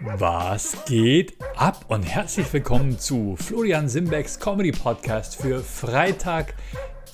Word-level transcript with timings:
Was 0.00 0.84
geht 0.84 1.36
ab 1.56 1.86
und 1.88 2.04
herzlich 2.04 2.52
willkommen 2.52 3.00
zu 3.00 3.34
Florian 3.36 3.88
Simbecks 3.88 4.38
Comedy 4.38 4.70
Podcast 4.70 5.34
für 5.34 5.60
Freitag, 5.60 6.54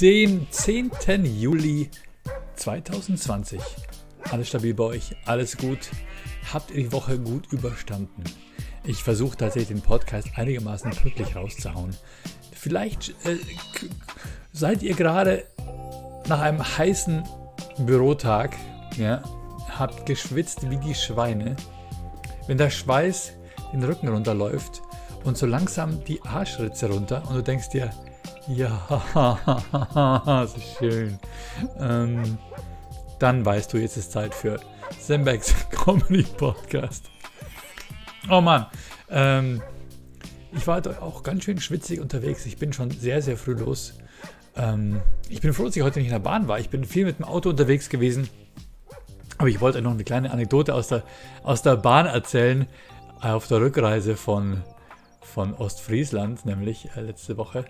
den 0.02 0.46
10. 0.50 0.90
Juli 1.24 1.90
2020. 2.56 3.58
Alles 4.30 4.48
stabil 4.48 4.74
bei 4.74 4.84
euch, 4.84 5.16
alles 5.24 5.56
gut. 5.56 5.78
Habt 6.52 6.72
ihr 6.72 6.84
die 6.84 6.92
Woche 6.92 7.18
gut 7.18 7.50
überstanden? 7.52 8.22
Ich 8.84 9.02
versuche 9.02 9.38
tatsächlich 9.38 9.78
den 9.78 9.82
Podcast 9.82 10.28
einigermaßen 10.36 10.90
pünktlich 10.90 11.34
rauszuhauen. 11.34 11.96
Vielleicht 12.52 13.14
äh, 13.24 13.38
seid 14.52 14.82
ihr 14.82 14.94
gerade 14.94 15.46
nach 16.28 16.40
einem 16.40 16.62
heißen 16.62 17.24
Bürotag, 17.78 18.54
ja, 18.98 19.22
habt 19.70 20.04
geschwitzt 20.04 20.68
wie 20.68 20.76
die 20.76 20.94
Schweine 20.94 21.56
wenn 22.46 22.58
der 22.58 22.70
Schweiß 22.70 23.32
den 23.72 23.82
Rücken 23.82 24.08
runterläuft 24.08 24.82
und 25.24 25.36
so 25.36 25.46
langsam 25.46 26.04
die 26.04 26.22
Arschritze 26.22 26.88
runter 26.88 27.22
und 27.28 27.36
du 27.36 27.42
denkst 27.42 27.70
dir, 27.70 27.90
ja, 28.46 28.86
so 30.46 30.60
schön, 30.78 31.18
ähm, 31.78 32.38
dann 33.18 33.44
weißt 33.44 33.72
du, 33.72 33.78
jetzt 33.78 33.96
ist 33.96 34.12
Zeit 34.12 34.34
für 34.34 34.60
Sembecks 35.00 35.54
Comedy 35.70 36.24
Podcast. 36.24 37.10
Oh 38.30 38.40
Mann, 38.40 38.66
ähm, 39.10 39.62
ich 40.52 40.66
war 40.66 40.76
heute 40.76 41.02
auch 41.02 41.22
ganz 41.22 41.44
schön 41.44 41.60
schwitzig 41.60 42.00
unterwegs. 42.00 42.46
Ich 42.46 42.58
bin 42.58 42.72
schon 42.72 42.90
sehr, 42.90 43.22
sehr 43.22 43.36
früh 43.36 43.54
los. 43.54 43.94
Ähm, 44.56 45.00
ich 45.28 45.40
bin 45.40 45.52
froh, 45.52 45.64
dass 45.64 45.76
ich 45.76 45.82
heute 45.82 45.98
nicht 45.98 46.08
in 46.08 46.12
der 46.14 46.20
Bahn 46.20 46.48
war. 46.48 46.58
Ich 46.60 46.70
bin 46.70 46.84
viel 46.84 47.04
mit 47.04 47.18
dem 47.18 47.24
Auto 47.24 47.50
unterwegs 47.50 47.88
gewesen. 47.88 48.28
Aber 49.38 49.48
ich 49.48 49.60
wollte 49.60 49.82
noch 49.82 49.92
eine 49.92 50.04
kleine 50.04 50.30
Anekdote 50.30 50.74
aus 50.74 50.88
der, 50.88 51.02
aus 51.42 51.62
der 51.62 51.76
Bahn 51.76 52.06
erzählen, 52.06 52.66
äh, 53.22 53.28
auf 53.28 53.48
der 53.48 53.60
Rückreise 53.60 54.16
von, 54.16 54.62
von 55.20 55.54
Ostfriesland, 55.54 56.46
nämlich 56.46 56.90
äh, 56.96 57.00
letzte 57.00 57.36
Woche. 57.36 57.64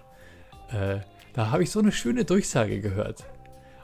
Äh, 0.71 0.99
da 1.33 1.51
habe 1.51 1.63
ich 1.63 1.71
so 1.71 1.81
eine 1.81 1.93
schöne 1.93 2.25
Durchsage 2.25 2.81
gehört. 2.81 3.25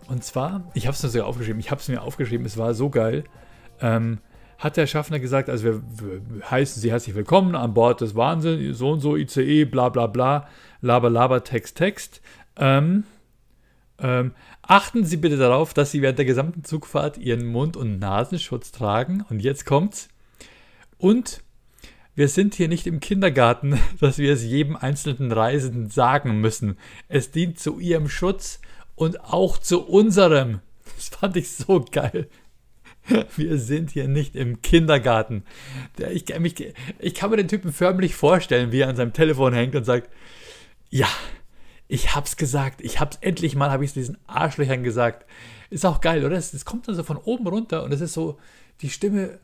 Und 0.09 0.25
zwar, 0.25 0.63
ich 0.75 0.87
habe 0.87 0.95
es 0.95 1.03
mir 1.03 1.09
sogar 1.09 1.29
aufgeschrieben, 1.29 1.61
ich 1.61 1.71
habe 1.71 1.81
es 1.81 1.89
mir 1.89 2.03
aufgeschrieben, 2.03 2.45
es 2.45 2.59
war 2.59 2.75
so 2.75 2.91
geil. 2.91 3.25
Ähm, 3.81 4.19
hat 4.59 4.77
der 4.77 4.87
Schaffner 4.87 5.19
gesagt, 5.19 5.49
also 5.49 5.65
wir, 5.65 5.83
wir, 5.83 6.51
heißen 6.51 6.83
Sie 6.83 6.91
herzlich 6.91 7.15
willkommen 7.15 7.55
an 7.55 7.73
Bord 7.73 8.03
des 8.03 8.15
Wahnsinn, 8.15 8.75
so 8.75 8.91
und 8.91 9.01
so 9.01 9.17
ICE, 9.17 9.65
bla 9.65 9.89
bla 9.89 10.07
bla, 10.07 10.49
laber 10.83 11.09
laber, 11.09 11.45
Text, 11.45 11.79
Text. 11.79 12.21
Ähm, 12.57 13.05
ähm, 14.01 14.33
achten 14.63 15.05
Sie 15.05 15.17
bitte 15.17 15.37
darauf, 15.37 15.75
dass 15.75 15.91
Sie 15.91 16.03
während 16.03 16.19
der 16.19 16.27
gesamten 16.27 16.65
Zugfahrt 16.65 17.19
Ihren 17.19 17.47
Mund- 17.47 17.77
und 17.77 17.99
Nasenschutz 17.99 18.73
tragen. 18.73 19.25
Und 19.29 19.41
jetzt 19.41 19.67
kommt's. 19.67 20.09
Und 20.99 21.43
wir 22.15 22.29
sind 22.29 22.55
hier 22.55 22.69
nicht 22.69 22.87
im 22.87 23.01
Kindergarten, 23.01 23.79
dass 24.01 24.19
wir 24.19 24.33
es 24.33 24.45
jedem 24.45 24.77
einzelnen 24.77 25.33
Reisenden 25.33 25.91
sagen 25.91 26.41
müssen. 26.41 26.77
Es 27.09 27.31
dient 27.31 27.59
zu 27.59 27.79
Ihrem 27.79 28.09
Schutz 28.09 28.61
und 28.95 29.25
auch 29.25 29.59
zu 29.59 29.87
unserem. 29.87 30.61
Das 30.97 31.09
fand 31.09 31.37
ich 31.37 31.53
so 31.53 31.85
geil. 31.91 32.29
Wir 33.37 33.59
sind 33.59 33.91
hier 33.91 34.09
nicht 34.09 34.37
im 34.37 34.61
Kindergarten. 34.61 35.45
Ich, 36.13 36.29
ich, 36.29 36.75
ich 36.99 37.15
kann 37.15 37.31
mir 37.31 37.39
den 37.39 37.49
Typen 37.49 37.73
förmlich 37.73 38.15
vorstellen, 38.15 38.73
wie 38.73 38.81
er 38.81 38.89
an 38.89 38.97
seinem 38.97 39.15
Telefon 39.15 39.55
hängt 39.55 39.75
und 39.75 39.85
sagt, 39.85 40.11
ja, 40.91 41.09
ich 41.91 42.15
hab's 42.15 42.37
gesagt, 42.37 42.81
ich 42.83 43.01
hab's 43.01 43.19
endlich 43.21 43.57
mal, 43.57 43.71
habe 43.71 43.85
ich 43.85 43.91
es 43.91 43.95
diesen 43.95 44.17
Arschlöchern 44.29 44.85
gesagt. 44.85 45.27
Ist 45.71 45.85
auch 45.85 46.01
geil, 46.01 46.25
oder? 46.25 46.37
Es, 46.37 46.65
kommt 46.65 46.87
dann 46.87 46.95
so 46.95 47.03
von 47.03 47.17
oben 47.17 47.49
runter 47.49 47.83
und 47.83 47.93
es 47.93 48.01
ist 48.01 48.13
so 48.13 48.39
die 48.81 48.91
Stimme, 48.91 49.41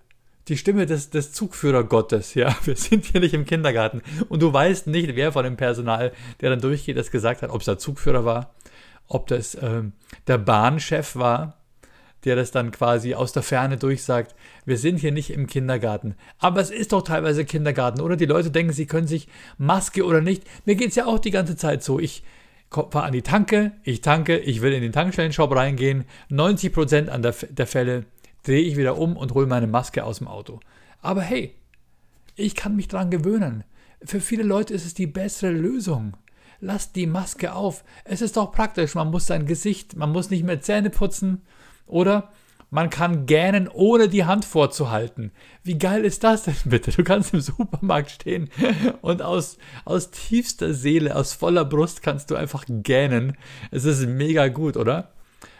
die 0.46 0.56
Stimme 0.56 0.86
des, 0.86 1.10
des 1.10 1.32
Zugführergottes, 1.32 2.34
ja. 2.34 2.56
Wir 2.64 2.76
sind 2.76 3.06
hier 3.06 3.20
nicht 3.20 3.34
im 3.34 3.46
Kindergarten. 3.46 4.00
Und 4.28 4.42
du 4.42 4.52
weißt 4.52 4.86
nicht, 4.86 5.16
wer 5.16 5.32
von 5.32 5.42
dem 5.42 5.56
Personal, 5.56 6.12
der 6.40 6.50
dann 6.50 6.60
durchgeht, 6.60 6.96
das 6.96 7.10
gesagt 7.10 7.42
hat, 7.42 7.50
ob 7.50 7.60
es 7.60 7.66
der 7.66 7.78
Zugführer 7.78 8.24
war, 8.24 8.54
ob 9.08 9.26
das 9.26 9.58
ähm, 9.60 9.92
der 10.28 10.38
Bahnchef 10.38 11.16
war, 11.16 11.58
der 12.24 12.36
das 12.36 12.50
dann 12.50 12.70
quasi 12.70 13.14
aus 13.14 13.32
der 13.32 13.42
Ferne 13.42 13.76
durchsagt, 13.76 14.34
wir 14.64 14.78
sind 14.78 14.98
hier 14.98 15.12
nicht 15.12 15.30
im 15.30 15.46
Kindergarten. 15.46 16.16
Aber 16.38 16.60
es 16.60 16.70
ist 16.70 16.92
doch 16.92 17.02
teilweise 17.02 17.44
Kindergarten, 17.44 18.00
oder? 18.00 18.16
Die 18.16 18.26
Leute 18.26 18.50
denken, 18.50 18.72
sie 18.72 18.86
können 18.86 19.06
sich 19.06 19.28
Maske 19.58 20.04
oder 20.04 20.20
nicht. 20.20 20.44
Mir 20.64 20.74
geht 20.74 20.90
es 20.90 20.96
ja 20.96 21.06
auch 21.06 21.18
die 21.18 21.30
ganze 21.30 21.56
Zeit 21.56 21.82
so. 21.82 22.00
Ich 22.00 22.22
fahre 22.70 23.04
an 23.04 23.12
die 23.12 23.22
Tanke, 23.22 23.72
ich 23.84 24.00
tanke, 24.00 24.38
ich 24.38 24.60
will 24.60 24.72
in 24.72 24.82
den 24.82 24.92
Tankstellenshop 24.92 25.54
reingehen. 25.54 26.04
90% 26.30 27.08
an 27.08 27.22
der, 27.22 27.34
der 27.50 27.66
Fälle 27.66 28.06
drehe 28.42 28.62
ich 28.62 28.76
wieder 28.76 28.98
um 28.98 29.16
und 29.16 29.34
hole 29.34 29.46
meine 29.46 29.66
Maske 29.66 30.04
aus 30.04 30.18
dem 30.18 30.28
Auto. 30.28 30.60
Aber 31.00 31.22
hey, 31.22 31.54
ich 32.34 32.54
kann 32.54 32.76
mich 32.76 32.88
daran 32.88 33.10
gewöhnen. 33.10 33.64
Für 34.04 34.20
viele 34.20 34.42
Leute 34.42 34.74
ist 34.74 34.84
es 34.84 34.94
die 34.94 35.06
bessere 35.06 35.52
Lösung. 35.52 36.16
Lasst 36.60 36.96
die 36.96 37.06
Maske 37.06 37.54
auf. 37.54 37.84
Es 38.04 38.22
ist 38.22 38.36
doch 38.36 38.52
praktisch. 38.52 38.94
Man 38.94 39.10
muss 39.10 39.26
sein 39.26 39.46
Gesicht, 39.46 39.96
man 39.96 40.12
muss 40.12 40.30
nicht 40.30 40.44
mehr 40.44 40.60
Zähne 40.60 40.90
putzen. 40.90 41.42
Oder 41.86 42.30
man 42.70 42.90
kann 42.90 43.26
gähnen, 43.26 43.68
ohne 43.72 44.08
die 44.08 44.24
Hand 44.24 44.44
vorzuhalten. 44.44 45.30
Wie 45.62 45.78
geil 45.78 46.04
ist 46.04 46.24
das 46.24 46.44
denn 46.44 46.56
bitte? 46.64 46.90
Du 46.90 47.04
kannst 47.04 47.32
im 47.32 47.40
Supermarkt 47.40 48.10
stehen 48.10 48.50
und 49.02 49.22
aus, 49.22 49.58
aus 49.84 50.10
tiefster 50.10 50.74
Seele, 50.74 51.14
aus 51.14 51.32
voller 51.32 51.64
Brust 51.64 52.02
kannst 52.02 52.30
du 52.30 52.36
einfach 52.36 52.64
gähnen. 52.68 53.36
Es 53.70 53.84
ist 53.84 54.06
mega 54.06 54.48
gut, 54.48 54.76
oder? 54.76 55.12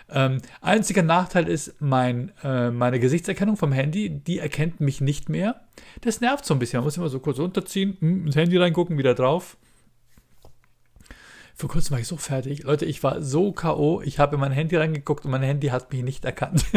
Ähm, 0.09 0.39
einziger 0.61 1.03
Nachteil 1.03 1.49
ist 1.49 1.81
mein, 1.81 2.33
äh, 2.45 2.71
meine 2.71 3.01
Gesichtserkennung 3.01 3.57
vom 3.57 3.73
Handy, 3.73 4.11
die 4.11 4.39
erkennt 4.39 4.81
mich 4.81 5.01
nicht 5.01 5.29
mehr. 5.29 5.63
Das 6.01 6.21
nervt 6.21 6.45
so 6.45 6.55
ein 6.55 6.61
bisschen. 6.61 6.79
Man 6.79 6.85
muss 6.85 6.97
immer 6.97 7.09
so 7.09 7.19
kurz 7.19 7.39
runterziehen, 7.39 7.97
hm, 7.99 8.27
ins 8.27 8.37
Handy 8.37 8.57
reingucken, 8.57 8.99
wieder 8.99 9.15
drauf. 9.15 9.57
Vor 11.59 11.71
kurzem 11.71 11.93
war 11.93 12.01
ich 12.01 12.07
so 12.07 12.19
fertig. 12.19 12.65
Leute, 12.65 12.85
ich 12.85 13.03
war 13.03 13.23
so 13.23 13.51
K.O. 13.51 14.03
Ich 14.03 14.19
habe 14.19 14.35
in 14.35 14.41
mein 14.43 14.53
Handy 14.53 14.77
reingeguckt 14.77 15.25
und 15.25 15.31
mein 15.31 15.41
Handy 15.41 15.69
hat 15.69 15.91
mich 15.91 16.03
nicht 16.03 16.23
erkannt. 16.27 16.67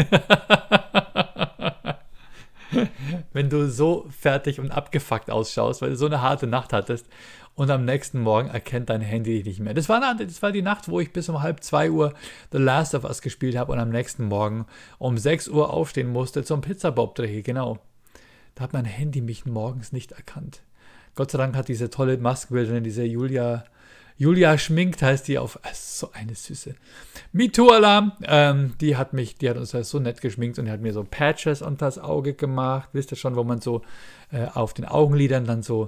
Wenn 3.33 3.49
du 3.49 3.69
so 3.69 4.07
fertig 4.09 4.61
und 4.61 4.71
abgefuckt 4.71 5.29
ausschaust, 5.31 5.81
weil 5.81 5.89
du 5.89 5.97
so 5.97 6.05
eine 6.05 6.21
harte 6.21 6.47
Nacht 6.47 6.71
hattest 6.71 7.07
und 7.55 7.69
am 7.71 7.83
nächsten 7.83 8.21
Morgen 8.21 8.47
erkennt 8.47 8.89
dein 8.89 9.01
Handy 9.01 9.33
dich 9.33 9.45
nicht 9.45 9.59
mehr. 9.59 9.73
Das 9.73 9.89
war, 9.89 10.01
eine, 10.01 10.25
das 10.25 10.41
war 10.41 10.53
die 10.53 10.61
Nacht, 10.61 10.87
wo 10.87 11.01
ich 11.01 11.11
bis 11.11 11.27
um 11.27 11.41
halb 11.41 11.61
zwei 11.61 11.91
Uhr 11.91 12.13
The 12.53 12.57
Last 12.57 12.95
of 12.95 13.03
Us 13.03 13.21
gespielt 13.21 13.57
habe 13.57 13.73
und 13.73 13.79
am 13.79 13.89
nächsten 13.89 14.23
Morgen 14.23 14.65
um 14.97 15.17
6 15.17 15.49
Uhr 15.49 15.73
aufstehen 15.73 16.07
musste 16.09 16.45
zum 16.45 16.61
Pizzabob-Dreh. 16.61 17.41
Genau. 17.41 17.79
Da 18.55 18.63
hat 18.63 18.71
mein 18.71 18.85
Handy 18.85 19.19
mich 19.19 19.45
morgens 19.45 19.91
nicht 19.91 20.13
erkannt. 20.13 20.61
Gott 21.15 21.31
sei 21.31 21.37
Dank 21.37 21.57
hat 21.57 21.67
diese 21.67 21.89
tolle 21.89 22.17
Maskenbildnerin, 22.17 22.85
diese 22.85 23.03
Julia 23.03 23.65
Julia 24.19 24.57
Schminkt 24.57 25.01
heißt 25.01 25.29
die 25.29 25.39
auf. 25.39 25.59
So 25.73 26.11
eine 26.11 26.35
Süße. 26.35 26.75
MeToo-Alarm. 27.31 28.11
Ähm, 28.23 28.73
die 28.81 28.97
hat 28.97 29.13
mich, 29.13 29.37
die 29.37 29.49
hat 29.49 29.55
uns 29.55 29.71
so 29.71 29.99
nett 29.99 30.19
geschminkt 30.19 30.59
und 30.59 30.65
die 30.65 30.71
hat 30.71 30.81
mir 30.81 30.91
so 30.91 31.05
Patches 31.09 31.61
unter 31.61 31.85
das 31.85 31.97
Auge 31.97 32.33
gemacht. 32.33 32.89
Wisst 32.91 33.13
ihr 33.13 33.17
schon, 33.17 33.37
wo 33.37 33.45
man 33.45 33.61
so 33.61 33.81
äh, 34.31 34.45
auf 34.45 34.73
den 34.73 34.83
Augenlidern 34.83 35.45
dann 35.45 35.63
so 35.63 35.87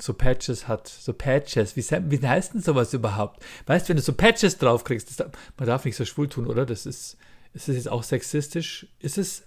so 0.00 0.12
Patches 0.12 0.66
hat, 0.66 0.88
so 0.88 1.12
Patches. 1.12 1.76
Wie, 1.76 1.84
wie 2.10 2.26
heißt 2.26 2.54
denn 2.54 2.62
sowas 2.62 2.92
überhaupt? 2.92 3.40
Weißt 3.66 3.86
du, 3.86 3.90
wenn 3.90 3.96
du 3.96 4.02
so 4.02 4.14
Patches 4.14 4.58
draufkriegst, 4.58 5.20
das, 5.20 5.28
man 5.56 5.68
darf 5.68 5.84
nicht 5.84 5.94
so 5.94 6.04
schwul 6.04 6.28
tun, 6.28 6.48
oder? 6.48 6.66
Das 6.66 6.86
ist, 6.86 7.16
ist 7.54 7.68
das 7.68 7.76
jetzt 7.76 7.88
auch 7.88 8.02
sexistisch? 8.02 8.88
Ist 8.98 9.18
es 9.18 9.44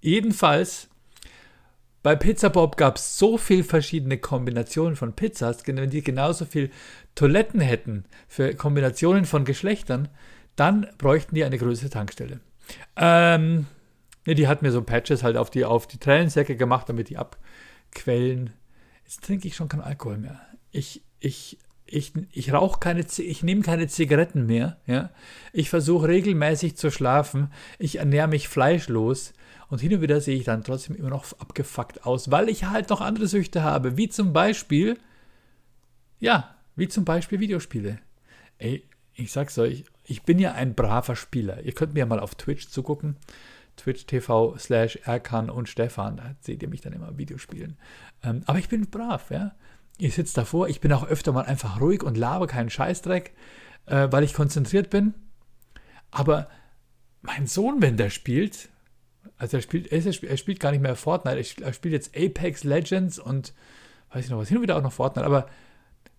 jedenfalls 0.00 0.88
bei 2.02 2.16
Pizza 2.16 2.50
Bob 2.50 2.76
gab 2.76 2.96
es 2.96 3.16
so 3.16 3.38
viele 3.38 3.62
verschiedene 3.62 4.18
Kombinationen 4.18 4.96
von 4.96 5.12
Pizzas, 5.12 5.58
wenn 5.66 5.88
die 5.88 6.02
genauso 6.02 6.44
viel 6.44 6.70
Toiletten 7.14 7.60
hätten 7.60 8.04
für 8.28 8.54
Kombinationen 8.54 9.24
von 9.24 9.44
Geschlechtern, 9.44 10.08
dann 10.56 10.86
bräuchten 10.98 11.34
die 11.34 11.44
eine 11.44 11.58
größere 11.58 11.90
Tankstelle. 11.90 12.40
Ähm, 12.96 13.66
ne, 14.26 14.34
die 14.34 14.48
hat 14.48 14.62
mir 14.62 14.72
so 14.72 14.82
Patches 14.82 15.22
halt 15.22 15.36
auf 15.36 15.50
die, 15.50 15.64
auf 15.64 15.86
die 15.86 15.98
Tränensäcke 15.98 16.56
gemacht, 16.56 16.88
damit 16.88 17.08
die 17.08 17.18
abquellen. 17.18 18.50
Jetzt 19.04 19.24
trinke 19.24 19.48
ich 19.48 19.56
schon 19.56 19.68
keinen 19.68 19.82
Alkohol 19.82 20.18
mehr. 20.18 20.40
Ich, 20.70 21.02
ich, 21.20 21.58
ich, 21.86 22.12
ich 22.32 22.52
rauche 22.52 22.80
keine, 22.80 23.04
ich 23.18 23.42
nehme 23.42 23.62
keine 23.62 23.88
Zigaretten 23.88 24.46
mehr. 24.46 24.78
Ja? 24.86 25.10
Ich 25.52 25.68
versuche 25.70 26.08
regelmäßig 26.08 26.76
zu 26.76 26.90
schlafen. 26.90 27.52
Ich 27.78 27.96
ernähre 27.98 28.28
mich 28.28 28.48
fleischlos. 28.48 29.32
Und 29.68 29.80
hin 29.80 29.94
und 29.94 30.02
wieder 30.02 30.20
sehe 30.20 30.36
ich 30.36 30.44
dann 30.44 30.64
trotzdem 30.64 30.96
immer 30.96 31.08
noch 31.08 31.24
abgefuckt 31.38 32.04
aus, 32.04 32.30
weil 32.30 32.50
ich 32.50 32.64
halt 32.64 32.90
noch 32.90 33.00
andere 33.00 33.26
Süchte 33.26 33.62
habe, 33.62 33.96
wie 33.96 34.10
zum 34.10 34.34
Beispiel, 34.34 34.98
ja, 36.20 36.54
wie 36.76 36.88
zum 36.88 37.04
Beispiel 37.04 37.40
Videospiele. 37.40 37.98
Ey, 38.58 38.84
ich 39.14 39.32
sag's 39.32 39.58
euch, 39.58 39.84
ich 40.04 40.22
bin 40.22 40.38
ja 40.38 40.52
ein 40.52 40.74
braver 40.74 41.16
Spieler. 41.16 41.62
Ihr 41.62 41.72
könnt 41.72 41.94
mir 41.94 42.06
mal 42.06 42.20
auf 42.20 42.34
Twitch 42.34 42.68
zugucken. 42.68 43.16
Twitch 43.76 44.06
TV 44.06 44.56
slash 44.58 44.96
Erkan 45.04 45.48
und 45.48 45.68
Stefan, 45.68 46.18
da 46.18 46.34
seht 46.40 46.62
ihr 46.62 46.68
mich 46.68 46.82
dann 46.82 46.92
immer 46.92 47.16
Videospielen. 47.16 47.76
Ähm, 48.22 48.42
aber 48.46 48.58
ich 48.58 48.68
bin 48.68 48.90
brav, 48.90 49.30
ja. 49.30 49.54
Ich 49.98 50.14
sitze 50.14 50.34
davor, 50.34 50.68
ich 50.68 50.80
bin 50.80 50.92
auch 50.92 51.06
öfter 51.06 51.32
mal 51.32 51.44
einfach 51.44 51.80
ruhig 51.80 52.02
und 52.02 52.18
laber 52.18 52.46
keinen 52.46 52.70
Scheißdreck, 52.70 53.34
äh, 53.86 54.08
weil 54.10 54.24
ich 54.24 54.34
konzentriert 54.34 54.90
bin. 54.90 55.14
Aber 56.10 56.48
mein 57.22 57.46
Sohn, 57.46 57.80
wenn 57.80 57.96
der 57.96 58.10
spielt, 58.10 58.68
Also 59.38 59.56
er 59.56 59.62
spielt, 59.62 59.90
er 59.90 60.36
spielt 60.36 60.60
gar 60.60 60.72
nicht 60.72 60.82
mehr 60.82 60.96
Fortnite, 60.96 61.62
er 61.62 61.72
spielt 61.72 61.92
jetzt 61.92 62.16
Apex 62.16 62.64
Legends 62.64 63.18
und 63.18 63.54
weiß 64.10 64.24
ich 64.24 64.30
noch 64.30 64.38
was, 64.38 64.48
hin 64.48 64.58
und 64.58 64.62
wieder 64.62 64.76
auch 64.76 64.82
noch 64.82 64.92
Fortnite, 64.92 65.26
aber 65.26 65.46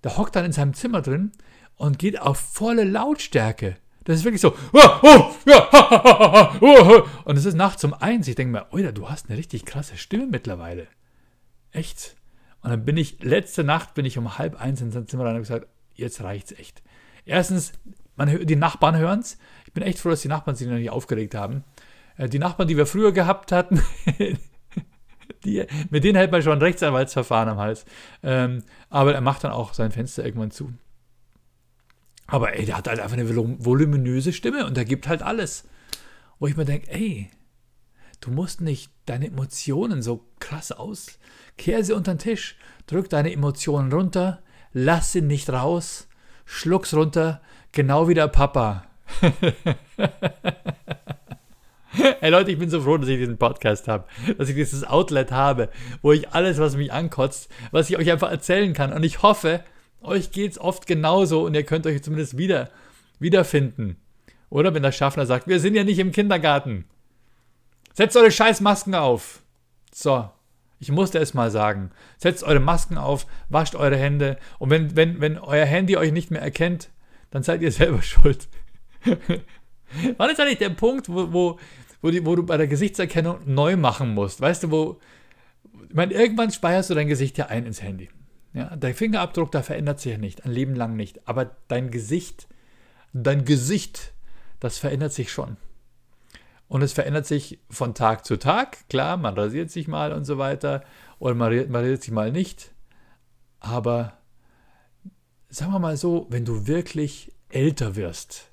der 0.03 0.17
hockt 0.17 0.35
dann 0.35 0.45
in 0.45 0.51
seinem 0.51 0.73
Zimmer 0.73 1.01
drin 1.01 1.31
und 1.75 1.99
geht 1.99 2.19
auf 2.19 2.37
volle 2.37 2.83
Lautstärke. 2.83 3.77
Das 4.03 4.17
ist 4.17 4.25
wirklich 4.25 4.41
so. 4.41 4.53
Und 7.25 7.37
es 7.37 7.45
ist 7.45 7.55
nachts 7.55 7.83
um 7.83 7.93
eins. 7.93 8.27
Ich 8.27 8.35
denke 8.35 8.51
mir, 8.51 8.67
Oida, 8.71 8.91
du 8.91 9.09
hast 9.09 9.29
eine 9.29 9.37
richtig 9.37 9.65
krasse 9.65 9.97
Stimme 9.97 10.27
mittlerweile. 10.27 10.87
Echt? 11.71 12.15
Und 12.61 12.69
dann 12.69 12.85
bin 12.85 12.97
ich, 12.97 13.23
letzte 13.23 13.63
Nacht 13.63 13.93
bin 13.93 14.05
ich 14.05 14.17
um 14.17 14.37
halb 14.37 14.59
eins 14.59 14.81
in 14.81 14.91
sein 14.91 15.07
Zimmer 15.07 15.25
rein 15.25 15.35
und 15.35 15.41
gesagt, 15.41 15.67
jetzt 15.93 16.21
reicht's 16.21 16.51
echt. 16.51 16.81
Erstens, 17.25 17.73
man, 18.15 18.45
die 18.45 18.55
Nachbarn 18.55 18.97
hören 18.97 19.19
es. 19.19 19.37
Ich 19.65 19.73
bin 19.73 19.83
echt 19.83 19.99
froh, 19.99 20.09
dass 20.09 20.21
die 20.21 20.27
Nachbarn 20.27 20.55
sich 20.55 20.67
noch 20.67 20.75
nicht 20.75 20.89
aufgeregt 20.89 21.35
haben. 21.35 21.63
Äh, 22.17 22.29
die 22.29 22.39
Nachbarn, 22.39 22.67
die 22.67 22.77
wir 22.77 22.85
früher 22.85 23.11
gehabt 23.11 23.51
hatten, 23.51 23.81
die, 25.43 25.65
mit 25.89 26.03
denen 26.03 26.15
hält 26.15 26.31
man 26.31 26.41
schon 26.41 26.53
ein 26.53 26.61
Rechtsanwaltsverfahren 26.61 27.49
am 27.49 27.57
Hals. 27.57 27.85
Ähm, 28.21 28.63
aber 28.89 29.13
er 29.13 29.21
macht 29.21 29.43
dann 29.43 29.51
auch 29.51 29.73
sein 29.73 29.91
Fenster 29.91 30.25
irgendwann 30.25 30.51
zu. 30.51 30.73
Aber 32.27 32.53
ey, 32.53 32.65
der 32.65 32.77
hat 32.77 32.87
halt 32.87 32.99
einfach 32.99 33.17
eine 33.17 33.29
voluminöse 33.29 34.33
Stimme 34.33 34.65
und 34.65 34.77
er 34.77 34.85
gibt 34.85 35.07
halt 35.07 35.21
alles. 35.21 35.67
Wo 36.39 36.47
ich 36.47 36.57
mir 36.57 36.65
denke, 36.65 36.91
ey, 36.91 37.29
du 38.21 38.31
musst 38.31 38.61
nicht 38.61 38.91
deine 39.05 39.27
Emotionen 39.27 40.01
so 40.01 40.25
krass 40.39 40.71
aus. 40.71 41.19
Kehr 41.57 41.83
sie 41.83 41.93
unter 41.93 42.15
den 42.15 42.19
Tisch, 42.19 42.57
drück 42.87 43.09
deine 43.09 43.31
Emotionen 43.31 43.91
runter, 43.91 44.41
lass 44.71 45.11
sie 45.11 45.21
nicht 45.21 45.49
raus, 45.49 46.07
schluck's 46.45 46.93
runter, 46.93 47.41
genau 47.71 48.07
wie 48.07 48.13
der 48.13 48.29
Papa. 48.29 48.87
Hey 52.19 52.31
Leute, 52.31 52.51
ich 52.51 52.57
bin 52.57 52.69
so 52.69 52.81
froh, 52.81 52.97
dass 52.97 53.09
ich 53.09 53.19
diesen 53.19 53.37
Podcast 53.37 53.87
habe, 53.87 54.05
dass 54.37 54.49
ich 54.49 54.55
dieses 54.55 54.83
Outlet 54.83 55.31
habe, 55.31 55.69
wo 56.01 56.11
ich 56.11 56.29
alles, 56.29 56.57
was 56.57 56.75
mich 56.75 56.91
ankotzt, 56.91 57.49
was 57.71 57.89
ich 57.89 57.97
euch 57.97 58.11
einfach 58.11 58.31
erzählen 58.31 58.73
kann. 58.73 58.93
Und 58.93 59.03
ich 59.03 59.21
hoffe, 59.21 59.63
euch 60.01 60.31
geht 60.31 60.53
es 60.53 60.59
oft 60.59 60.87
genauso 60.87 61.45
und 61.45 61.53
ihr 61.53 61.63
könnt 61.63 61.85
euch 61.85 62.01
zumindest 62.03 62.37
wieder 62.37 62.69
wiederfinden. 63.19 63.97
Oder 64.49 64.73
wenn 64.73 64.83
der 64.83 64.91
Schaffner 64.91 65.25
sagt, 65.25 65.47
wir 65.47 65.59
sind 65.59 65.75
ja 65.75 65.83
nicht 65.83 65.99
im 65.99 66.11
Kindergarten. 66.11 66.85
Setzt 67.93 68.17
eure 68.17 68.31
scheiß 68.31 68.61
Masken 68.61 68.95
auf. 68.95 69.43
So, 69.93 70.29
ich 70.79 70.91
musste 70.91 71.19
es 71.19 71.33
mal 71.33 71.51
sagen. 71.51 71.91
Setzt 72.17 72.43
eure 72.43 72.59
Masken 72.59 72.97
auf, 72.97 73.27
wascht 73.49 73.75
eure 73.75 73.97
Hände 73.97 74.37
und 74.57 74.71
wenn, 74.71 74.95
wenn, 74.95 75.21
wenn 75.21 75.37
euer 75.37 75.65
Handy 75.65 75.97
euch 75.97 76.11
nicht 76.11 76.31
mehr 76.31 76.41
erkennt, 76.41 76.89
dann 77.29 77.43
seid 77.43 77.61
ihr 77.61 77.71
selber 77.71 78.01
schuld. 78.01 78.47
Wann 80.17 80.29
ist 80.29 80.39
eigentlich 80.39 80.59
der 80.59 80.69
Punkt, 80.69 81.09
wo, 81.09 81.31
wo, 81.31 81.59
wo, 82.01 82.11
die, 82.11 82.25
wo 82.25 82.35
du 82.35 82.43
bei 82.43 82.57
der 82.57 82.67
Gesichtserkennung 82.67 83.39
neu 83.45 83.77
machen 83.77 84.13
musst? 84.13 84.41
Weißt 84.41 84.63
du, 84.63 84.71
wo. 84.71 84.99
Ich 85.89 85.95
meine, 85.95 86.13
irgendwann 86.13 86.51
speierst 86.51 86.89
du 86.89 86.95
dein 86.95 87.07
Gesicht 87.07 87.37
ja 87.37 87.47
ein 87.47 87.65
ins 87.65 87.81
Handy. 87.81 88.09
Ja, 88.53 88.75
dein 88.75 88.93
Fingerabdruck, 88.93 89.51
da 89.51 89.63
verändert 89.63 89.99
sich 89.99 90.11
ja 90.11 90.17
nicht, 90.17 90.45
ein 90.45 90.51
Leben 90.51 90.75
lang 90.75 90.95
nicht. 90.95 91.27
Aber 91.27 91.55
dein 91.67 91.91
Gesicht, 91.91 92.47
dein 93.13 93.45
Gesicht, 93.45 94.13
das 94.59 94.77
verändert 94.77 95.13
sich 95.13 95.31
schon. 95.31 95.57
Und 96.67 96.81
es 96.81 96.93
verändert 96.93 97.25
sich 97.25 97.59
von 97.69 97.93
Tag 97.93 98.25
zu 98.25 98.37
Tag. 98.37 98.89
Klar, 98.89 99.17
man 99.17 99.35
rasiert 99.35 99.69
sich 99.69 99.87
mal 99.87 100.11
und 100.11 100.25
so 100.25 100.37
weiter. 100.37 100.83
Oder 101.19 101.35
man, 101.35 101.53
man 101.71 101.81
rasiert 101.81 102.03
sich 102.03 102.11
mal 102.11 102.31
nicht. 102.31 102.71
Aber 103.59 104.17
sagen 105.49 105.71
wir 105.71 105.79
mal 105.79 105.97
so, 105.97 106.27
wenn 106.29 106.45
du 106.45 106.67
wirklich 106.67 107.31
älter 107.49 107.95
wirst, 107.95 108.51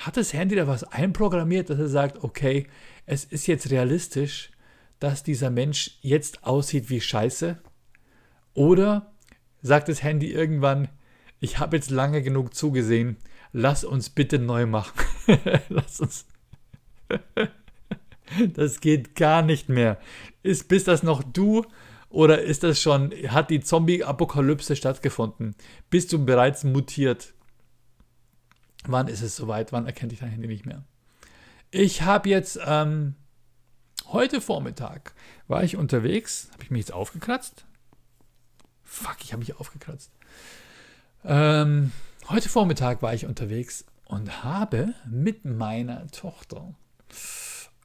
hat 0.00 0.16
das 0.16 0.32
Handy 0.32 0.56
da 0.56 0.66
was 0.66 0.84
einprogrammiert, 0.84 1.68
dass 1.70 1.78
er 1.78 1.88
sagt, 1.88 2.24
okay, 2.24 2.66
es 3.06 3.24
ist 3.24 3.46
jetzt 3.46 3.70
realistisch, 3.70 4.50
dass 4.98 5.22
dieser 5.22 5.50
Mensch 5.50 5.98
jetzt 6.00 6.44
aussieht 6.44 6.88
wie 6.88 7.00
Scheiße? 7.00 7.58
Oder 8.54 9.12
sagt 9.62 9.88
das 9.88 10.02
Handy 10.02 10.32
irgendwann, 10.32 10.88
ich 11.38 11.58
habe 11.58 11.76
jetzt 11.76 11.90
lange 11.90 12.22
genug 12.22 12.54
zugesehen, 12.54 13.16
lass 13.52 13.84
uns 13.84 14.10
bitte 14.10 14.38
neu 14.38 14.66
machen. 14.66 14.98
lass 15.68 16.00
uns. 16.00 16.26
das 18.54 18.80
geht 18.80 19.14
gar 19.14 19.42
nicht 19.42 19.68
mehr. 19.68 19.98
Ist 20.42 20.68
bis 20.68 20.84
das 20.84 21.02
noch 21.02 21.22
du 21.22 21.64
oder 22.08 22.40
ist 22.42 22.62
das 22.62 22.80
schon, 22.80 23.12
hat 23.28 23.50
die 23.50 23.60
Zombie-Apokalypse 23.60 24.76
stattgefunden? 24.76 25.54
Bist 25.90 26.12
du 26.12 26.24
bereits 26.24 26.64
mutiert? 26.64 27.34
Wann 28.86 29.08
ist 29.08 29.22
es 29.22 29.36
soweit? 29.36 29.72
Wann 29.72 29.86
erkennt 29.86 30.12
ich 30.12 30.20
dein 30.20 30.30
Handy 30.30 30.48
nicht 30.48 30.66
mehr? 30.66 30.84
Ich 31.70 32.02
habe 32.02 32.28
jetzt 32.28 32.58
ähm, 32.64 33.14
heute 34.08 34.40
Vormittag 34.40 35.14
war 35.48 35.62
ich 35.62 35.76
unterwegs. 35.76 36.48
Habe 36.52 36.64
ich 36.64 36.70
mich 36.70 36.80
jetzt 36.80 36.92
aufgekratzt? 36.92 37.64
Fuck, 38.82 39.18
ich 39.22 39.32
habe 39.32 39.40
mich 39.40 39.58
aufgekratzt. 39.58 40.10
Ähm, 41.24 41.92
heute 42.28 42.48
Vormittag 42.48 43.02
war 43.02 43.14
ich 43.14 43.26
unterwegs 43.26 43.84
und 44.06 44.42
habe 44.42 44.94
mit 45.08 45.44
meiner 45.44 46.06
Tochter 46.08 46.74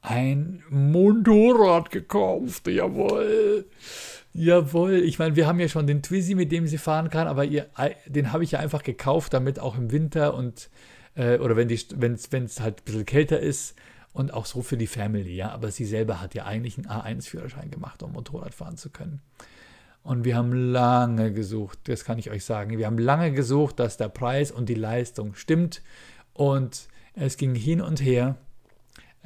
ein 0.06 0.62
Motorrad 0.70 1.90
gekauft. 1.90 2.68
Jawohl. 2.68 3.66
Jawohl. 4.32 4.94
Ich 4.94 5.18
meine, 5.18 5.34
wir 5.34 5.46
haben 5.46 5.58
ja 5.58 5.68
schon 5.68 5.86
den 5.86 6.02
Twizy, 6.02 6.34
mit 6.34 6.52
dem 6.52 6.66
sie 6.68 6.78
fahren 6.78 7.10
kann, 7.10 7.26
aber 7.26 7.44
ihr, 7.44 7.66
den 8.06 8.32
habe 8.32 8.44
ich 8.44 8.52
ja 8.52 8.60
einfach 8.60 8.82
gekauft, 8.82 9.34
damit 9.34 9.58
auch 9.58 9.76
im 9.76 9.90
Winter 9.90 10.34
und 10.34 10.70
äh, 11.16 11.38
oder 11.38 11.56
wenn 11.56 11.70
es 11.70 12.60
halt 12.60 12.80
ein 12.80 12.84
bisschen 12.84 13.04
kälter 13.04 13.40
ist 13.40 13.74
und 14.12 14.32
auch 14.32 14.46
so 14.46 14.62
für 14.62 14.76
die 14.76 14.86
Family, 14.86 15.34
ja. 15.34 15.50
Aber 15.50 15.70
sie 15.70 15.84
selber 15.84 16.20
hat 16.20 16.34
ja 16.34 16.44
eigentlich 16.44 16.78
einen 16.78 16.86
A1-Führerschein 16.86 17.70
gemacht, 17.70 18.02
um 18.02 18.12
Motorrad 18.12 18.54
fahren 18.54 18.76
zu 18.76 18.90
können. 18.90 19.20
Und 20.04 20.24
wir 20.24 20.36
haben 20.36 20.52
lange 20.52 21.32
gesucht, 21.32 21.80
das 21.84 22.04
kann 22.04 22.18
ich 22.18 22.30
euch 22.30 22.44
sagen. 22.44 22.78
Wir 22.78 22.86
haben 22.86 22.98
lange 22.98 23.32
gesucht, 23.32 23.80
dass 23.80 23.96
der 23.96 24.08
Preis 24.08 24.52
und 24.52 24.68
die 24.68 24.74
Leistung 24.74 25.34
stimmt. 25.34 25.82
Und 26.32 26.86
es 27.14 27.36
ging 27.36 27.56
hin 27.56 27.80
und 27.80 28.00
her. 28.00 28.36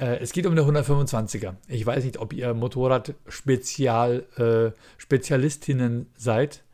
Äh, 0.00 0.18
es 0.20 0.32
geht 0.32 0.46
um 0.46 0.52
eine 0.52 0.62
125er. 0.62 1.56
Ich 1.68 1.84
weiß 1.84 2.04
nicht, 2.04 2.18
ob 2.18 2.32
ihr 2.32 2.54
Motorrad-Spezial, 2.54 4.26
äh, 4.36 4.80
Spezialistinnen 4.96 6.06
seid 6.16 6.64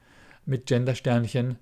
mit 0.44 0.66
Gendersternchen. 0.66 1.58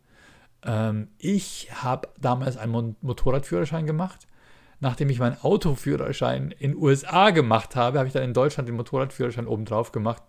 Ähm, 0.63 1.09
ich 1.19 1.71
habe 1.73 2.09
damals 2.21 2.59
einen 2.59 2.97
Motorradführerschein 3.01 3.87
gemacht. 3.87 4.29
Nachdem 4.81 5.09
ich 5.09 5.19
meinen 5.19 5.41
Autoführerschein 5.41 6.51
in 6.51 6.77
USA 6.77 7.31
gemacht 7.31 7.75
habe, 7.77 7.99
habe 7.99 8.09
ich 8.09 8.13
dann 8.13 8.25
in 8.25 8.35
Deutschland 8.35 8.69
den 8.69 8.77
Motorradführerschein 8.77 9.47
obendrauf 9.47 9.93
gemacht. 9.93 10.23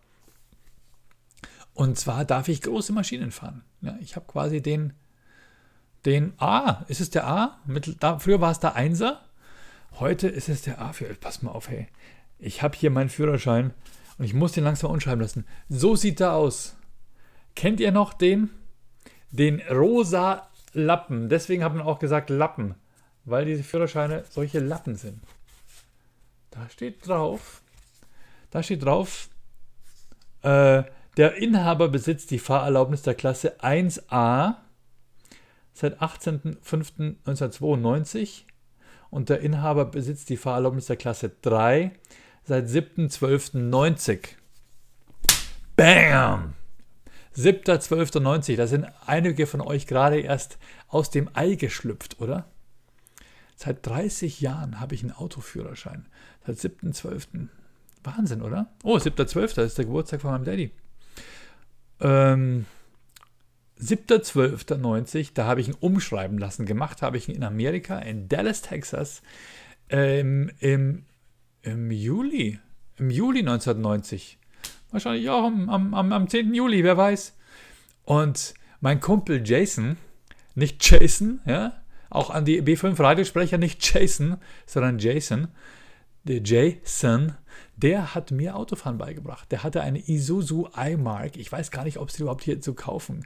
Und 1.74 2.00
zwar 2.00 2.24
darf 2.24 2.48
ich 2.48 2.62
große 2.62 2.94
Maschinen 2.94 3.32
fahren. 3.32 3.66
Ja, 3.82 3.98
ich 4.00 4.16
habe 4.16 4.26
quasi 4.28 4.62
den, 4.62 4.94
den 6.06 6.34
A. 6.38 6.86
Ist 6.88 7.02
es 7.02 7.10
der 7.10 7.28
A? 7.28 7.60
Mittel, 7.66 7.98
da, 8.00 8.20
früher 8.20 8.40
war 8.40 8.52
es 8.52 8.62
der 8.62 8.76
Einser. 8.76 9.26
Heute 10.00 10.28
ist 10.28 10.50
es 10.50 10.64
der 10.64 10.82
A. 10.82 10.92
Für, 10.92 11.06
pass 11.14 11.42
mal 11.42 11.52
auf, 11.52 11.70
hey. 11.70 11.88
Ich 12.38 12.62
habe 12.62 12.78
hier 12.78 12.90
meinen 12.90 13.08
Führerschein 13.10 13.74
und 14.18 14.26
ich 14.26 14.34
muss 14.34 14.52
den 14.52 14.66
langsam 14.66 14.92
unschreiben 14.92 15.22
lassen. 15.22 15.46
So 15.70 15.96
sieht 15.96 16.20
er 16.20 16.34
aus. 16.34 16.76
Kennt 17.56 17.80
ihr 17.80 17.94
noch 17.94 18.14
den? 18.14 18.50
Den 19.32 19.62
rosa 19.72 20.50
Lappen. 20.74 21.30
Deswegen 21.30 21.64
hat 21.64 21.74
man 21.74 21.86
auch 21.86 22.00
gesagt 22.00 22.30
Lappen, 22.30 22.76
weil 23.24 23.46
diese 23.46 23.64
Führerscheine 23.64 24.26
solche 24.30 24.60
Lappen 24.60 24.96
sind. 24.96 25.24
Da 26.52 26.68
steht 26.70 27.08
drauf, 27.08 27.62
da 28.52 28.62
steht 28.64 28.84
drauf, 28.84 29.30
äh, 30.42 30.84
der 31.16 31.36
Inhaber 31.36 31.88
besitzt 31.88 32.32
die 32.32 32.40
Fahrerlaubnis 32.40 33.02
der 33.02 33.16
Klasse 33.16 33.62
1a 33.62 34.56
seit 35.74 36.02
18.05.1992 36.02 38.44
und 39.16 39.30
der 39.30 39.40
Inhaber 39.40 39.86
besitzt 39.86 40.28
die 40.28 40.36
Fahrerlaubnis 40.36 40.88
der 40.88 40.98
Klasse 40.98 41.32
3 41.42 41.92
seit 42.44 42.66
7.12.90. 42.66 44.28
Bam! 45.78 46.54
7.12.90, 47.38 48.58
da 48.58 48.68
sind 48.68 48.86
einige 49.06 49.48
von 49.48 49.62
euch 49.62 49.88
gerade 49.88 50.20
erst 50.20 50.58
aus 50.90 51.12
dem 51.12 51.30
Ei 51.34 51.56
geschlüpft, 51.56 52.20
oder? 52.20 52.44
Seit 53.56 53.86
30 53.88 54.42
Jahren 54.42 54.82
habe 54.82 54.96
ich 54.96 55.04
einen 55.04 55.14
Autoführerschein. 55.14 56.08
Seit 56.46 56.58
7.12. 56.58 57.48
Wahnsinn, 58.04 58.42
oder? 58.42 58.68
Oh, 58.84 58.98
7.12. 58.98 59.62
ist 59.64 59.78
der 59.78 59.86
Geburtstag 59.86 60.20
von 60.20 60.32
meinem 60.32 60.44
Daddy. 60.44 60.72
Ähm, 62.02 62.66
7.12.90, 63.82 65.32
da 65.34 65.46
habe 65.46 65.62
ich 65.62 65.68
ihn 65.68 65.76
umschreiben 65.80 66.38
lassen. 66.38 66.66
Gemacht 66.66 67.02
habe 67.02 67.18
ich 67.18 67.28
ihn 67.28 67.36
in 67.36 67.44
Amerika, 67.44 68.00
in 68.00 68.30
Dallas, 68.30 68.62
Texas, 68.62 69.22
ähm, 69.90 70.50
im, 70.60 71.06
im 71.62 71.92
Juli. 71.92 72.60
Im 72.98 73.10
Juli 73.10 73.40
1990. 73.40 74.38
Wahrscheinlich 74.92 75.30
auch 75.30 75.44
am, 75.44 75.70
am, 75.70 76.14
am 76.14 76.30
10. 76.30 76.54
Juli, 76.54 76.84
wer 76.84 76.96
weiß. 76.96 77.36
Und 78.04 78.54
mein 78.80 79.02
Kumpel 79.02 79.46
Jason, 79.46 79.98
nicht 80.54 80.90
Jason, 80.90 81.42
ja, 81.46 81.74
auch 82.10 82.30
an 82.30 82.46
die 82.46 82.62
B5 82.62 82.98
Radiosprecher 82.98 83.58
nicht 83.58 83.94
Jason, 83.94 84.38
sondern 84.66 85.00
Jason, 85.00 85.50
der 86.24 86.42
Jason, 86.42 87.34
der 87.76 88.16
hat 88.16 88.32
mir 88.32 88.56
Autofahren 88.56 88.98
beigebracht. 88.98 89.52
Der 89.52 89.64
hatte 89.64 89.82
eine 89.82 90.00
Isuzu 90.00 90.70
iMark. 90.76 91.36
Ich 91.36 91.52
weiß 91.52 91.72
gar 91.72 91.84
nicht, 91.84 91.98
ob 91.98 92.08
es 92.08 92.16
die 92.16 92.22
überhaupt 92.22 92.44
hier 92.44 92.62
zu 92.62 92.74
kaufen 92.74 93.26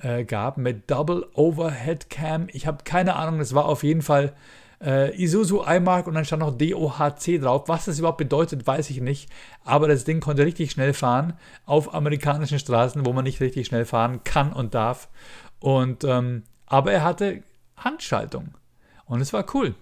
äh, 0.00 0.24
gab 0.24 0.56
mit 0.58 0.90
Double 0.90 1.26
Overhead 1.34 2.10
Cam. 2.10 2.48
Ich 2.52 2.66
habe 2.66 2.84
keine 2.84 3.16
Ahnung, 3.16 3.38
das 3.38 3.54
war 3.54 3.66
auf 3.66 3.82
jeden 3.82 4.02
Fall 4.02 4.34
äh, 4.80 5.14
Isuzu 5.20 5.62
iMark 5.62 6.06
und 6.06 6.14
dann 6.14 6.24
stand 6.24 6.40
noch 6.40 6.56
DOHC 6.56 7.40
drauf. 7.40 7.68
Was 7.68 7.86
das 7.86 7.98
überhaupt 7.98 8.18
bedeutet, 8.18 8.66
weiß 8.66 8.90
ich 8.90 9.00
nicht. 9.00 9.30
Aber 9.64 9.88
das 9.88 10.04
Ding 10.04 10.20
konnte 10.20 10.44
richtig 10.44 10.70
schnell 10.70 10.92
fahren 10.92 11.34
auf 11.64 11.94
amerikanischen 11.94 12.58
Straßen, 12.58 13.06
wo 13.06 13.12
man 13.12 13.24
nicht 13.24 13.40
richtig 13.40 13.66
schnell 13.66 13.84
fahren 13.84 14.22
kann 14.24 14.52
und 14.52 14.74
darf. 14.74 15.08
Und 15.60 16.04
ähm, 16.04 16.42
aber 16.66 16.92
er 16.92 17.04
hatte 17.04 17.42
Handschaltung 17.76 18.54
und 19.06 19.20
es 19.20 19.32
war 19.32 19.44
cool. 19.54 19.74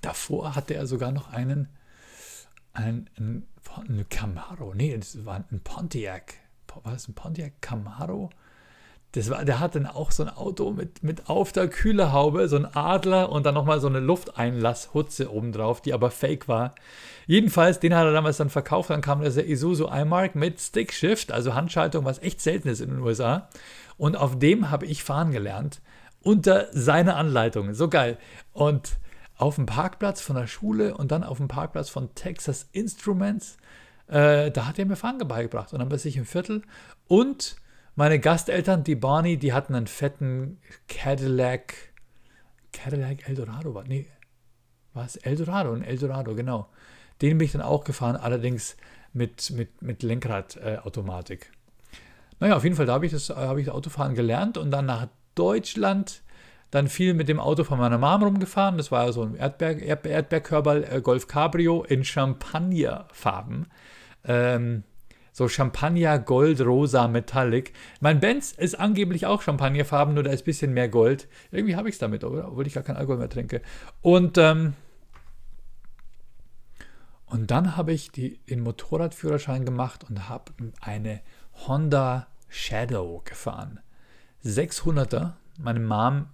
Davor 0.00 0.54
hatte 0.54 0.74
er 0.74 0.86
sogar 0.86 1.12
noch 1.12 1.32
einen, 1.32 1.68
einen, 2.72 3.10
einen, 3.16 3.46
einen 3.76 4.08
Camaro. 4.08 4.72
Nee, 4.74 4.96
das 4.96 5.24
war 5.24 5.44
ein 5.50 5.60
Pontiac. 5.62 6.34
War 6.82 6.92
das 6.92 7.08
ein 7.08 7.14
Pontiac 7.14 7.60
Camaro? 7.60 8.30
Das 9.12 9.28
war, 9.28 9.44
der 9.44 9.60
hatte 9.60 9.78
dann 9.78 9.90
auch 9.90 10.10
so 10.10 10.22
ein 10.22 10.30
Auto 10.30 10.70
mit, 10.70 11.02
mit 11.02 11.28
auf 11.28 11.52
der 11.52 11.68
Kühlerhaube, 11.68 12.48
so 12.48 12.56
ein 12.56 12.64
Adler 12.74 13.30
und 13.30 13.44
dann 13.44 13.54
nochmal 13.54 13.78
so 13.78 13.86
eine 13.86 14.00
Lufteinlasshutze 14.00 15.30
obendrauf, 15.30 15.82
die 15.82 15.92
aber 15.92 16.10
fake 16.10 16.48
war. 16.48 16.74
Jedenfalls, 17.26 17.78
den 17.78 17.94
hat 17.94 18.06
er 18.06 18.12
damals 18.12 18.38
dann 18.38 18.48
verkauft. 18.48 18.88
Dann 18.88 19.02
kam 19.02 19.20
der 19.20 19.46
Isuzu 19.46 19.86
iMark 19.86 20.34
mit 20.34 20.60
Stickshift, 20.60 21.30
also 21.30 21.54
Handschaltung, 21.54 22.06
was 22.06 22.20
echt 22.20 22.40
selten 22.40 22.68
ist 22.68 22.80
in 22.80 22.88
den 22.88 23.00
USA. 23.00 23.48
Und 23.98 24.16
auf 24.16 24.38
dem 24.38 24.70
habe 24.70 24.86
ich 24.86 25.04
fahren 25.04 25.30
gelernt, 25.30 25.82
unter 26.22 26.68
seiner 26.72 27.16
Anleitung. 27.16 27.74
So 27.74 27.88
geil. 27.88 28.16
Und 28.54 28.96
auf 29.36 29.56
dem 29.56 29.66
Parkplatz 29.66 30.22
von 30.22 30.36
der 30.36 30.46
Schule 30.46 30.96
und 30.96 31.12
dann 31.12 31.22
auf 31.22 31.36
dem 31.36 31.48
Parkplatz 31.48 31.90
von 31.90 32.14
Texas 32.14 32.66
Instruments, 32.72 33.58
äh, 34.06 34.50
da 34.50 34.66
hat 34.66 34.78
er 34.78 34.86
mir 34.86 34.96
Fahren 34.96 35.18
beigebracht. 35.18 35.74
Und 35.74 35.80
dann 35.80 35.90
bis 35.90 36.06
ich 36.06 36.16
im 36.16 36.24
Viertel 36.24 36.62
und 37.08 37.56
meine 37.94 38.18
Gasteltern, 38.18 38.84
die 38.84 38.94
Barney, 38.94 39.36
die 39.36 39.52
hatten 39.52 39.74
einen 39.74 39.86
fetten 39.86 40.58
Cadillac. 40.88 41.74
Cadillac 42.72 43.28
Eldorado 43.28 43.74
war. 43.74 43.84
Nee, 43.84 44.06
war 44.94 45.04
es 45.04 45.16
Eldorado? 45.16 45.72
Ein 45.72 45.82
Eldorado, 45.82 46.34
genau. 46.34 46.68
Den 47.20 47.38
bin 47.38 47.46
ich 47.46 47.52
dann 47.52 47.62
auch 47.62 47.84
gefahren, 47.84 48.16
allerdings 48.16 48.76
mit, 49.12 49.50
mit, 49.50 49.82
mit 49.82 50.02
Lenkradautomatik. 50.02 51.50
Äh, 51.52 51.96
naja, 52.40 52.56
auf 52.56 52.64
jeden 52.64 52.76
Fall, 52.76 52.86
da 52.86 52.94
habe 52.94 53.06
ich, 53.06 53.12
das, 53.12 53.30
hab 53.30 53.56
ich 53.58 53.66
das 53.66 53.74
Autofahren 53.74 54.14
gelernt 54.14 54.58
und 54.58 54.70
dann 54.70 54.86
nach 54.86 55.06
Deutschland 55.34 56.22
dann 56.70 56.88
viel 56.88 57.12
mit 57.14 57.28
dem 57.28 57.38
Auto 57.38 57.64
von 57.64 57.78
meiner 57.78 57.98
Mom 57.98 58.22
rumgefahren. 58.22 58.78
Das 58.78 58.90
war 58.90 59.12
so 59.12 59.22
ein 59.22 59.36
Erdbeer, 59.36 59.80
Erdbeerkörper 60.04 60.92
äh, 60.92 61.00
Golf 61.02 61.28
Cabrio 61.28 61.84
in 61.84 62.02
Champagnerfarben. 62.02 63.66
Ähm, 64.24 64.82
so 65.32 65.48
Champagner, 65.48 66.18
Gold, 66.18 66.60
Rosa, 66.60 67.08
Metallic. 67.08 67.72
Mein 68.00 68.20
Benz 68.20 68.52
ist 68.52 68.78
angeblich 68.78 69.26
auch 69.26 69.42
Champagnerfarben, 69.42 70.14
nur 70.14 70.22
da 70.22 70.30
ist 70.30 70.42
ein 70.42 70.44
bisschen 70.44 70.74
mehr 70.74 70.88
Gold. 70.88 71.26
Irgendwie 71.50 71.74
habe 71.74 71.88
ich 71.88 71.94
es 71.94 71.98
damit, 71.98 72.22
oder? 72.22 72.48
obwohl 72.48 72.66
ich 72.66 72.74
gar 72.74 72.82
keinen 72.82 72.98
Alkohol 72.98 73.18
mehr 73.18 73.30
trinke. 73.30 73.62
Und, 74.02 74.36
ähm, 74.38 74.74
und 77.26 77.50
dann 77.50 77.76
habe 77.76 77.92
ich 77.92 78.10
die, 78.10 78.38
den 78.44 78.60
Motorradführerschein 78.60 79.64
gemacht 79.64 80.04
und 80.08 80.28
habe 80.28 80.52
eine 80.82 81.22
Honda 81.66 82.26
Shadow 82.48 83.22
gefahren. 83.24 83.80
600er. 84.44 85.32
Meine 85.58 85.80
Mom 85.80 86.26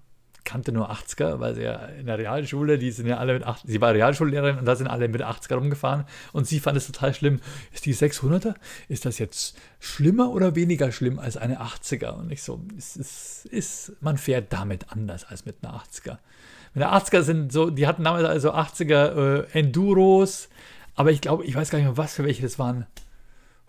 kannte 0.45 0.73
nur 0.73 0.91
80er, 0.91 1.41
weil 1.41 1.55
sie 1.55 1.63
ja 1.63 1.75
in 1.87 2.07
der 2.07 2.19
Realschule, 2.19 2.79
die 2.79 2.91
sind 2.91 3.07
ja 3.07 3.19
alle 3.19 3.35
mit 3.35 3.45
80, 3.45 3.71
sie 3.71 3.81
war 3.81 3.93
Realschullehrerin 3.93 4.59
und 4.59 4.65
da 4.65 4.77
sind 4.77 4.87
alle 4.87 5.09
mit 5.09 5.23
80er 5.23 5.57
rumgefahren 5.57 6.05
und 6.33 6.47
sie 6.47 6.61
fand 6.61 6.77
es 6.77 6.87
total 6.87 7.13
schlimm. 7.15 7.41
Ist 7.73 7.87
die 7.87 7.95
600er, 7.95 8.55
ist 8.89 9.05
das 9.05 9.19
jetzt 9.19 9.57
schlimmer 9.81 10.31
oder 10.31 10.55
weniger 10.55 10.93
schlimm 10.93 11.19
als 11.19 11.37
eine 11.37 11.61
80er? 11.61 12.11
Und 12.13 12.31
ich 12.31 12.43
so, 12.43 12.63
es 12.77 12.97
ist, 12.97 13.47
ist, 13.47 13.93
man 14.01 14.17
fährt 14.17 14.53
damit 14.53 14.91
anders 14.91 15.25
als 15.25 15.45
mit 15.45 15.57
einer 15.63 15.75
80er. 15.75 16.19
Mit 16.75 16.85
einer 16.85 16.97
80er 16.97 17.23
sind 17.23 17.53
so, 17.53 17.71
die 17.71 17.87
hatten 17.87 18.05
damals 18.05 18.25
also 18.25 18.55
80er 18.55 19.47
äh, 19.53 19.59
Enduros, 19.59 20.49
aber 20.95 21.11
ich 21.11 21.21
glaube, 21.21 21.45
ich 21.45 21.55
weiß 21.55 21.71
gar 21.71 21.79
nicht 21.79 21.89
mehr, 21.89 21.97
was 21.97 22.15
für 22.15 22.25
welche 22.25 22.43
das 22.43 22.59
waren. 22.59 22.87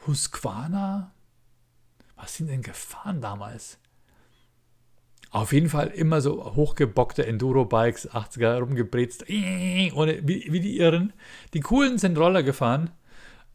Husqvarna? 0.08 1.12
Was 2.16 2.36
sind 2.36 2.50
denn 2.50 2.62
gefahren 2.62 3.22
damals? 3.22 3.79
Auf 5.32 5.54
jeden 5.54 5.70
Fall 5.70 5.88
immer 5.88 6.22
so 6.22 6.56
hochgebockte 6.56 7.26
Enduro-Bikes, 7.26 8.10
80er 8.10 8.60
rumgebrezt, 8.60 9.26
ohne, 9.30 10.28
wie, 10.28 10.52
wie 10.52 10.60
die 10.60 10.80
Irren. 10.80 11.14
Die 11.54 11.60
coolen 11.60 12.00
sind 12.00 12.18
Roller 12.18 12.42
gefahren. 12.42 12.90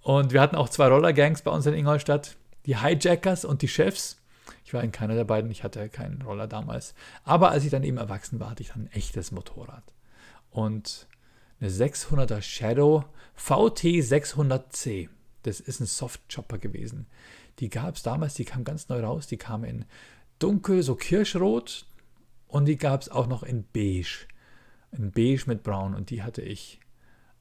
Und 0.01 0.33
wir 0.33 0.41
hatten 0.41 0.57
auch 0.57 0.69
zwei 0.69 0.87
Roller-Gangs 0.87 1.43
bei 1.43 1.51
uns 1.51 1.67
in 1.67 1.75
Ingolstadt. 1.75 2.37
Die 2.67 2.79
Hijackers 2.79 3.45
und 3.45 3.63
die 3.63 3.69
Chefs. 3.69 4.21
Ich 4.65 4.73
war 4.73 4.85
in 4.85 4.93
keiner 4.93 5.15
der 5.15 5.25
beiden, 5.25 5.51
ich 5.51 5.65
hatte 5.65 5.89
keinen 5.89 6.23
Roller 6.23 6.47
damals. 6.47 6.95
Aber 7.25 7.51
als 7.51 7.65
ich 7.65 7.71
dann 7.71 7.83
eben 7.83 7.97
erwachsen 7.97 8.39
war, 8.39 8.51
hatte 8.51 8.63
ich 8.63 8.69
dann 8.69 8.85
ein 8.85 8.93
echtes 8.93 9.33
Motorrad. 9.33 9.83
Und 10.51 11.09
eine 11.61 11.71
600er 11.71 12.41
Shadow 12.41 13.05
VT 13.35 13.85
600C. 13.85 15.09
Das 15.43 15.61
ist 15.61 15.81
ein 15.81 15.87
Softchopper 15.87 16.59
gewesen. 16.59 17.07
Die 17.59 17.69
gab 17.69 17.97
es 17.97 18.03
damals, 18.03 18.35
die 18.35 18.45
kam 18.45 18.65
ganz 18.65 18.89
neu 18.89 19.01
raus. 19.01 19.27
Die 19.27 19.37
kam 19.37 19.65
in 19.65 19.85
dunkel, 20.39 20.83
so 20.83 20.95
kirschrot. 20.95 21.87
Und 22.47 22.67
die 22.67 22.77
gab 22.77 23.03
es 23.03 23.09
auch 23.09 23.27
noch 23.27 23.43
in 23.43 23.65
beige. 23.73 24.27
In 24.93 25.11
beige 25.11 25.45
mit 25.47 25.63
braun. 25.63 25.95
Und 25.95 26.11
die 26.11 26.23
hatte 26.23 26.43
ich. 26.43 26.81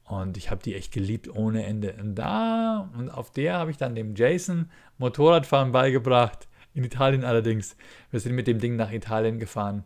Und 0.04 0.36
ich 0.36 0.50
habe 0.50 0.62
die 0.62 0.74
echt 0.74 0.92
geliebt 0.92 1.28
ohne 1.34 1.64
Ende. 1.64 1.94
Und 1.94 2.14
da, 2.16 2.90
und 2.96 3.10
auf 3.10 3.30
der 3.30 3.54
habe 3.58 3.70
ich 3.70 3.76
dann 3.76 3.94
dem 3.94 4.14
Jason 4.14 4.70
Motorradfahren 4.98 5.72
beigebracht. 5.72 6.48
In 6.74 6.84
Italien 6.84 7.24
allerdings. 7.24 7.76
Wir 8.10 8.20
sind 8.20 8.34
mit 8.34 8.46
dem 8.46 8.58
Ding 8.58 8.76
nach 8.76 8.90
Italien 8.90 9.38
gefahren. 9.38 9.84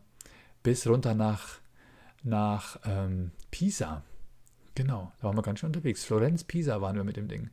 Bis 0.62 0.87
runter 0.87 1.15
nach, 1.15 1.61
nach 2.23 2.81
ähm, 2.85 3.31
Pisa. 3.50 4.03
Genau, 4.75 5.12
da 5.19 5.25
waren 5.25 5.37
wir 5.37 5.43
ganz 5.43 5.61
schön 5.61 5.69
unterwegs. 5.69 6.05
Florenz, 6.05 6.45
Pisa 6.45 6.81
waren 6.81 6.97
wir 6.97 7.05
mit 7.05 7.17
dem 7.17 7.29
Ding. 7.29 7.50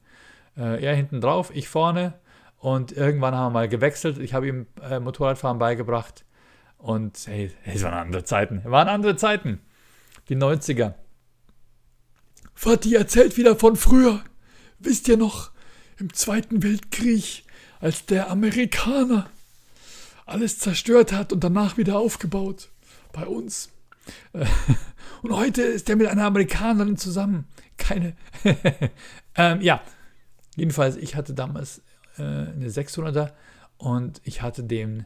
Äh, 0.58 0.84
er 0.84 0.96
hinten 0.96 1.22
drauf, 1.22 1.52
ich 1.54 1.68
vorne. 1.68 2.14
Und 2.66 2.94
irgendwann 2.94 3.36
haben 3.36 3.54
wir 3.54 3.60
mal 3.60 3.70
gewechselt. 3.70 4.18
Ich 4.18 4.34
habe 4.34 4.48
ihm 4.48 4.66
äh, 4.82 5.00
Motorradfahren 5.00 5.60
beigebracht. 5.60 6.26
Und 6.80 7.16
hey, 7.28 7.52
es 7.64 7.84
waren 7.84 7.94
andere 7.94 8.24
Zeiten. 8.24 8.64
Es 8.66 8.72
waren 8.72 8.88
andere 8.88 9.16
Zeiten. 9.16 9.62
Die 10.30 10.36
90er. 10.36 10.96
Vati 12.56 12.96
erzählt 12.96 13.38
wieder 13.38 13.56
von 13.56 13.76
früher. 13.76 14.24
Wisst 14.80 15.08
ihr 15.08 15.16
noch, 15.16 15.52
im 16.00 16.12
Zweiten 16.12 16.64
Weltkrieg, 16.64 17.44
als 17.82 18.08
der 18.08 18.32
Amerikaner 18.32 19.30
alles 20.26 20.58
zerstört 20.58 21.14
hat 21.14 21.32
und 21.34 21.44
danach 21.44 21.78
wieder 21.78 22.00
aufgebaut. 22.00 22.70
Bei 23.14 23.28
uns. 23.28 23.70
Und 25.22 25.32
heute 25.32 25.62
ist 25.62 25.88
der 25.88 25.98
mit 25.98 26.08
einer 26.08 26.26
Amerikanerin 26.26 26.98
zusammen. 26.98 27.46
Keine. 27.78 28.16
ähm, 29.36 29.62
ja, 29.62 29.82
jedenfalls, 30.56 30.96
ich 30.96 31.16
hatte 31.16 31.36
damals 31.36 31.82
äh, 32.18 32.22
eine 32.22 32.70
600er 32.70 33.32
und 33.78 34.22
ich 34.24 34.42
hatte 34.42 34.64
den, 34.64 35.06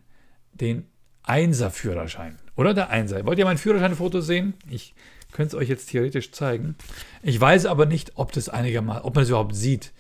den 0.54 0.88
1er 1.26 1.70
Führerschein. 1.70 2.38
Oder 2.56 2.74
der 2.74 2.92
1er. 2.92 3.26
Wollt 3.26 3.40
ihr 3.40 3.46
mein 3.46 3.58
Führerscheinfoto 3.58 4.22
sehen? 4.22 4.54
Ich 4.70 4.94
könnte 5.32 5.56
es 5.56 5.62
euch 5.62 5.70
jetzt 5.70 5.90
theoretisch 5.90 6.32
zeigen. 6.32 6.76
Ich 7.22 7.40
weiß 7.40 7.66
aber 7.68 7.86
nicht, 7.86 8.14
ob 8.16 8.32
das 8.32 8.50
einigermaßen, 8.50 9.04
ob 9.04 9.16
man 9.16 9.24
es 9.24 9.30
überhaupt 9.30 9.56
sieht. 9.56 9.94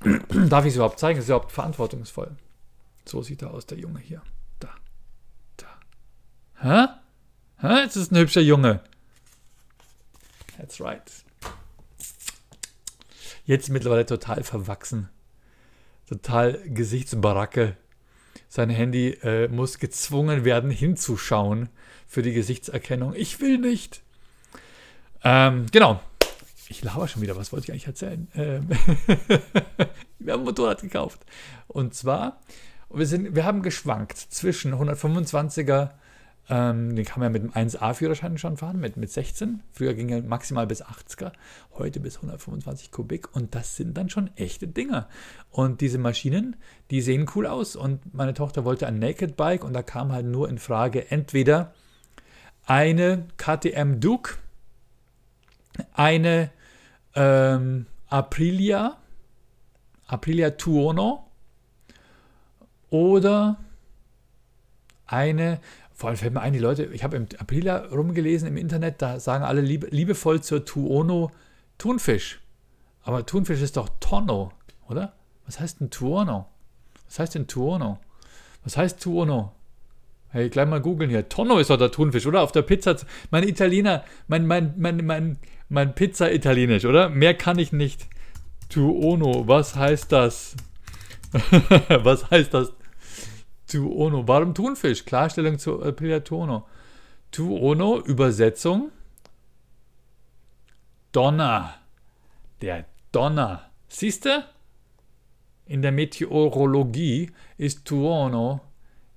Darf 0.48 0.64
ich 0.64 0.70
es 0.70 0.76
überhaupt 0.76 0.98
zeigen? 0.98 1.18
Das 1.18 1.24
ist 1.24 1.28
überhaupt 1.28 1.52
verantwortungsvoll. 1.52 2.36
So 3.04 3.22
sieht 3.22 3.42
er 3.42 3.52
aus, 3.52 3.66
der 3.66 3.78
Junge 3.78 4.00
hier. 4.00 4.22
Da. 4.58 4.70
Da. 5.56 5.66
Hä? 6.60 7.66
Hä? 7.66 7.82
Jetzt 7.82 7.96
ist 7.96 8.12
ein 8.12 8.18
hübscher 8.18 8.40
Junge. 8.40 8.80
That's 10.56 10.80
right. 10.80 11.02
Jetzt 13.44 13.68
mittlerweile 13.70 14.06
total 14.06 14.42
verwachsen 14.44 15.08
total 16.10 16.60
Gesichtsbaracke. 16.66 17.76
Sein 18.48 18.68
Handy 18.68 19.10
äh, 19.22 19.46
muss 19.46 19.78
gezwungen 19.78 20.44
werden, 20.44 20.70
hinzuschauen 20.70 21.68
für 22.08 22.22
die 22.22 22.32
Gesichtserkennung. 22.32 23.14
Ich 23.14 23.40
will 23.40 23.58
nicht. 23.58 24.02
Ähm, 25.22 25.66
genau. 25.70 26.00
Ich 26.68 26.82
laber 26.82 27.06
schon 27.06 27.22
wieder, 27.22 27.36
was 27.36 27.52
wollte 27.52 27.66
ich 27.66 27.70
eigentlich 27.70 27.86
erzählen? 27.86 28.28
Ähm 28.34 28.68
wir 30.18 30.32
haben 30.32 30.40
ein 30.40 30.44
Motorrad 30.44 30.82
gekauft. 30.82 31.20
Und 31.68 31.94
zwar, 31.94 32.40
wir, 32.92 33.06
sind, 33.06 33.36
wir 33.36 33.44
haben 33.44 33.62
geschwankt 33.62 34.18
zwischen 34.18 34.74
125er 34.74 35.90
ähm, 36.50 36.96
den 36.96 37.04
kann 37.04 37.20
man 37.20 37.32
ja 37.32 37.40
mit 37.40 37.42
dem 37.44 37.52
1A-Führerschein 37.52 38.36
schon 38.36 38.56
fahren, 38.56 38.80
mit, 38.80 38.96
mit 38.96 39.10
16. 39.10 39.62
Früher 39.70 39.94
ging 39.94 40.08
er 40.08 40.20
maximal 40.20 40.66
bis 40.66 40.84
80er, 40.84 41.30
heute 41.78 42.00
bis 42.00 42.16
125 42.16 42.90
Kubik. 42.90 43.34
Und 43.36 43.54
das 43.54 43.76
sind 43.76 43.96
dann 43.96 44.10
schon 44.10 44.30
echte 44.36 44.66
Dinger. 44.66 45.08
Und 45.52 45.80
diese 45.80 45.98
Maschinen, 45.98 46.56
die 46.90 47.02
sehen 47.02 47.30
cool 47.36 47.46
aus. 47.46 47.76
Und 47.76 48.12
meine 48.12 48.34
Tochter 48.34 48.64
wollte 48.64 48.88
ein 48.88 48.98
Naked 48.98 49.36
Bike 49.36 49.62
und 49.62 49.74
da 49.74 49.82
kam 49.82 50.10
halt 50.10 50.26
nur 50.26 50.48
in 50.48 50.58
Frage 50.58 51.08
entweder 51.12 51.72
eine 52.66 53.28
KTM 53.36 54.00
Duke, 54.00 54.34
eine 55.92 56.50
ähm, 57.14 57.86
Aprilia, 58.08 58.96
Aprilia 60.08 60.50
Tuono 60.50 61.28
oder 62.90 63.56
eine, 65.06 65.60
vor 66.00 66.08
allem 66.08 66.16
fällt 66.16 66.32
mir 66.32 66.40
ein, 66.40 66.54
die 66.54 66.58
Leute, 66.58 66.84
ich 66.84 67.04
habe 67.04 67.18
im 67.18 67.26
Aprilia 67.38 67.76
rumgelesen 67.92 68.48
im 68.48 68.56
Internet, 68.56 69.02
da 69.02 69.20
sagen 69.20 69.44
alle 69.44 69.60
liebe, 69.60 69.88
liebevoll 69.88 70.40
zur 70.40 70.64
Tuono 70.64 71.30
Thunfisch. 71.76 72.40
Aber 73.02 73.26
Thunfisch 73.26 73.60
ist 73.60 73.76
doch 73.76 73.90
Tonno, 74.00 74.50
oder? 74.88 75.12
Was 75.44 75.60
heißt 75.60 75.80
denn 75.80 75.90
Tuono? 75.90 76.46
Was 77.06 77.18
heißt 77.18 77.34
denn 77.34 77.48
Tuono? 77.48 77.98
Was 78.64 78.78
heißt 78.78 79.02
Tuono? 79.02 79.52
Hey, 80.30 80.48
gleich 80.48 80.66
mal 80.66 80.80
googeln 80.80 81.10
hier. 81.10 81.28
Tonno 81.28 81.58
ist 81.58 81.68
doch 81.68 81.76
der 81.76 81.92
Thunfisch, 81.92 82.24
oder? 82.24 82.40
Auf 82.40 82.52
der 82.52 82.62
Pizza. 82.62 82.96
Mein 83.30 83.46
Italiener, 83.46 84.02
mein, 84.26 84.46
mein, 84.46 84.72
mein, 84.78 85.04
mein, 85.04 85.36
mein 85.68 85.94
Pizza-Italienisch, 85.94 86.86
oder? 86.86 87.10
Mehr 87.10 87.34
kann 87.34 87.58
ich 87.58 87.72
nicht. 87.72 88.08
Tuono, 88.70 89.46
was 89.46 89.76
heißt 89.76 90.10
das? 90.12 90.56
was 91.88 92.30
heißt 92.30 92.54
das? 92.54 92.72
Tuono. 93.70 94.26
Warum 94.26 94.54
Thunfisch? 94.54 95.04
Klarstellung 95.04 95.58
zu 95.58 95.82
Aprilia 95.82 96.20
Tuono. 96.20 96.66
Tuono, 97.30 98.00
Übersetzung. 98.00 98.90
Donner. 101.12 101.74
Der 102.60 102.84
Donner. 103.12 103.70
Siehst 103.88 104.24
du? 104.24 104.44
In 105.66 105.82
der 105.82 105.92
Meteorologie 105.92 107.30
ist 107.56 107.84
Tuono 107.84 108.60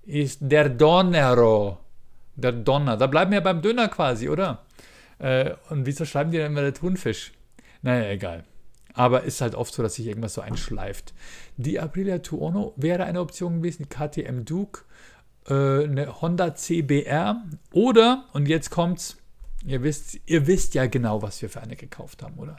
ist 0.06 0.40
der 0.42 0.70
Donnero. 0.70 1.80
Der 2.36 2.52
Donner. 2.52 2.98
Da 2.98 3.08
bleiben 3.08 3.32
wir 3.32 3.42
beim 3.42 3.62
Döner 3.62 3.88
quasi, 3.88 4.30
oder? 4.30 4.66
Äh, 5.20 5.52
und 5.70 5.86
wieso 5.86 6.06
schreiben 6.06 6.32
die 6.32 6.38
dann 6.38 6.48
immer 6.48 6.62
der 6.62 6.74
Thunfisch? 6.74 7.32
Naja, 7.82 8.10
egal. 8.10 8.44
Aber 8.94 9.24
ist 9.24 9.42
halt 9.42 9.56
oft 9.56 9.74
so, 9.74 9.82
dass 9.82 9.96
sich 9.96 10.08
irgendwas 10.08 10.36
so 10.36 10.42
einschleift. 10.42 11.14
Die 11.58 11.80
Aprilia 11.80 12.20
Tuono 12.20 12.74
wäre 12.76 13.06
eine 13.06 13.22
Option 13.22 13.58
gewesen, 13.58 13.84
die 13.84 13.90
KTM 13.90 14.46
Duke, 14.46 14.84
äh, 15.48 15.84
eine 15.86 16.22
Honda 16.22 16.56
CBR 16.56 17.44
oder, 17.72 18.26
und 18.34 18.48
jetzt 18.48 18.70
kommt's, 18.70 19.18
ihr 19.66 19.84
wisst, 19.84 20.20
ihr 20.26 20.48
wisst 20.48 20.76
ja 20.76 20.86
genau, 20.86 21.22
was 21.22 21.42
wir 21.42 21.50
für 21.50 21.62
eine 21.62 21.76
gekauft 21.76 22.22
haben, 22.22 22.38
oder? 22.38 22.58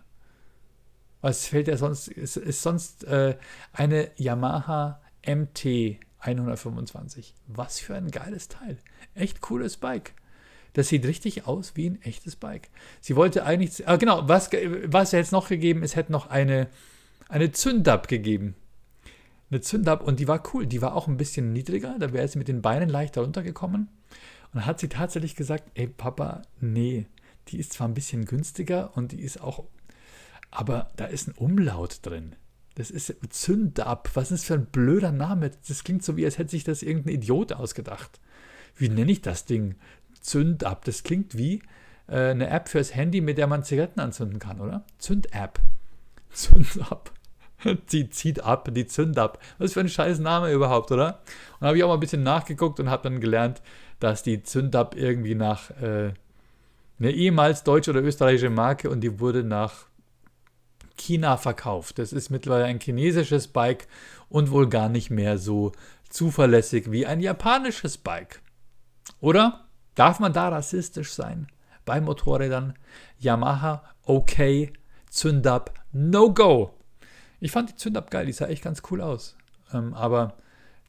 Was 1.21 1.47
fällt 1.47 1.69
ja 1.69 1.77
sonst? 1.77 2.09
Ist, 2.09 2.37
ist 2.37 2.63
sonst 2.63 3.05
äh, 3.05 3.37
eine 3.73 4.11
Yamaha 4.17 5.01
MT 5.27 5.99
125. 6.19 7.35
Was 7.47 7.81
für 7.81 7.95
ein 7.95 8.11
geiles 8.11 8.49
Teil. 8.49 8.79
Echt 9.15 9.41
cooles 9.41 9.79
Bike. 9.79 10.13
Das 10.75 10.89
sieht 10.89 11.07
richtig 11.07 11.47
aus 11.47 11.73
wie 11.75 11.89
ein 11.89 12.03
echtes 12.03 12.37
Bike. 12.37 12.69
Sie 13.01 13.17
wollte 13.17 13.45
eigentlich, 13.45 13.89
ah, 13.89 13.97
genau, 13.97 14.29
was, 14.29 14.51
was 14.87 15.13
jetzt 15.13 15.33
noch 15.33 15.49
gegeben 15.49 15.83
ist, 15.83 15.97
hätte 15.97 16.13
noch 16.13 16.29
eine, 16.29 16.69
eine 17.29 17.53
Zündab 17.53 18.09
gegeben. 18.09 18.55
Eine 19.51 19.61
Zündab 19.61 20.03
und 20.03 20.21
die 20.21 20.29
war 20.29 20.43
cool. 20.53 20.67
Die 20.67 20.83
war 20.83 20.95
auch 20.95 21.09
ein 21.09 21.17
bisschen 21.17 21.53
niedriger. 21.53 21.97
Da 21.99 22.13
wäre 22.13 22.29
sie 22.29 22.39
mit 22.39 22.49
den 22.49 22.63
Beinen 22.63 22.89
leichter 22.89 23.23
runtergekommen. 23.23 23.83
Und 23.83 24.55
dann 24.55 24.67
hat 24.67 24.81
sie 24.81 24.89
tatsächlich 24.89 25.37
gesagt: 25.37 25.71
Ey, 25.75 25.87
Papa, 25.87 26.43
nee, 26.61 27.07
die 27.49 27.59
ist 27.59 27.73
zwar 27.73 27.89
ein 27.89 27.95
bisschen 27.95 28.25
günstiger 28.25 28.97
und 28.97 29.13
die 29.13 29.21
ist 29.21 29.41
auch 29.41 29.65
aber 30.55 30.89
da 30.95 31.07
ist 31.07 31.29
ein 31.29 31.35
Umlaut 31.35 31.99
drin. 32.03 32.37
Das 32.77 32.91
ist 32.91 33.15
Zündab. 33.31 34.11
Was 34.15 34.31
ist 34.31 34.43
das 34.43 34.45
für 34.47 34.55
ein 34.55 34.67
blöder 34.67 35.11
Name? 35.11 35.51
Das 35.67 35.83
klingt 35.83 36.05
so, 36.05 36.17
wie 36.17 36.25
als 36.25 36.39
hätte 36.39 36.53
sich 36.53 36.65
das 36.65 36.83
irgendein 36.83 37.17
Idiot 37.17 37.53
ausgedacht. 37.53 38.21
Wie 38.77 38.89
nenne 38.89 39.11
ich 39.11 39.21
das 39.21 39.45
Ding? 39.45 39.75
Zündab. 40.25 40.85
Das 40.85 41.03
klingt 41.03 41.37
wie 41.37 41.63
äh, 42.09 42.31
eine 42.31 42.49
App 42.49 42.69
fürs 42.69 42.95
Handy, 42.95 43.21
mit 43.21 43.39
der 43.39 43.47
man 43.47 43.63
Zigaretten 43.63 44.01
anzünden 44.01 44.39
kann, 44.39 44.61
oder? 44.61 44.85
Zünd-App. 44.99 45.61
Zündab. 46.31 47.13
Die 47.93 48.11
zieht 48.11 48.41
ab, 48.41 48.69
die 48.73 48.87
Zündab. 48.87 49.39
Was 49.59 49.75
für 49.75 49.81
ein 49.81 49.89
scheiß 49.89 50.19
Name 50.19 50.53
überhaupt, 50.53 50.91
oder? 50.91 51.21
Und 51.61 51.67
habe 51.67 51.77
ich 51.77 51.85
auch 51.85 51.89
mal 51.89 51.95
ein 51.95 52.01
bisschen 52.01 52.23
nachgeguckt 52.23 52.81
und 52.81 52.91
habe 52.91 53.05
dann 53.05 53.21
gelernt, 53.21 53.63
dass 54.01 54.23
die 54.23 54.43
Zündab 54.43 54.97
irgendwie 54.97 55.35
nach 55.35 55.71
äh, 55.83 56.13
eine 56.99 57.11
ehemals 57.11 57.63
deutsche 57.63 57.91
oder 57.91 58.03
österreichische 58.03 58.51
Marke 58.51 58.91
und 58.91 59.01
die 59.01 59.21
wurde 59.21 59.45
nach 59.45 59.87
China 60.97 61.37
verkauft. 61.37 61.99
Das 61.99 62.13
ist 62.13 62.31
mittlerweile 62.31 62.65
ein 62.65 62.81
chinesisches 62.81 63.49
Bike 63.49 63.89
und 64.29 64.51
wohl 64.51 64.69
gar 64.69 64.89
nicht 64.89 65.11
mehr 65.11 65.39
so 65.39 65.73
zuverlässig 66.09 66.91
wie 66.93 67.07
ein 67.07 67.21
japanisches 67.21 67.99
Bike. 67.99 68.41
Oder 69.21 69.65
darf 69.95 70.21
man 70.21 70.33
da 70.33 70.49
rassistisch 70.49 71.13
sein? 71.13 71.49
Bei 71.85 72.01
Motorrädern 72.01 72.75
Yamaha, 73.19 73.83
okay, 74.05 74.73
Zündab, 75.11 75.73
no 75.93 76.33
go. 76.33 76.75
Ich 77.41 77.53
fand 77.53 77.71
die 77.71 77.77
Zündab 77.77 78.11
geil, 78.11 78.27
die 78.27 78.33
sah 78.33 78.47
echt 78.47 78.65
ganz 78.65 78.83
cool 78.91 79.01
aus. 79.01 79.37
Ähm, 79.73 79.95
aber 79.95 80.35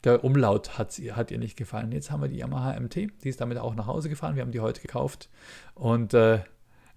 der 0.04 0.24
Umlaut 0.24 0.78
hat, 0.78 0.98
hat, 1.12 1.30
ihr 1.30 1.38
nicht 1.38 1.56
gefallen. 1.56 1.92
Jetzt 1.92 2.10
haben 2.10 2.22
wir 2.22 2.28
die 2.28 2.38
Yamaha 2.38 2.78
MT, 2.78 2.94
die 2.94 3.28
ist 3.28 3.40
damit 3.40 3.58
auch 3.58 3.74
nach 3.74 3.86
Hause 3.86 4.08
gefahren. 4.08 4.36
Wir 4.36 4.42
haben 4.42 4.52
die 4.52 4.60
heute 4.60 4.80
gekauft. 4.80 5.28
Und 5.74 6.14
äh, 6.14 6.40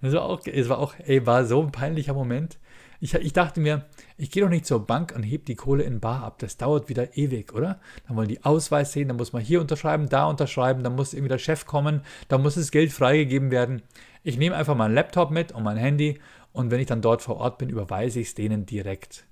es 0.01 0.13
war 0.13 0.23
auch, 0.23 0.41
es 0.45 0.69
war 0.69 0.79
auch, 0.79 0.93
ey, 1.05 1.25
war 1.25 1.45
so 1.45 1.61
ein 1.61 1.71
peinlicher 1.71 2.13
Moment. 2.13 2.57
Ich, 3.01 3.13
ich 3.13 3.33
dachte 3.33 3.61
mir, 3.61 3.85
ich 4.17 4.29
gehe 4.29 4.43
doch 4.43 4.49
nicht 4.49 4.65
zur 4.65 4.85
Bank 4.85 5.13
und 5.15 5.23
heb 5.23 5.45
die 5.45 5.55
Kohle 5.55 5.83
in 5.83 6.01
Bar 6.01 6.23
ab. 6.23 6.39
Das 6.39 6.57
dauert 6.57 6.89
wieder 6.89 7.17
ewig, 7.17 7.53
oder? 7.53 7.79
Dann 8.07 8.17
wollen 8.17 8.27
die 8.27 8.43
Ausweis 8.43 8.91
sehen, 8.91 9.07
dann 9.07 9.17
muss 9.17 9.31
man 9.31 9.41
hier 9.41 9.61
unterschreiben, 9.61 10.09
da 10.09 10.25
unterschreiben, 10.25 10.83
dann 10.83 10.95
muss 10.95 11.13
irgendwie 11.13 11.29
der 11.29 11.37
Chef 11.37 11.65
kommen, 11.65 12.01
dann 12.27 12.41
muss 12.41 12.55
das 12.55 12.71
Geld 12.71 12.91
freigegeben 12.91 13.51
werden. 13.51 13.81
Ich 14.23 14.37
nehme 14.37 14.55
einfach 14.55 14.75
meinen 14.75 14.93
Laptop 14.93 15.31
mit 15.31 15.53
und 15.53 15.63
mein 15.63 15.77
Handy 15.77 16.19
und 16.51 16.71
wenn 16.71 16.81
ich 16.81 16.87
dann 16.87 17.01
dort 17.01 17.21
vor 17.21 17.37
Ort 17.37 17.57
bin, 17.57 17.69
überweise 17.69 18.19
ich 18.19 18.29
es 18.29 18.35
denen 18.35 18.65
direkt. 18.65 19.25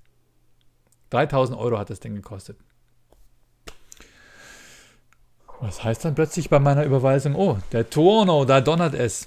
3000 1.10 1.58
Euro 1.58 1.78
hat 1.78 1.90
das 1.90 2.00
Ding 2.00 2.14
gekostet. 2.14 2.58
Was 5.60 5.82
heißt 5.82 6.04
dann 6.04 6.14
plötzlich 6.14 6.48
bei 6.48 6.58
meiner 6.58 6.84
Überweisung? 6.84 7.34
Oh, 7.34 7.58
der 7.72 7.90
Turno, 7.90 8.44
da 8.44 8.60
donnert 8.60 8.94
es. 8.94 9.26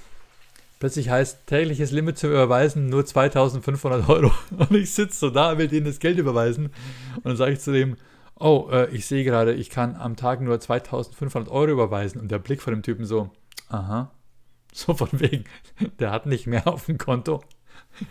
Plötzlich 0.82 1.12
heißt 1.12 1.46
tägliches 1.46 1.92
Limit 1.92 2.18
zu 2.18 2.26
überweisen 2.26 2.90
nur 2.90 3.06
2500 3.06 4.10
Euro. 4.10 4.32
Und 4.58 4.72
ich 4.72 4.92
sitze 4.92 5.16
so 5.16 5.30
da, 5.30 5.60
will 5.60 5.68
denen 5.68 5.86
das 5.86 6.00
Geld 6.00 6.18
überweisen. 6.18 6.72
Und 7.18 7.26
dann 7.26 7.36
sage 7.36 7.52
ich 7.52 7.60
zu 7.60 7.72
dem, 7.72 7.98
oh, 8.40 8.68
äh, 8.72 8.90
ich 8.90 9.06
sehe 9.06 9.24
gerade, 9.24 9.54
ich 9.54 9.70
kann 9.70 9.96
am 9.96 10.16
Tag 10.16 10.42
nur 10.42 10.60
2500 10.60 11.52
Euro 11.52 11.70
überweisen. 11.70 12.20
Und 12.20 12.32
der 12.32 12.40
Blick 12.40 12.64
von 12.64 12.74
dem 12.74 12.82
Typen 12.82 13.06
so, 13.06 13.30
aha. 13.70 14.10
So 14.74 14.96
von 14.96 15.10
wegen, 15.12 15.44
der 16.00 16.10
hat 16.10 16.26
nicht 16.26 16.48
mehr 16.48 16.68
auf 16.68 16.88
dem 16.88 16.98
Konto. 16.98 17.44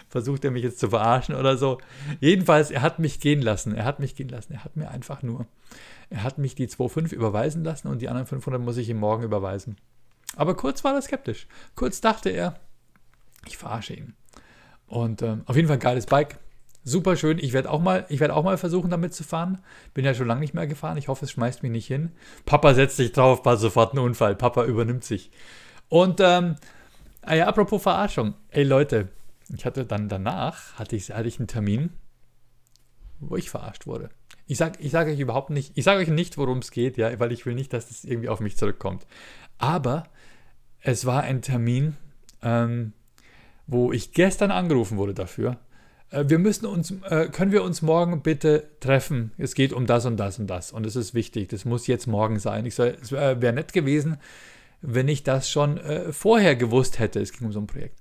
Versucht 0.09 0.45
er 0.45 0.53
mich 0.53 0.63
jetzt 0.63 0.79
zu 0.79 0.91
verarschen 0.91 1.35
oder 1.35 1.57
so. 1.57 1.79
Jedenfalls, 2.21 2.71
er 2.71 2.83
hat 2.83 3.01
mich 3.01 3.19
gehen 3.19 3.43
lassen. 3.43 3.75
Er 3.75 3.85
hat 3.85 3.99
mich 3.99 4.15
gehen 4.15 4.29
lassen. 4.29 4.53
Er 4.53 4.63
hat 4.63 4.77
mir 4.77 4.89
einfach 4.89 5.25
nur, 5.25 5.45
er 6.09 6.23
hat 6.23 6.39
mich 6.39 6.55
die 6.55 6.69
2,5 6.69 7.15
überweisen 7.15 7.65
lassen 7.65 7.89
und 7.89 8.01
die 8.01 8.09
anderen 8.09 8.29
500 8.29 8.63
muss 8.63 8.77
ich 8.77 8.89
ihm 8.89 8.99
morgen 8.99 9.25
überweisen. 9.25 9.75
Aber 10.37 10.57
kurz 10.57 10.85
war 10.85 10.95
er 10.95 11.03
skeptisch. 11.03 11.47
Kurz 11.75 12.01
dachte 12.01 12.31
er, 12.31 12.59
ich 13.47 13.59
verarsche 13.59 13.95
ihn. 13.95 14.15
Und 14.87 15.23
ähm, 15.23 15.43
auf 15.47 15.57
jeden 15.57 15.69
Fall 15.69 15.79
geiles 15.79 16.07
Bike. 16.07 16.39
Super 16.83 17.17
schön. 17.17 17.39
Ich 17.39 17.53
werde 17.53 17.71
auch, 17.71 17.81
mal, 17.81 18.07
werd 18.09 18.31
auch 18.31 18.43
mal 18.43 18.57
versuchen, 18.57 18.91
damit 18.91 19.15
zu 19.15 19.23
fahren. 19.23 19.59
Bin 19.93 20.05
ja 20.05 20.15
schon 20.15 20.27
lange 20.27 20.41
nicht 20.41 20.55
mehr 20.55 20.67
gefahren. 20.67 20.97
Ich 20.97 21.09
hoffe, 21.09 21.27
es 21.27 21.31
schmeißt 21.31 21.63
mich 21.63 21.73
nicht 21.73 21.87
hin. 21.87 22.13
Papa 22.47 22.75
setzt 22.75 22.97
sich 22.97 23.13
drauf, 23.13 23.45
war 23.45 23.57
sofort 23.57 23.95
ein 23.95 23.99
Unfall. 23.99 24.35
Papa 24.35 24.65
übernimmt 24.65 25.05
sich. 25.05 25.31
Und 25.89 26.21
ähm, 26.21 26.57
ah 27.23 27.35
ja, 27.35 27.47
apropos 27.47 27.83
Verarschung. 27.83 28.35
Ey 28.49 28.65
Leute, 28.65 29.09
ich 29.55 29.65
hatte 29.67 29.85
dann 29.85 30.09
danach, 30.09 30.79
hatte 30.79 30.97
ich, 30.97 31.11
hatte 31.11 31.29
ich 31.29 31.39
einen 31.39 31.49
Termin, 31.49 31.91
wo 33.19 33.37
ich 33.37 33.51
verarscht 33.51 33.87
wurde. 33.87 34.11
Ich 34.47 34.59
sage 34.59 34.79
ich 34.81 34.91
sag 34.91 35.07
euch 35.07 35.21
überhaupt 35.21 35.51
nicht, 35.51 35.73
ich 35.77 35.85
sage 35.85 36.01
euch 36.01 36.09
nicht, 36.09 36.39
worum 36.39 36.59
es 36.59 36.71
geht, 36.71 36.97
ja, 36.97 37.21
weil 37.21 37.31
ich 37.31 37.47
will 37.47 37.55
nicht, 37.55 37.73
dass 37.73 37.89
das 37.89 38.05
irgendwie 38.05 38.29
auf 38.29 38.41
mich 38.41 38.57
zurückkommt. 38.57 39.07
Aber 39.61 40.05
es 40.81 41.05
war 41.05 41.23
ein 41.23 41.43
Termin, 41.43 41.97
ähm, 42.43 42.95
wo 43.67 43.93
ich 43.93 44.13
gestern 44.13 44.51
angerufen 44.51 44.97
wurde 44.97 45.13
dafür. 45.13 45.59
Äh, 46.09 46.25
wir 46.29 46.39
müssen 46.39 46.65
uns, 46.65 46.93
äh, 47.09 47.29
können 47.31 47.53
wir 47.53 47.63
uns 47.63 47.83
morgen 47.83 48.23
bitte 48.23 48.71
treffen? 48.81 49.33
Es 49.37 49.55
geht 49.55 49.75
um 49.75 49.87
das 49.87 50.07
und 50.07 50.17
das 50.17 50.39
und 50.39 50.47
das 50.49 50.73
und 50.73 50.87
es 50.87 50.97
ist 50.97 51.13
wichtig. 51.13 51.51
Das 51.51 51.67
muss 51.67 51.87
jetzt 51.87 52.07
morgen 52.07 52.39
sein. 52.39 52.65
Ich 52.65 52.75
soll, 52.75 52.97
es 53.03 53.13
wäre 53.13 53.43
wär 53.43 53.53
nett 53.53 53.75
gewesen, 53.75 54.17
wenn 54.81 55.09
ich 55.09 55.23
das 55.25 55.51
schon 55.51 55.77
äh, 55.77 56.11
vorher 56.11 56.57
gewusst 56.57 56.99
hätte. 56.99 57.21
Es 57.21 57.33
ging 57.33 57.47
um 57.47 57.53
so 57.53 57.61
ein 57.61 57.67
Projekt. 57.67 58.01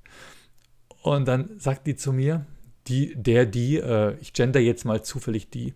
Und 1.01 1.27
dann 1.27 1.59
sagt 1.59 1.87
die 1.87 1.97
zu 1.97 2.13
mir, 2.13 2.45
die, 2.87 3.13
der, 3.15 3.45
die, 3.45 3.75
äh, 3.77 4.15
ich 4.21 4.31
gender 4.31 4.61
jetzt 4.61 4.85
mal 4.85 5.03
zufällig 5.03 5.49
die, 5.49 5.73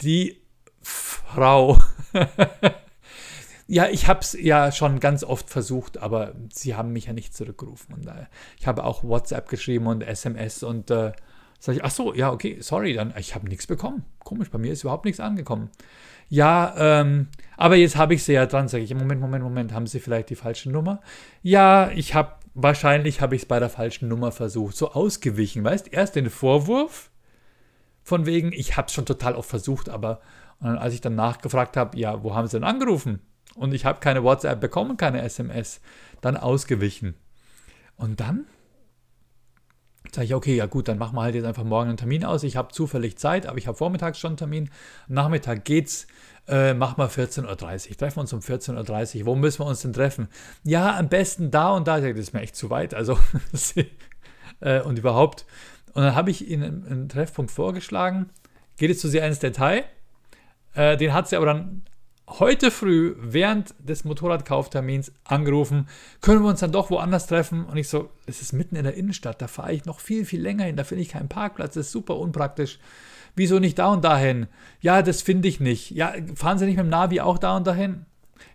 die 0.00 0.40
Frau 0.80 1.78
Ja, 3.70 3.86
ich 3.88 4.08
habe 4.08 4.18
es 4.18 4.32
ja 4.32 4.72
schon 4.72 4.98
ganz 4.98 5.22
oft 5.22 5.48
versucht, 5.48 5.98
aber 5.98 6.34
sie 6.52 6.74
haben 6.74 6.92
mich 6.92 7.06
ja 7.06 7.12
nicht 7.12 7.36
zurückgerufen. 7.36 7.94
Und 7.94 8.06
äh, 8.08 8.26
ich 8.58 8.66
habe 8.66 8.82
auch 8.82 9.04
WhatsApp 9.04 9.48
geschrieben 9.48 9.86
und 9.86 10.02
SMS 10.02 10.64
und 10.64 10.90
äh, 10.90 11.12
Sag 11.62 11.76
ich, 11.76 11.84
ach 11.84 11.90
so, 11.90 12.14
ja, 12.14 12.32
okay, 12.32 12.56
sorry, 12.60 12.94
dann, 12.94 13.12
ich 13.18 13.34
habe 13.34 13.46
nichts 13.46 13.66
bekommen. 13.66 14.06
Komisch, 14.24 14.50
bei 14.50 14.56
mir 14.56 14.72
ist 14.72 14.82
überhaupt 14.82 15.04
nichts 15.04 15.20
angekommen. 15.20 15.68
Ja, 16.30 16.74
ähm, 16.78 17.28
aber 17.58 17.76
jetzt 17.76 17.96
habe 17.96 18.14
ich 18.14 18.24
sie 18.24 18.32
ja 18.32 18.46
dran, 18.46 18.66
sage 18.66 18.82
ich, 18.82 18.94
Moment, 18.94 19.20
Moment, 19.20 19.44
Moment, 19.44 19.74
haben 19.74 19.86
Sie 19.86 20.00
vielleicht 20.00 20.30
die 20.30 20.36
falsche 20.36 20.70
Nummer? 20.70 21.02
Ja, 21.42 21.90
ich 21.90 22.14
habe, 22.14 22.32
wahrscheinlich 22.54 23.20
habe 23.20 23.36
ich 23.36 23.42
es 23.42 23.48
bei 23.48 23.60
der 23.60 23.68
falschen 23.68 24.08
Nummer 24.08 24.32
versucht, 24.32 24.74
so 24.74 24.92
ausgewichen, 24.92 25.62
weißt, 25.62 25.92
erst 25.92 26.16
den 26.16 26.30
Vorwurf, 26.30 27.10
von 28.02 28.24
wegen, 28.24 28.52
ich 28.52 28.78
habe 28.78 28.86
es 28.86 28.94
schon 28.94 29.04
total 29.04 29.34
oft 29.34 29.50
versucht, 29.50 29.90
aber 29.90 30.22
dann, 30.60 30.78
als 30.78 30.94
ich 30.94 31.02
dann 31.02 31.14
nachgefragt 31.14 31.76
habe, 31.76 31.98
ja, 31.98 32.22
wo 32.22 32.34
haben 32.34 32.46
Sie 32.46 32.56
denn 32.56 32.64
angerufen? 32.64 33.20
Und 33.54 33.74
ich 33.74 33.84
habe 33.84 34.00
keine 34.00 34.22
WhatsApp 34.22 34.60
bekommen, 34.60 34.96
keine 34.96 35.22
SMS, 35.22 35.80
dann 36.20 36.36
ausgewichen. 36.36 37.14
Und 37.96 38.20
dann 38.20 38.46
sage 40.12 40.26
ich, 40.26 40.34
okay, 40.34 40.56
ja 40.56 40.66
gut, 40.66 40.88
dann 40.88 40.98
machen 40.98 41.14
wir 41.14 41.22
halt 41.22 41.34
jetzt 41.34 41.44
einfach 41.44 41.64
morgen 41.64 41.88
einen 41.88 41.96
Termin 41.96 42.24
aus. 42.24 42.42
Ich 42.42 42.56
habe 42.56 42.72
zufällig 42.72 43.18
Zeit, 43.18 43.46
aber 43.46 43.58
ich 43.58 43.66
habe 43.66 43.76
vormittags 43.76 44.18
schon 44.18 44.30
einen 44.30 44.36
Termin. 44.36 44.70
Nachmittag 45.08 45.64
geht's, 45.64 46.06
äh, 46.48 46.74
machen 46.74 46.98
wir 46.98 47.10
14.30 47.10 47.90
Uhr. 47.90 47.96
Treffen 47.96 48.16
wir 48.16 48.20
uns 48.22 48.32
um 48.32 48.40
14.30 48.40 49.20
Uhr. 49.20 49.26
Wo 49.26 49.36
müssen 49.36 49.60
wir 49.60 49.66
uns 49.66 49.82
denn 49.82 49.92
treffen? 49.92 50.28
Ja, 50.64 50.96
am 50.96 51.08
besten 51.08 51.50
da 51.50 51.70
und 51.70 51.86
da. 51.86 52.00
Das 52.00 52.18
ist 52.18 52.32
mir 52.32 52.40
echt 52.40 52.56
zu 52.56 52.70
weit. 52.70 52.94
Also, 52.94 53.18
äh, 54.60 54.80
und 54.80 54.98
überhaupt. 54.98 55.46
Und 55.92 56.02
dann 56.02 56.14
habe 56.14 56.30
ich 56.30 56.48
Ihnen 56.48 56.86
einen 56.86 57.08
Treffpunkt 57.08 57.50
vorgeschlagen. 57.50 58.30
Geht 58.78 58.90
jetzt 58.90 59.00
zu 59.00 59.08
sehr 59.08 59.26
ins 59.26 59.38
Detail. 59.38 59.84
Äh, 60.74 60.96
den 60.96 61.12
hat 61.12 61.28
sie 61.28 61.36
aber 61.36 61.46
dann 61.46 61.82
heute 62.38 62.70
früh 62.70 63.14
während 63.18 63.74
des 63.78 64.04
Motorradkauftermins 64.04 65.12
angerufen, 65.24 65.88
können 66.20 66.42
wir 66.42 66.48
uns 66.48 66.60
dann 66.60 66.72
doch 66.72 66.90
woanders 66.90 67.26
treffen? 67.26 67.64
Und 67.64 67.76
ich 67.76 67.88
so, 67.88 68.10
es 68.26 68.40
ist 68.40 68.52
mitten 68.52 68.76
in 68.76 68.84
der 68.84 68.94
Innenstadt, 68.94 69.42
da 69.42 69.48
fahre 69.48 69.72
ich 69.72 69.84
noch 69.84 70.00
viel, 70.00 70.24
viel 70.24 70.40
länger 70.40 70.64
hin, 70.64 70.76
da 70.76 70.84
finde 70.84 71.02
ich 71.02 71.10
keinen 71.10 71.28
Parkplatz, 71.28 71.74
das 71.74 71.86
ist 71.86 71.92
super 71.92 72.16
unpraktisch. 72.16 72.78
Wieso 73.36 73.58
nicht 73.58 73.78
da 73.78 73.92
und 73.92 74.04
dahin? 74.04 74.46
Ja, 74.80 75.02
das 75.02 75.22
finde 75.22 75.48
ich 75.48 75.60
nicht. 75.60 75.90
Ja, 75.90 76.12
fahren 76.34 76.58
Sie 76.58 76.66
nicht 76.66 76.76
mit 76.76 76.86
dem 76.86 76.90
Navi 76.90 77.20
auch 77.20 77.38
da 77.38 77.56
und 77.56 77.66
dahin? 77.66 78.06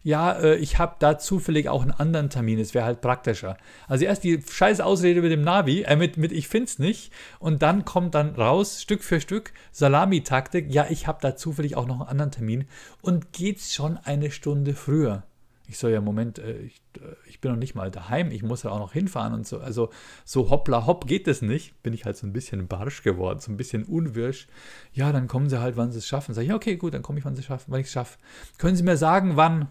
Ja, 0.04 0.34
äh, 0.34 0.56
ich 0.56 0.80
habe 0.80 0.96
da 1.00 1.18
zufällig 1.18 1.70
auch 1.70 1.82
einen 1.82 1.92
anderen 1.92 2.30
Termin, 2.30 2.60
es 2.60 2.74
wäre 2.74 2.86
halt 2.86 3.02
praktischer. 3.02 3.58
Also 3.88 4.06
erst 4.06 4.24
die 4.24 4.42
scheiß 4.42 4.82
Ausrede 4.82 5.22
mit 5.22 5.32
dem 5.32 5.42
Navi, 5.42 5.82
äh, 5.84 5.96
mit, 5.96 6.18
mit 6.18 6.32
ich 6.32 6.48
find's 6.48 6.80
nicht 6.80 7.12
und 7.40 7.62
dann 7.62 7.86
kommt 7.86 8.16
dann 8.16 8.36
raus, 8.36 8.82
Stück 8.82 9.04
für 9.04 9.22
Stück, 9.22 9.54
Salami-Taktik, 9.72 10.74
ja, 10.74 10.88
ich 10.90 11.08
habe 11.08 11.20
da 11.22 11.36
zufällig 11.36 11.76
auch 11.76 11.88
noch 11.88 12.02
einen 12.02 12.10
anderen 12.10 12.32
Termin 12.32 12.66
und 13.02 13.34
geht's 13.34 13.74
schon 13.74 13.98
eine 13.98 14.32
Stunde 14.32 14.74
früher. 14.74 15.24
Ich 15.68 15.78
so, 15.78 15.88
ja, 15.88 16.00
Moment, 16.00 16.40
äh, 16.40 16.60
ich, 16.60 16.82
äh, 16.98 17.16
ich, 17.28 17.42
bin 17.42 17.52
noch 17.52 17.58
nicht 17.58 17.76
mal 17.76 17.90
daheim, 17.90 18.32
ich 18.32 18.44
muss 18.44 18.64
ja 18.64 18.72
auch 18.72 18.80
noch 18.80 18.94
hinfahren 18.94 19.34
und 19.34 19.48
so. 19.48 19.60
Also 19.60 19.90
so 20.24 20.50
hoppla 20.50 20.86
hopp 20.86 21.08
geht 21.08 21.28
das 21.28 21.42
nicht. 21.42 21.82
Bin 21.82 21.94
ich 21.94 22.06
halt 22.06 22.18
so 22.18 22.28
ein 22.28 22.34
bisschen 22.34 22.68
barsch 22.68 23.02
geworden, 23.04 23.40
so 23.40 23.52
ein 23.52 23.58
bisschen 23.58 23.84
unwirsch. 23.84 24.48
Ja, 24.94 25.12
dann 25.12 25.28
kommen 25.28 25.50
sie 25.50 25.60
halt, 25.60 25.78
wann 25.78 25.92
sie 25.92 26.00
es 26.00 26.08
schaffen. 26.08 26.34
Sag 26.34 26.44
ich, 26.44 26.54
okay, 26.54 26.76
gut, 26.76 26.94
dann 26.94 27.02
komme 27.02 27.20
ich, 27.20 27.26
wann 27.26 27.36
sie 27.36 27.44
schaffen, 27.44 27.72
wann 27.72 27.80
ich 27.80 27.88
es 27.88 27.94
schaffe. 27.94 28.18
Können 28.58 28.76
Sie 28.76 28.84
mir 28.84 28.98
sagen, 28.98 29.36
wann, 29.36 29.68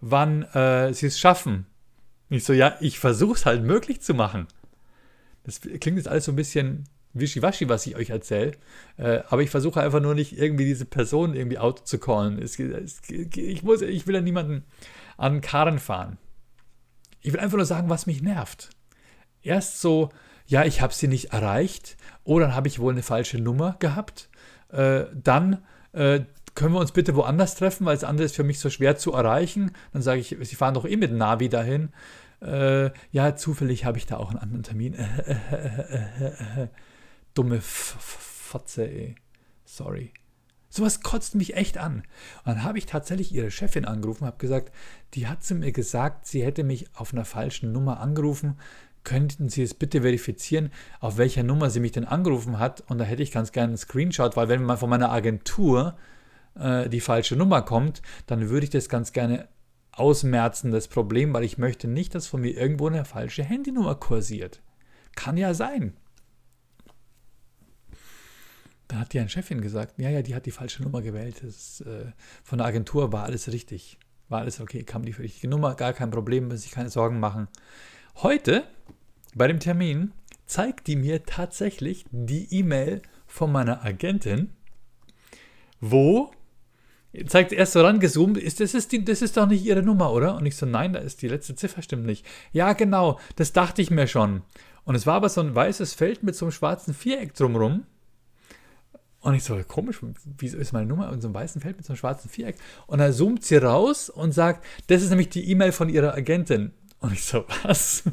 wann 0.00 0.42
äh, 0.42 0.92
sie 0.94 1.06
es 1.06 1.18
schaffen? 1.18 1.66
Ich 2.30 2.44
so, 2.44 2.52
ja, 2.52 2.76
ich 2.80 2.98
versuche 2.98 3.34
es 3.34 3.46
halt 3.46 3.64
möglich 3.64 4.00
zu 4.00 4.14
machen. 4.14 4.46
Das 5.44 5.60
klingt 5.60 5.96
jetzt 5.96 6.08
alles 6.08 6.26
so 6.26 6.32
ein 6.32 6.36
bisschen 6.36 6.84
wischiwaschi, 7.20 7.68
was 7.68 7.86
ich 7.86 7.96
euch 7.96 8.10
erzähle. 8.10 8.52
Äh, 8.96 9.20
aber 9.28 9.42
ich 9.42 9.50
versuche 9.50 9.80
einfach 9.80 10.00
nur 10.00 10.14
nicht 10.14 10.38
irgendwie 10.38 10.64
diese 10.64 10.84
Person 10.84 11.34
irgendwie 11.34 11.58
out 11.58 11.86
zu 11.86 11.98
callen. 11.98 12.40
Es, 12.40 12.58
es, 12.58 13.00
ich, 13.08 13.62
muss, 13.62 13.82
ich 13.82 14.06
will 14.06 14.14
ja 14.14 14.20
niemanden 14.20 14.64
an 15.16 15.40
Karren 15.40 15.78
fahren. 15.78 16.18
Ich 17.20 17.32
will 17.32 17.40
einfach 17.40 17.56
nur 17.56 17.66
sagen, 17.66 17.88
was 17.88 18.06
mich 18.06 18.22
nervt. 18.22 18.70
Erst 19.42 19.80
so, 19.80 20.10
ja, 20.46 20.64
ich 20.64 20.80
habe 20.80 20.94
sie 20.94 21.08
nicht 21.08 21.32
erreicht. 21.32 21.96
Oh, 22.24 22.38
dann 22.38 22.54
habe 22.54 22.68
ich 22.68 22.78
wohl 22.78 22.92
eine 22.92 23.02
falsche 23.02 23.38
Nummer 23.38 23.76
gehabt. 23.78 24.28
Äh, 24.70 25.04
dann 25.14 25.62
äh, 25.92 26.20
können 26.54 26.74
wir 26.74 26.80
uns 26.80 26.92
bitte 26.92 27.14
woanders 27.14 27.54
treffen, 27.54 27.86
weil 27.86 27.94
das 27.96 28.04
andere 28.04 28.24
ist 28.26 28.36
für 28.36 28.44
mich 28.44 28.58
so 28.58 28.70
schwer 28.70 28.96
zu 28.96 29.12
erreichen. 29.12 29.72
Dann 29.92 30.02
sage 30.02 30.20
ich, 30.20 30.36
Sie 30.40 30.56
fahren 30.56 30.74
doch 30.74 30.84
eh 30.84 30.96
mit 30.96 31.12
Navi 31.12 31.48
dahin. 31.48 31.90
Äh, 32.40 32.90
ja, 33.10 33.36
zufällig 33.36 33.84
habe 33.84 33.98
ich 33.98 34.06
da 34.06 34.16
auch 34.16 34.30
einen 34.30 34.38
anderen 34.38 34.62
Termin. 34.62 34.94
Dumme 37.38 37.60
Fotze, 37.60 38.90
ey. 38.90 39.14
Sorry. 39.64 40.12
Sowas 40.68 41.02
kotzt 41.02 41.36
mich 41.36 41.54
echt 41.54 41.78
an. 41.78 41.98
Und 42.38 42.46
dann 42.46 42.64
habe 42.64 42.78
ich 42.78 42.86
tatsächlich 42.86 43.32
ihre 43.32 43.52
Chefin 43.52 43.84
angerufen, 43.84 44.26
habe 44.26 44.38
gesagt, 44.38 44.74
die 45.14 45.28
hat 45.28 45.44
zu 45.44 45.54
mir 45.54 45.70
gesagt, 45.70 46.26
sie 46.26 46.44
hätte 46.44 46.64
mich 46.64 46.86
auf 46.96 47.12
einer 47.12 47.24
falschen 47.24 47.70
Nummer 47.70 48.00
angerufen. 48.00 48.58
Könnten 49.04 49.48
Sie 49.48 49.62
es 49.62 49.74
bitte 49.74 50.02
verifizieren, 50.02 50.72
auf 50.98 51.16
welcher 51.16 51.44
Nummer 51.44 51.70
sie 51.70 51.78
mich 51.78 51.92
denn 51.92 52.06
angerufen 52.06 52.58
hat? 52.58 52.80
Und 52.88 52.98
da 52.98 53.04
hätte 53.04 53.22
ich 53.22 53.30
ganz 53.30 53.52
gerne 53.52 53.68
einen 53.68 53.78
Screenshot, 53.78 54.36
weil 54.36 54.48
wenn 54.48 54.64
man 54.64 54.76
von 54.76 54.90
meiner 54.90 55.12
Agentur 55.12 55.96
äh, 56.56 56.88
die 56.88 57.00
falsche 57.00 57.36
Nummer 57.36 57.62
kommt, 57.62 58.02
dann 58.26 58.50
würde 58.50 58.64
ich 58.64 58.70
das 58.70 58.88
ganz 58.88 59.12
gerne 59.12 59.46
ausmerzen, 59.92 60.72
das 60.72 60.88
Problem, 60.88 61.32
weil 61.32 61.44
ich 61.44 61.56
möchte 61.56 61.86
nicht, 61.86 62.16
dass 62.16 62.26
von 62.26 62.40
mir 62.40 62.56
irgendwo 62.56 62.88
eine 62.88 63.04
falsche 63.04 63.44
Handynummer 63.44 63.94
kursiert. 63.94 64.60
Kann 65.14 65.36
ja 65.36 65.54
sein. 65.54 65.94
Dann 68.88 69.00
hat 69.00 69.12
die 69.12 69.20
eine 69.20 69.28
Chefin 69.28 69.60
gesagt, 69.60 69.98
ja, 69.98 70.08
ja, 70.08 70.22
die 70.22 70.34
hat 70.34 70.46
die 70.46 70.50
falsche 70.50 70.82
Nummer 70.82 71.02
gewählt. 71.02 71.42
Ist, 71.42 71.82
äh, 71.82 72.06
von 72.42 72.58
der 72.58 72.66
Agentur 72.66 73.12
war 73.12 73.24
alles 73.24 73.52
richtig. 73.52 73.98
War 74.28 74.40
alles 74.40 74.60
okay, 74.60 74.82
kam 74.82 75.04
die 75.04 75.12
richtige 75.12 75.48
Nummer, 75.48 75.74
gar 75.74 75.92
kein 75.92 76.10
Problem, 76.10 76.48
muss 76.48 76.64
ich 76.64 76.70
keine 76.70 76.90
Sorgen 76.90 77.20
machen. 77.20 77.48
Heute, 78.16 78.64
bei 79.34 79.46
dem 79.46 79.60
Termin, 79.60 80.12
zeigt 80.46 80.86
die 80.86 80.96
mir 80.96 81.24
tatsächlich 81.24 82.04
die 82.10 82.48
E-Mail 82.50 83.02
von 83.26 83.52
meiner 83.52 83.84
Agentin, 83.84 84.50
wo 85.80 86.30
zeigt 87.26 87.52
erst 87.52 87.72
so 87.72 87.80
rangezoomt, 87.80 88.36
ist, 88.36 88.60
das, 88.60 88.74
ist 88.74 88.92
die, 88.92 89.04
das 89.04 89.22
ist 89.22 89.36
doch 89.36 89.46
nicht 89.46 89.64
ihre 89.64 89.82
Nummer, 89.82 90.12
oder? 90.12 90.36
Und 90.36 90.46
ich 90.46 90.56
so, 90.56 90.66
nein, 90.66 90.92
da 90.92 90.98
ist 90.98 91.22
die 91.22 91.28
letzte 91.28 91.54
Ziffer, 91.54 91.82
stimmt 91.82 92.04
nicht. 92.04 92.26
Ja, 92.52 92.72
genau, 92.72 93.18
das 93.36 93.52
dachte 93.52 93.82
ich 93.82 93.90
mir 93.90 94.06
schon. 94.06 94.42
Und 94.84 94.94
es 94.94 95.06
war 95.06 95.14
aber 95.14 95.28
so 95.28 95.40
ein 95.40 95.54
weißes 95.54 95.94
Feld 95.94 96.22
mit 96.22 96.36
so 96.36 96.46
einem 96.46 96.52
schwarzen 96.52 96.94
Viereck 96.94 97.34
drumrum. 97.34 97.84
Und 99.28 99.34
ich 99.34 99.44
so, 99.44 99.60
komisch, 99.68 99.98
wieso 100.38 100.56
ist 100.56 100.72
meine 100.72 100.86
Nummer 100.86 101.12
in 101.12 101.20
so 101.20 101.28
einem 101.28 101.34
weißen 101.34 101.60
Feld 101.60 101.76
mit 101.76 101.84
so 101.84 101.92
einem 101.92 101.98
schwarzen 101.98 102.30
Viereck? 102.30 102.56
Und 102.86 103.00
dann 103.00 103.12
zoomt 103.12 103.44
sie 103.44 103.58
raus 103.58 104.08
und 104.08 104.32
sagt, 104.32 104.64
das 104.86 105.02
ist 105.02 105.10
nämlich 105.10 105.28
die 105.28 105.50
E-Mail 105.50 105.72
von 105.72 105.90
ihrer 105.90 106.14
Agentin. 106.14 106.72
Und 107.00 107.12
ich 107.12 107.24
so, 107.24 107.44
was? 107.62 108.04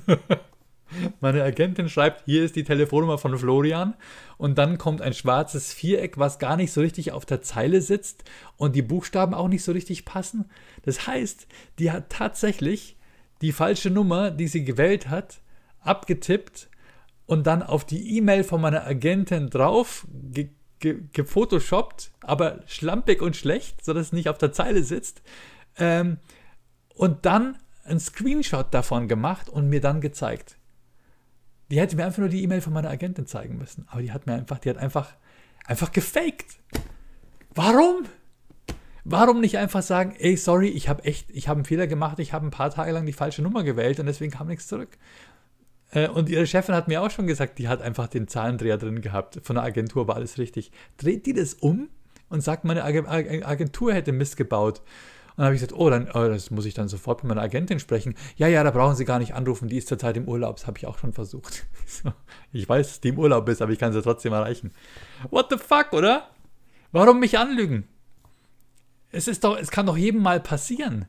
meine 1.21 1.41
Agentin 1.41 1.87
schreibt, 1.87 2.25
hier 2.25 2.43
ist 2.43 2.57
die 2.57 2.65
Telefonnummer 2.65 3.17
von 3.17 3.37
Florian. 3.37 3.93
Und 4.37 4.57
dann 4.57 4.77
kommt 4.77 5.01
ein 5.01 5.13
schwarzes 5.13 5.71
Viereck, 5.71 6.17
was 6.17 6.37
gar 6.37 6.57
nicht 6.57 6.73
so 6.73 6.81
richtig 6.81 7.13
auf 7.13 7.25
der 7.25 7.41
Zeile 7.41 7.81
sitzt 7.81 8.25
und 8.57 8.75
die 8.75 8.81
Buchstaben 8.81 9.33
auch 9.33 9.47
nicht 9.47 9.63
so 9.63 9.71
richtig 9.71 10.03
passen. 10.03 10.49
Das 10.83 11.07
heißt, 11.07 11.47
die 11.79 11.93
hat 11.93 12.09
tatsächlich 12.09 12.97
die 13.39 13.53
falsche 13.53 13.89
Nummer, 13.89 14.31
die 14.31 14.49
sie 14.49 14.65
gewählt 14.65 15.07
hat, 15.07 15.39
abgetippt 15.79 16.67
und 17.25 17.47
dann 17.47 17.63
auf 17.63 17.85
die 17.85 18.17
E-Mail 18.17 18.43
von 18.43 18.59
meiner 18.59 18.85
Agentin 18.85 19.49
drauf 19.49 20.05
gefotoshoppt, 20.93 22.11
aber 22.21 22.59
schlampig 22.67 23.21
und 23.21 23.35
schlecht, 23.35 23.83
sodass 23.83 24.07
es 24.07 24.13
nicht 24.13 24.29
auf 24.29 24.37
der 24.37 24.51
Zeile 24.51 24.83
sitzt. 24.83 25.21
Ähm, 25.77 26.17
und 26.93 27.25
dann 27.25 27.57
einen 27.83 27.99
Screenshot 27.99 28.73
davon 28.73 29.07
gemacht 29.07 29.49
und 29.49 29.69
mir 29.69 29.81
dann 29.81 30.01
gezeigt. 30.01 30.57
Die 31.71 31.79
hätte 31.79 31.95
mir 31.95 32.05
einfach 32.05 32.19
nur 32.19 32.29
die 32.29 32.43
E-Mail 32.43 32.61
von 32.61 32.73
meiner 32.73 32.89
Agentin 32.89 33.25
zeigen 33.25 33.57
müssen. 33.57 33.87
Aber 33.89 34.01
die 34.01 34.11
hat 34.11 34.27
mir 34.27 34.33
einfach, 34.33 34.59
die 34.59 34.69
hat 34.69 34.77
einfach, 34.77 35.13
einfach 35.65 35.91
gefaked. 35.91 36.59
Warum? 37.53 38.05
Warum 39.03 39.39
nicht 39.39 39.57
einfach 39.57 39.83
sagen, 39.83 40.15
ey, 40.17 40.35
sorry, 40.35 40.69
ich 40.69 40.89
habe 40.89 41.03
echt, 41.03 41.29
ich 41.29 41.47
habe 41.47 41.59
einen 41.59 41.65
Fehler 41.65 41.87
gemacht, 41.87 42.19
ich 42.19 42.33
habe 42.33 42.45
ein 42.45 42.51
paar 42.51 42.71
Tage 42.71 42.91
lang 42.91 43.05
die 43.05 43.13
falsche 43.13 43.41
Nummer 43.41 43.63
gewählt 43.63 43.99
und 43.99 44.07
deswegen 44.07 44.31
kam 44.31 44.47
nichts 44.47 44.67
zurück. 44.67 44.97
Äh, 45.91 46.09
und 46.09 46.29
ihre 46.29 46.47
Chefin 46.47 46.75
hat 46.75 46.87
mir 46.87 47.01
auch 47.01 47.11
schon 47.11 47.27
gesagt, 47.27 47.59
die 47.59 47.67
hat 47.67 47.81
einfach 47.81 48.07
den 48.07 48.27
Zahlendreher 48.27 48.77
drin 48.77 49.01
gehabt. 49.01 49.39
Von 49.43 49.55
der 49.55 49.63
Agentur 49.63 50.07
war 50.07 50.15
alles 50.15 50.37
richtig. 50.37 50.71
Dreht 50.97 51.25
die 51.25 51.33
das 51.33 51.53
um 51.53 51.89
und 52.29 52.41
sagt, 52.41 52.65
meine 52.65 52.83
Agentur 52.83 53.93
hätte 53.93 54.11
Mist 54.11 54.37
gebaut. 54.37 54.79
Und 54.79 55.39
dann 55.39 55.45
habe 55.47 55.55
ich 55.55 55.61
gesagt, 55.61 55.79
oh, 55.79 55.89
dann 55.89 56.09
oh, 56.13 56.29
das 56.29 56.49
muss 56.49 56.65
ich 56.65 56.73
dann 56.73 56.87
sofort 56.87 57.23
mit 57.23 57.29
meiner 57.29 57.41
Agentin 57.41 57.79
sprechen. 57.79 58.15
Ja, 58.37 58.47
ja, 58.47 58.63
da 58.63 58.71
brauchen 58.71 58.95
Sie 58.95 59.03
gar 59.03 59.19
nicht 59.19 59.33
anrufen, 59.33 59.67
die 59.67 59.77
ist 59.77 59.87
zurzeit 59.87 60.15
im 60.15 60.27
Urlaub. 60.27 60.55
Das 60.55 60.65
habe 60.65 60.77
ich 60.77 60.87
auch 60.87 60.97
schon 60.97 61.11
versucht. 61.11 61.65
ich 62.53 62.67
weiß, 62.67 62.87
dass 62.87 63.01
die 63.01 63.09
im 63.09 63.19
Urlaub 63.19 63.47
ist, 63.49 63.61
aber 63.61 63.71
ich 63.71 63.79
kann 63.79 63.91
sie 63.91 64.01
trotzdem 64.01 64.31
erreichen. 64.31 64.71
What 65.29 65.47
the 65.49 65.57
fuck, 65.57 65.91
oder? 65.91 66.29
Warum 66.93 67.19
mich 67.19 67.37
anlügen? 67.37 67.85
Es 69.11 69.27
ist 69.27 69.43
doch, 69.43 69.57
es 69.57 69.71
kann 69.71 69.85
doch 69.85 69.97
jedem 69.97 70.21
mal 70.21 70.39
passieren 70.39 71.05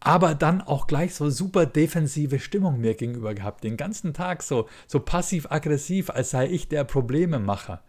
aber 0.00 0.34
dann 0.34 0.62
auch 0.62 0.86
gleich 0.86 1.14
so 1.14 1.30
super 1.30 1.66
defensive 1.66 2.38
Stimmung 2.38 2.80
mir 2.80 2.94
gegenüber 2.94 3.34
gehabt. 3.34 3.64
Den 3.64 3.76
ganzen 3.76 4.14
Tag 4.14 4.42
so, 4.42 4.68
so 4.86 5.00
passiv-aggressiv, 5.00 6.10
als 6.10 6.30
sei 6.30 6.48
ich 6.48 6.68
der 6.68 6.84
Problememacher. 6.84 7.82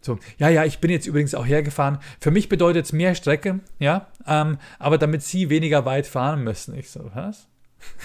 So, 0.00 0.18
ja, 0.38 0.48
ja, 0.48 0.64
ich 0.64 0.78
bin 0.78 0.90
jetzt 0.90 1.06
übrigens 1.06 1.34
auch 1.34 1.46
hergefahren. 1.46 1.98
Für 2.20 2.30
mich 2.30 2.48
bedeutet 2.48 2.86
es 2.86 2.92
mehr 2.92 3.14
Strecke, 3.14 3.60
ja, 3.78 4.08
ähm, 4.26 4.58
aber 4.78 4.98
damit 4.98 5.22
Sie 5.22 5.50
weniger 5.50 5.84
weit 5.84 6.06
fahren 6.06 6.44
müssen. 6.44 6.76
Ich 6.76 6.90
so, 6.90 7.10
was? 7.14 7.48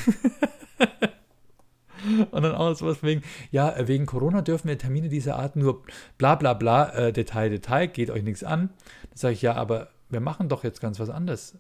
Und 2.32 2.43
dann 2.43 2.56
auch 2.56 2.76
sowas 2.76 3.02
wegen, 3.02 3.22
ja, 3.52 3.76
wegen 3.88 4.06
Corona 4.06 4.41
dürfen 4.41 4.67
wir 4.67 4.78
Termine 4.78 5.08
dieser 5.08 5.38
Art 5.38 5.56
nur 5.56 5.84
bla 6.17 6.36
bla 6.36 6.54
bla, 6.54 6.89
äh, 6.89 7.13
Detail, 7.13 7.50
Detail, 7.50 7.88
geht 7.88 8.10
euch 8.10 8.24
nichts 8.24 8.43
an. 8.43 8.69
Dann 9.10 9.17
sage 9.17 9.34
ich, 9.36 9.41
ja, 9.41 9.54
aber 9.54 9.89
wir 10.10 10.19
machen 10.19 10.50
doch 10.50 10.63
jetzt 10.63 10.82
ganz 10.82 11.00
was 11.00 11.10
anderes. 11.10 11.58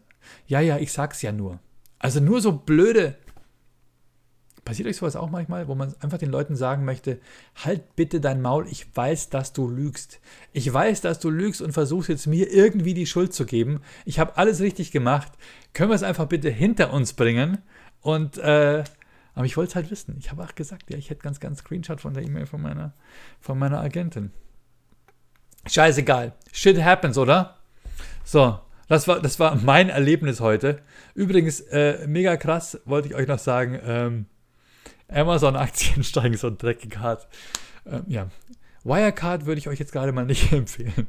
Ja, 0.47 0.59
ja, 0.59 0.77
ich 0.77 0.91
sag's 0.91 1.21
ja 1.21 1.31
nur. 1.31 1.59
Also 1.99 2.19
nur 2.19 2.41
so 2.41 2.51
blöde. 2.51 3.15
Passiert 4.65 4.87
euch 4.87 4.97
sowas 4.97 5.17
auch 5.17 5.29
manchmal, 5.29 5.67
wo 5.67 5.75
man 5.75 5.93
einfach 5.99 6.17
den 6.17 6.29
Leuten 6.29 6.55
sagen 6.55 6.85
möchte, 6.85 7.19
halt 7.55 7.97
bitte 7.97 8.21
dein 8.21 8.41
Maul, 8.41 8.65
ich 8.69 8.87
weiß, 8.95 9.29
dass 9.29 9.51
du 9.51 9.67
lügst. 9.67 10.21
Ich 10.53 10.71
weiß, 10.71 11.01
dass 11.01 11.19
du 11.19 11.29
lügst 11.29 11.61
und 11.61 11.73
versuchst 11.73 12.07
jetzt 12.07 12.27
mir 12.27 12.49
irgendwie 12.51 12.93
die 12.93 13.05
Schuld 13.05 13.33
zu 13.33 13.45
geben. 13.45 13.81
Ich 14.05 14.19
habe 14.19 14.37
alles 14.37 14.61
richtig 14.61 14.91
gemacht. 14.91 15.33
Können 15.73 15.91
wir 15.91 15.95
es 15.95 16.03
einfach 16.03 16.27
bitte 16.27 16.49
hinter 16.49 16.93
uns 16.93 17.13
bringen? 17.13 17.57
Und, 18.01 18.37
äh, 18.37 18.83
aber 19.35 19.45
ich 19.45 19.57
wollte 19.57 19.71
es 19.71 19.75
halt 19.75 19.91
wissen. 19.91 20.15
Ich 20.17 20.31
habe 20.31 20.43
auch 20.43 20.55
gesagt, 20.55 20.89
ja, 20.89 20.97
ich 20.97 21.09
hätte 21.09 21.23
ganz, 21.23 21.41
ganz 21.41 21.59
Screenshot 21.59 21.99
von 21.99 22.13
der 22.13 22.23
E-Mail 22.23 22.45
von 22.45 22.61
meiner, 22.61 22.93
von 23.41 23.59
meiner 23.59 23.81
Agentin. 23.81 24.31
Scheißegal. 25.65 26.33
Shit 26.51 26.81
happens, 26.81 27.17
oder? 27.17 27.57
So, 28.23 28.59
das 28.87 29.07
war, 29.07 29.21
das 29.21 29.39
war 29.39 29.55
mein 29.55 29.89
Erlebnis 29.89 30.39
heute. 30.39 30.81
Übrigens, 31.15 31.61
äh, 31.61 32.05
mega 32.07 32.37
krass, 32.37 32.79
wollte 32.85 33.07
ich 33.07 33.15
euch 33.15 33.27
noch 33.27 33.39
sagen. 33.39 33.79
Ähm, 33.83 34.25
Amazon-Aktien 35.07 36.03
steigen 36.03 36.37
so 36.37 36.49
dreckig 36.49 36.97
hart. 36.97 37.27
Ähm, 37.85 38.03
ja. 38.07 38.27
Wirecard 38.83 39.45
würde 39.45 39.59
ich 39.59 39.69
euch 39.69 39.79
jetzt 39.79 39.91
gerade 39.91 40.11
mal 40.11 40.25
nicht 40.25 40.51
empfehlen. 40.51 41.07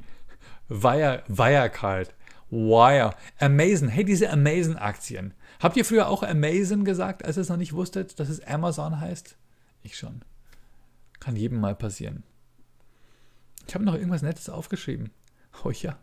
Wire, 0.68 1.22
Wirecard. 1.28 2.14
Wire. 2.50 3.14
Amazon. 3.38 3.88
Hey, 3.88 4.04
diese 4.04 4.30
Amazon-Aktien. 4.30 5.34
Habt 5.60 5.76
ihr 5.76 5.84
früher 5.84 6.08
auch 6.08 6.22
Amazon 6.22 6.84
gesagt, 6.84 7.24
als 7.24 7.36
ihr 7.36 7.42
es 7.42 7.48
noch 7.48 7.56
nicht 7.56 7.72
wusstet, 7.72 8.20
dass 8.20 8.28
es 8.28 8.44
Amazon 8.46 9.00
heißt? 9.00 9.36
Ich 9.82 9.96
schon. 9.96 10.22
Kann 11.20 11.36
jedem 11.36 11.60
mal 11.60 11.74
passieren. 11.74 12.22
Ich 13.66 13.74
habe 13.74 13.84
noch 13.84 13.94
irgendwas 13.94 14.22
Nettes 14.22 14.48
aufgeschrieben. 14.48 15.10
Oh 15.64 15.70
ja. 15.70 15.98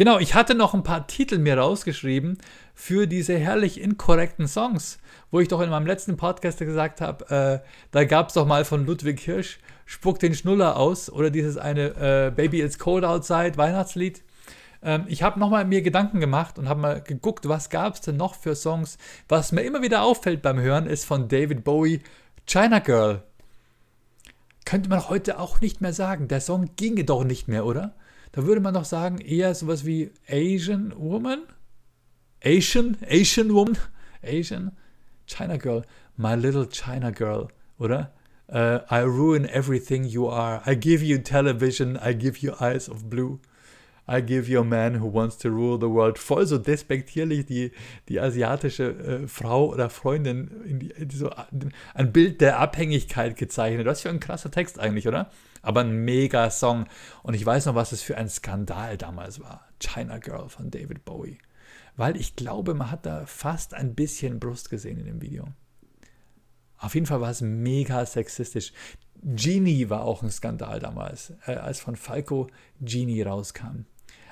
Genau, 0.00 0.18
ich 0.18 0.34
hatte 0.34 0.54
noch 0.54 0.72
ein 0.72 0.82
paar 0.82 1.06
Titel 1.08 1.36
mir 1.36 1.58
rausgeschrieben 1.58 2.38
für 2.74 3.06
diese 3.06 3.36
herrlich 3.36 3.78
inkorrekten 3.78 4.48
Songs, 4.48 4.98
wo 5.30 5.40
ich 5.40 5.48
doch 5.48 5.60
in 5.60 5.68
meinem 5.68 5.86
letzten 5.86 6.16
Podcast 6.16 6.58
gesagt 6.58 7.02
habe, 7.02 7.60
äh, 7.62 7.68
da 7.90 8.04
gab 8.04 8.28
es 8.28 8.32
doch 8.32 8.46
mal 8.46 8.64
von 8.64 8.86
Ludwig 8.86 9.20
Hirsch, 9.20 9.58
Spuck 9.84 10.18
den 10.18 10.34
Schnuller 10.34 10.78
aus 10.78 11.12
oder 11.12 11.28
dieses 11.28 11.58
eine 11.58 12.28
äh, 12.28 12.32
Baby 12.34 12.62
It's 12.62 12.78
Cold 12.78 13.04
Outside 13.04 13.58
Weihnachtslied. 13.58 14.22
Ähm, 14.82 15.04
ich 15.06 15.22
habe 15.22 15.38
nochmal 15.38 15.66
mir 15.66 15.82
Gedanken 15.82 16.18
gemacht 16.18 16.58
und 16.58 16.66
habe 16.66 16.80
mal 16.80 17.02
geguckt, 17.02 17.46
was 17.46 17.68
gab 17.68 17.96
es 17.96 18.00
denn 18.00 18.16
noch 18.16 18.36
für 18.36 18.54
Songs. 18.54 18.96
Was 19.28 19.52
mir 19.52 19.64
immer 19.64 19.82
wieder 19.82 20.00
auffällt 20.00 20.40
beim 20.40 20.58
Hören, 20.58 20.86
ist 20.86 21.04
von 21.04 21.28
David 21.28 21.62
Bowie 21.62 22.00
China 22.46 22.78
Girl. 22.78 23.22
Könnte 24.64 24.88
man 24.88 25.10
heute 25.10 25.38
auch 25.38 25.60
nicht 25.60 25.82
mehr 25.82 25.92
sagen. 25.92 26.26
Der 26.26 26.40
Song 26.40 26.70
ginge 26.76 27.04
doch 27.04 27.22
nicht 27.22 27.48
mehr, 27.48 27.66
oder? 27.66 27.92
Da 28.32 28.46
würde 28.46 28.60
man 28.60 28.74
doch 28.74 28.84
sagen, 28.84 29.18
eher 29.18 29.54
sowas 29.54 29.84
wie 29.84 30.12
Asian 30.28 30.92
Woman? 30.96 31.42
Asian? 32.44 32.96
Asian 33.08 33.52
Woman? 33.52 33.76
Asian? 34.22 34.72
China 35.26 35.56
Girl. 35.56 35.82
My 36.16 36.34
little 36.34 36.68
China 36.68 37.10
Girl, 37.10 37.48
oder? 37.78 38.12
Uh, 38.48 38.80
I 38.90 39.02
ruin 39.02 39.46
everything 39.46 40.04
you 40.04 40.28
are. 40.28 40.60
I 40.66 40.74
give 40.74 41.04
you 41.04 41.18
television. 41.18 41.96
I 41.96 42.14
give 42.14 42.38
you 42.38 42.54
eyes 42.60 42.88
of 42.88 43.08
blue. 43.08 43.40
I 44.08 44.20
give 44.20 44.48
you 44.48 44.60
a 44.60 44.64
man 44.64 44.94
who 44.94 45.06
wants 45.06 45.36
to 45.38 45.50
rule 45.50 45.78
the 45.78 45.88
world. 45.88 46.18
Voll 46.18 46.44
so 46.44 46.58
despektierlich 46.58 47.46
die, 47.46 47.70
die 48.08 48.20
asiatische 48.20 49.22
äh, 49.22 49.28
Frau 49.28 49.68
oder 49.68 49.88
Freundin 49.88 50.50
in 50.66 50.80
die, 50.80 50.90
in 50.90 51.10
so 51.10 51.30
ein 51.94 52.12
Bild 52.12 52.40
der 52.40 52.58
Abhängigkeit 52.58 53.36
gezeichnet. 53.36 53.86
Was 53.86 54.00
für 54.00 54.10
ein 54.10 54.18
krasser 54.18 54.50
Text 54.50 54.80
eigentlich, 54.80 55.06
oder? 55.06 55.30
Aber 55.62 55.80
ein 55.80 56.04
mega 56.04 56.50
Song. 56.50 56.86
Und 57.22 57.34
ich 57.34 57.44
weiß 57.44 57.66
noch, 57.66 57.74
was 57.74 57.92
es 57.92 58.02
für 58.02 58.16
ein 58.16 58.28
Skandal 58.28 58.96
damals 58.96 59.40
war. 59.40 59.66
China 59.78 60.18
Girl 60.18 60.48
von 60.48 60.70
David 60.70 61.04
Bowie. 61.04 61.38
Weil 61.96 62.16
ich 62.16 62.36
glaube, 62.36 62.74
man 62.74 62.90
hat 62.90 63.04
da 63.06 63.26
fast 63.26 63.74
ein 63.74 63.94
bisschen 63.94 64.40
Brust 64.40 64.70
gesehen 64.70 64.98
in 64.98 65.06
dem 65.06 65.22
Video. 65.22 65.46
Auf 66.78 66.94
jeden 66.94 67.06
Fall 67.06 67.20
war 67.20 67.30
es 67.30 67.42
mega 67.42 68.06
sexistisch. 68.06 68.72
Genie 69.22 69.90
war 69.90 70.02
auch 70.02 70.22
ein 70.22 70.30
Skandal 70.30 70.80
damals, 70.80 71.34
äh, 71.46 71.52
als 71.52 71.78
von 71.78 71.94
Falco 71.94 72.48
Genie 72.80 73.22
rauskam. 73.22 73.84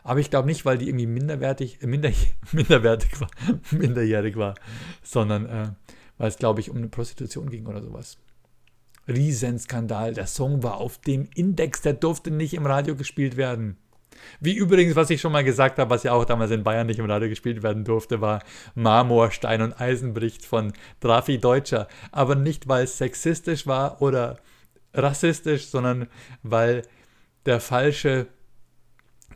Aber 0.03 0.21
ich 0.21 0.31
glaube 0.31 0.49
nicht, 0.49 0.64
weil 0.64 0.79
die 0.79 0.88
irgendwie 0.88 1.07
minderwertig, 1.07 1.83
äh, 1.83 1.87
minder, 1.87 2.11
minderwertig 2.53 3.21
war, 3.21 3.29
minderjährig 3.71 4.37
war, 4.37 4.55
sondern 5.03 5.47
äh, 5.47 5.73
weil 6.17 6.29
es, 6.29 6.38
glaube 6.38 6.61
ich, 6.61 6.71
um 6.71 6.79
eine 6.79 6.88
Prostitution 6.88 7.51
ging 7.51 7.67
oder 7.67 7.83
sowas. 7.83 8.19
Riesenskandal. 9.09 10.14
Der 10.14 10.27
Song 10.27 10.62
war 10.62 10.77
auf 10.77 10.99
dem 10.99 11.29
Index, 11.35 11.81
der 11.83 11.94
durfte 11.94 12.31
nicht 12.31 12.55
im 12.55 12.66
Radio 12.66 12.94
gespielt 12.94 13.37
werden. 13.37 13.77
Wie 14.40 14.55
übrigens, 14.55 14.97
was 14.97 15.11
ich 15.11 15.21
schon 15.21 15.33
mal 15.33 15.44
gesagt 15.44 15.79
habe, 15.79 15.90
was 15.90 16.03
ja 16.03 16.12
auch 16.12 16.25
damals 16.25 16.51
in 16.51 16.64
Bayern 16.64 16.87
nicht 16.87 16.99
im 16.99 17.11
Radio 17.11 17.29
gespielt 17.29 17.62
werden 17.62 17.85
durfte, 17.85 18.21
war 18.21 18.42
Marmor, 18.75 19.31
Stein 19.31 19.62
und 19.62 19.81
Eisen 19.81 20.14
bricht 20.14 20.44
von 20.44 20.73
Drafi 21.01 21.38
Deutscher. 21.38 21.88
Aber 22.12 22.35
nicht, 22.35 22.68
weil 22.68 22.85
es 22.85 22.99
sexistisch 22.99 23.66
war 23.66 24.03
oder 24.03 24.38
rassistisch, 24.94 25.66
sondern 25.66 26.09
weil 26.42 26.83
der 27.47 27.61
falsche, 27.61 28.27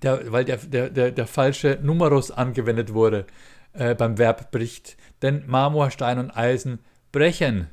der, 0.03 0.31
weil 0.33 0.45
der, 0.45 0.59
der, 0.59 0.91
der, 0.91 1.11
der 1.11 1.27
falsche 1.27 1.79
Numerus 1.83 2.31
angewendet 2.31 2.93
wurde 2.93 3.27
äh, 3.73 3.95
beim 3.95 4.19
Verb 4.19 4.51
bricht. 4.51 4.97
Denn 5.23 5.45
Marmor, 5.47 5.91
Stein 5.91 6.19
und 6.19 6.31
Eisen 6.31 6.81
brechen. 7.13 7.69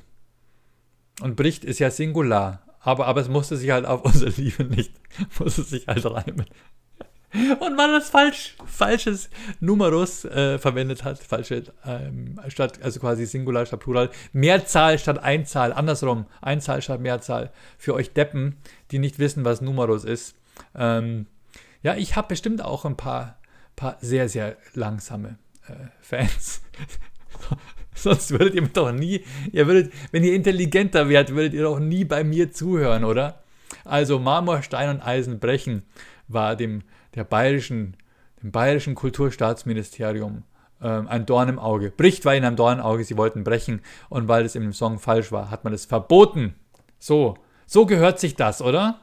Und 1.21 1.35
bricht 1.35 1.65
ist 1.65 1.79
ja 1.79 1.91
Singular. 1.91 2.61
Aber, 2.79 3.07
aber 3.07 3.21
es 3.21 3.29
musste 3.29 3.57
sich 3.57 3.71
halt 3.71 3.85
auf 3.85 4.01
unsere 4.05 4.31
Liebe 4.31 4.63
nicht, 4.63 4.93
musste 5.39 5.63
sich 5.63 5.87
halt 5.87 6.05
reimen. 6.05 6.45
Und 7.59 7.75
man 7.75 7.91
das 7.91 8.09
falsch, 8.09 8.55
falsches 8.65 9.29
Numerus 9.59 10.25
äh, 10.25 10.57
verwendet 10.57 11.03
hat, 11.03 11.19
falsche 11.19 11.63
ähm, 11.85 12.39
statt, 12.47 12.79
also 12.81 12.99
quasi 12.99 13.27
Singular 13.27 13.67
statt 13.67 13.81
Plural, 13.81 14.09
Mehrzahl 14.33 14.97
statt 14.97 15.19
Einzahl, 15.19 15.71
andersrum, 15.71 16.25
Einzahl 16.41 16.81
statt 16.81 17.01
Mehrzahl. 17.01 17.51
Für 17.77 17.93
euch 17.93 18.13
Deppen, 18.13 18.57
die 18.89 18.97
nicht 18.97 19.19
wissen, 19.19 19.45
was 19.45 19.61
Numerus 19.61 20.05
ist. 20.05 20.35
Ähm, 20.73 21.27
ja, 21.83 21.93
ich 21.95 22.15
habe 22.15 22.29
bestimmt 22.29 22.63
auch 22.63 22.83
ein 22.85 22.97
paar, 22.97 23.37
paar 23.75 23.97
sehr, 24.01 24.27
sehr 24.27 24.57
langsame 24.73 25.37
äh, 25.67 25.73
Fans. 26.01 26.61
Sonst 28.03 28.31
würdet 28.31 28.55
ihr 28.55 28.61
doch 28.61 28.91
nie, 28.91 29.25
ihr 29.51 29.67
würdet, 29.67 29.91
wenn 30.11 30.23
ihr 30.23 30.33
intelligenter 30.33 31.09
wärt, 31.09 31.31
würdet 31.35 31.53
ihr 31.53 31.63
doch 31.63 31.79
nie 31.79 32.05
bei 32.05 32.23
mir 32.23 32.51
zuhören, 32.51 33.03
oder? 33.03 33.43
Also 33.83 34.19
Marmor, 34.19 34.61
Stein 34.61 34.89
und 34.89 35.01
Eisen 35.01 35.39
brechen 35.39 35.83
war 36.27 36.55
dem, 36.55 36.83
der 37.15 37.25
bayerischen, 37.25 37.97
dem 38.41 38.51
bayerischen 38.51 38.95
Kulturstaatsministerium 38.95 40.43
ähm, 40.81 41.07
ein 41.09 41.25
Dorn 41.25 41.49
im 41.49 41.59
Auge. 41.59 41.91
Bricht 41.91 42.23
war 42.23 42.35
ihnen 42.35 42.45
ein 42.45 42.55
Dorn 42.55 42.79
im 42.79 42.85
Auge, 42.85 43.03
sie 43.03 43.17
wollten 43.17 43.43
brechen 43.43 43.81
und 44.07 44.29
weil 44.29 44.45
es 44.45 44.55
im 44.55 44.71
Song 44.71 44.97
falsch 44.99 45.31
war, 45.31 45.51
hat 45.51 45.65
man 45.65 45.73
es 45.73 45.85
verboten. 45.85 46.55
So, 46.99 47.35
so 47.65 47.85
gehört 47.85 48.19
sich 48.19 48.35
das, 48.35 48.61
oder? 48.61 49.01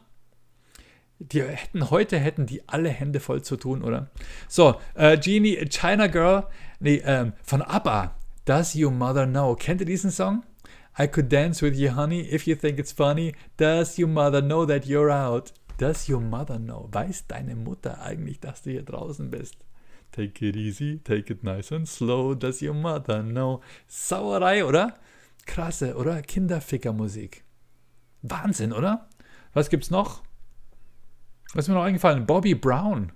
Die 1.19 1.43
hätten, 1.43 1.91
heute 1.91 2.19
hätten 2.19 2.47
die 2.47 2.67
alle 2.69 2.89
Hände 2.89 3.21
voll 3.21 3.43
zu 3.43 3.57
tun, 3.57 3.83
oder? 3.83 4.11
So, 4.49 4.77
äh, 4.95 5.19
Genie, 5.19 5.57
China 5.69 6.07
Girl, 6.07 6.47
nee, 6.81 7.03
ähm, 7.05 7.33
von 7.43 7.61
ABBA. 7.61 8.15
Does 8.47 8.77
Your 8.77 8.93
Mother 8.93 9.27
Know? 9.27 9.57
Kennt 9.57 9.81
ihr 9.81 9.87
diesen 9.87 10.13
Song? 10.13 10.45
I 10.97 11.09
could 11.09 11.29
dance 11.29 11.61
with 11.61 11.75
you, 11.75 11.91
honey, 11.97 12.21
if 12.21 12.47
you 12.47 12.55
think 12.55 12.79
it's 12.79 12.93
funny. 12.93 13.35
Does 13.57 13.99
your 13.99 14.07
mother 14.07 14.41
know 14.41 14.65
that 14.65 14.87
you're 14.87 15.11
out? 15.11 15.53
Does 15.79 16.09
your 16.09 16.21
mother 16.21 16.57
know? 16.57 16.89
Weiß 16.93 17.27
deine 17.27 17.57
Mutter 17.57 18.01
eigentlich, 18.01 18.39
dass 18.39 18.63
du 18.63 18.71
hier 18.71 18.85
draußen 18.85 19.33
bist? 19.33 19.57
Take 20.13 20.47
it 20.47 20.55
easy, 20.55 21.01
take 21.03 21.29
it 21.33 21.43
nice 21.43 21.73
and 21.73 21.89
slow. 21.89 22.37
Does 22.37 22.63
your 22.63 22.73
mother 22.73 23.21
know? 23.21 23.63
Sauerei, 23.89 24.65
oder? 24.65 24.95
Krasse, 25.45 25.97
oder? 25.97 26.23
Kinderfickermusik. 26.23 27.43
Wahnsinn, 28.23 28.73
oder? 28.73 29.09
Was 29.55 29.71
gibt's 29.71 29.91
noch? 29.91 30.23
Was 31.53 31.65
ist 31.65 31.69
mir 31.69 31.75
noch 31.75 31.83
eingefallen? 31.83 32.27
Bobby 32.27 32.55
Brown. 32.55 33.11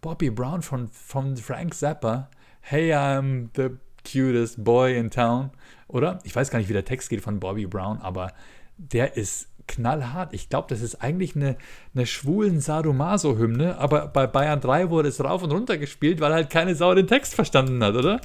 Bobby 0.00 0.30
Brown 0.30 0.60
von, 0.60 0.88
von 0.88 1.36
Frank 1.36 1.72
Zappa. 1.72 2.30
Hey, 2.60 2.92
I'm 2.92 3.50
the 3.54 3.78
cutest 4.04 4.62
boy 4.62 4.96
in 4.96 5.10
town, 5.10 5.50
oder? 5.88 6.18
Ich 6.24 6.34
weiß 6.34 6.50
gar 6.50 6.58
nicht, 6.58 6.68
wie 6.68 6.74
der 6.74 6.84
Text 6.84 7.10
geht 7.10 7.20
von 7.20 7.40
Bobby 7.40 7.66
Brown, 7.66 7.98
aber 7.98 8.32
der 8.76 9.16
ist 9.16 9.48
knallhart. 9.68 10.34
Ich 10.34 10.48
glaube, 10.48 10.68
das 10.68 10.80
ist 10.80 10.96
eigentlich 10.96 11.36
eine, 11.36 11.56
eine 11.94 12.06
schwulen 12.06 12.60
Sadomaso-Hymne, 12.60 13.78
aber 13.78 14.08
bei 14.08 14.26
Bayern 14.26 14.60
3 14.60 14.90
wurde 14.90 15.08
es 15.08 15.22
rauf 15.22 15.42
und 15.42 15.52
runter 15.52 15.78
gespielt, 15.78 16.20
weil 16.20 16.32
halt 16.32 16.50
keine 16.50 16.74
Sau 16.74 16.94
den 16.94 17.06
Text 17.06 17.34
verstanden 17.34 17.82
hat, 17.82 17.94
oder? 17.94 18.20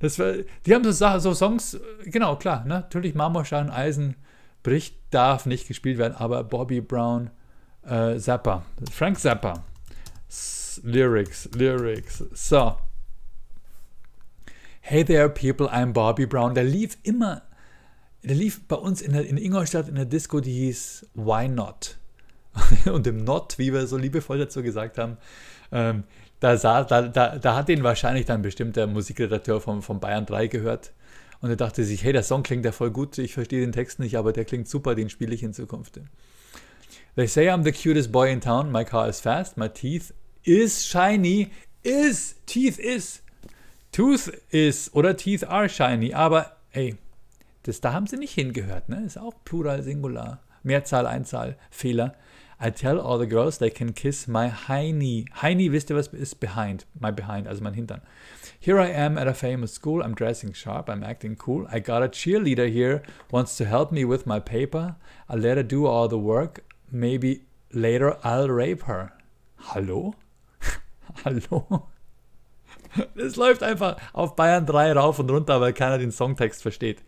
Das 0.00 0.18
war, 0.18 0.34
die 0.66 0.74
haben 0.74 0.90
so, 0.90 1.18
so 1.18 1.34
Songs, 1.34 1.78
genau, 2.04 2.36
klar, 2.36 2.64
ne? 2.64 2.80
natürlich 2.80 3.14
Marmorstein, 3.14 3.70
Eisen 3.70 4.16
bricht, 4.62 4.96
darf 5.10 5.46
nicht 5.46 5.68
gespielt 5.68 5.98
werden, 5.98 6.14
aber 6.16 6.44
Bobby 6.44 6.80
Brown, 6.80 7.30
äh, 7.84 8.18
Zappa, 8.18 8.64
Frank 8.92 9.18
Zappa, 9.18 9.64
S 10.28 10.80
Lyrics, 10.84 11.48
Lyrics, 11.54 12.24
so. 12.32 12.76
Hey 14.88 15.02
there, 15.02 15.28
people, 15.28 15.68
I'm 15.68 15.92
Bobby 15.92 16.26
Brown. 16.26 16.54
Der 16.54 16.62
lief 16.62 16.96
immer 17.02 17.42
der 18.22 18.36
lief 18.36 18.68
bei 18.68 18.76
uns 18.76 19.02
in, 19.02 19.14
der, 19.14 19.26
in 19.26 19.36
Ingolstadt 19.36 19.88
in 19.88 19.96
der 19.96 20.04
Disco, 20.04 20.38
die 20.38 20.52
hieß 20.52 21.08
Why 21.14 21.48
Not? 21.48 21.98
Und 22.92 23.04
im 23.08 23.24
Not, 23.24 23.58
wie 23.58 23.72
wir 23.72 23.88
so 23.88 23.96
liebevoll 23.96 24.38
dazu 24.38 24.62
gesagt 24.62 24.96
haben, 24.96 25.16
ähm, 25.72 26.04
da, 26.38 26.56
sah, 26.56 26.84
da, 26.84 27.02
da, 27.02 27.36
da 27.36 27.56
hat 27.56 27.66
den 27.66 27.82
wahrscheinlich 27.82 28.26
dann 28.26 28.42
bestimmt 28.42 28.76
der 28.76 28.86
Musikredakteur 28.86 29.60
von, 29.60 29.82
von 29.82 29.98
Bayern 29.98 30.24
3 30.24 30.46
gehört. 30.46 30.92
Und 31.40 31.50
er 31.50 31.56
dachte 31.56 31.82
sich, 31.82 32.04
hey, 32.04 32.12
der 32.12 32.22
Song 32.22 32.44
klingt 32.44 32.64
ja 32.64 32.70
voll 32.70 32.92
gut, 32.92 33.18
ich 33.18 33.34
verstehe 33.34 33.62
den 33.62 33.72
Text 33.72 33.98
nicht, 33.98 34.16
aber 34.16 34.32
der 34.32 34.44
klingt 34.44 34.68
super, 34.68 34.94
den 34.94 35.10
spiele 35.10 35.34
ich 35.34 35.42
in 35.42 35.52
Zukunft. 35.52 35.98
They 37.16 37.26
say 37.26 37.50
I'm 37.50 37.64
the 37.64 37.72
cutest 37.72 38.12
boy 38.12 38.30
in 38.30 38.40
town, 38.40 38.70
my 38.70 38.84
car 38.84 39.08
is 39.08 39.18
fast, 39.18 39.56
my 39.56 39.68
teeth 39.68 40.14
is 40.44 40.86
shiny, 40.86 41.50
is, 41.82 42.36
teeth 42.46 42.78
is, 42.78 43.24
tooth 43.96 44.28
is 44.50 44.90
oder 44.92 45.14
teeth 45.14 45.42
are 45.48 45.70
shiny, 45.70 46.12
aber 46.12 46.52
ey, 46.74 46.96
das, 47.62 47.80
da 47.80 47.94
haben 47.94 48.06
sie 48.06 48.18
nicht 48.18 48.34
hingehört, 48.34 48.90
ne? 48.90 49.02
Ist 49.06 49.16
auch 49.16 49.32
Plural, 49.46 49.82
Singular, 49.82 50.42
Mehrzahl, 50.62 51.06
Einzahl, 51.06 51.56
Fehler. 51.70 52.14
I 52.60 52.70
tell 52.70 53.00
all 53.00 53.18
the 53.18 53.26
girls 53.26 53.56
they 53.56 53.70
can 53.70 53.94
kiss 53.94 54.28
my 54.28 54.50
hiney. 54.50 55.24
Hiney, 55.40 55.72
wisst 55.72 55.88
ihr 55.88 55.96
was 55.96 56.08
ist 56.08 56.40
behind? 56.40 56.84
My 57.00 57.10
behind, 57.10 57.48
also 57.48 57.62
mein 57.62 57.72
Hintern. 57.72 58.02
Here 58.60 58.78
I 58.78 58.88
am 58.88 59.16
at 59.16 59.28
a 59.28 59.34
famous 59.34 59.72
school. 59.72 60.02
I'm 60.02 60.14
dressing 60.14 60.52
sharp. 60.52 60.90
I'm 60.90 61.02
acting 61.02 61.36
cool. 61.36 61.66
I 61.70 61.80
got 61.80 62.02
a 62.02 62.08
cheerleader 62.08 62.70
here. 62.70 63.02
Wants 63.30 63.56
to 63.56 63.64
help 63.64 63.92
me 63.92 64.04
with 64.04 64.26
my 64.26 64.40
paper. 64.40 64.96
I 65.26 65.36
let 65.36 65.56
her 65.56 65.62
do 65.62 65.86
all 65.86 66.08
the 66.08 66.18
work. 66.18 66.64
Maybe 66.90 67.44
later 67.72 68.18
I'll 68.22 68.48
rape 68.48 68.82
her. 68.82 69.12
Hallo? 69.56 70.16
Hallo? 71.24 71.88
Es 73.16 73.36
läuft 73.36 73.62
einfach 73.62 73.96
auf 74.12 74.36
Bayern 74.36 74.66
3 74.66 74.92
rauf 74.92 75.18
und 75.18 75.30
runter, 75.30 75.60
weil 75.60 75.72
keiner 75.72 75.98
den 75.98 76.12
Songtext 76.12 76.62
versteht. 76.62 77.02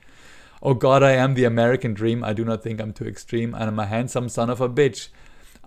Oh 0.61 0.75
God, 0.75 1.03
I 1.03 1.17
am 1.17 1.37
the 1.37 1.47
American 1.47 1.95
dream. 1.95 2.25
I 2.25 2.35
do 2.35 2.45
not 2.45 2.63
think 2.63 2.81
I'm 2.81 2.93
too 2.93 3.07
extreme. 3.07 3.55
I'm 3.55 3.79
a 3.79 3.87
handsome 3.87 4.29
son 4.29 4.51
of 4.51 4.61
a 4.61 4.69
bitch. 4.69 5.09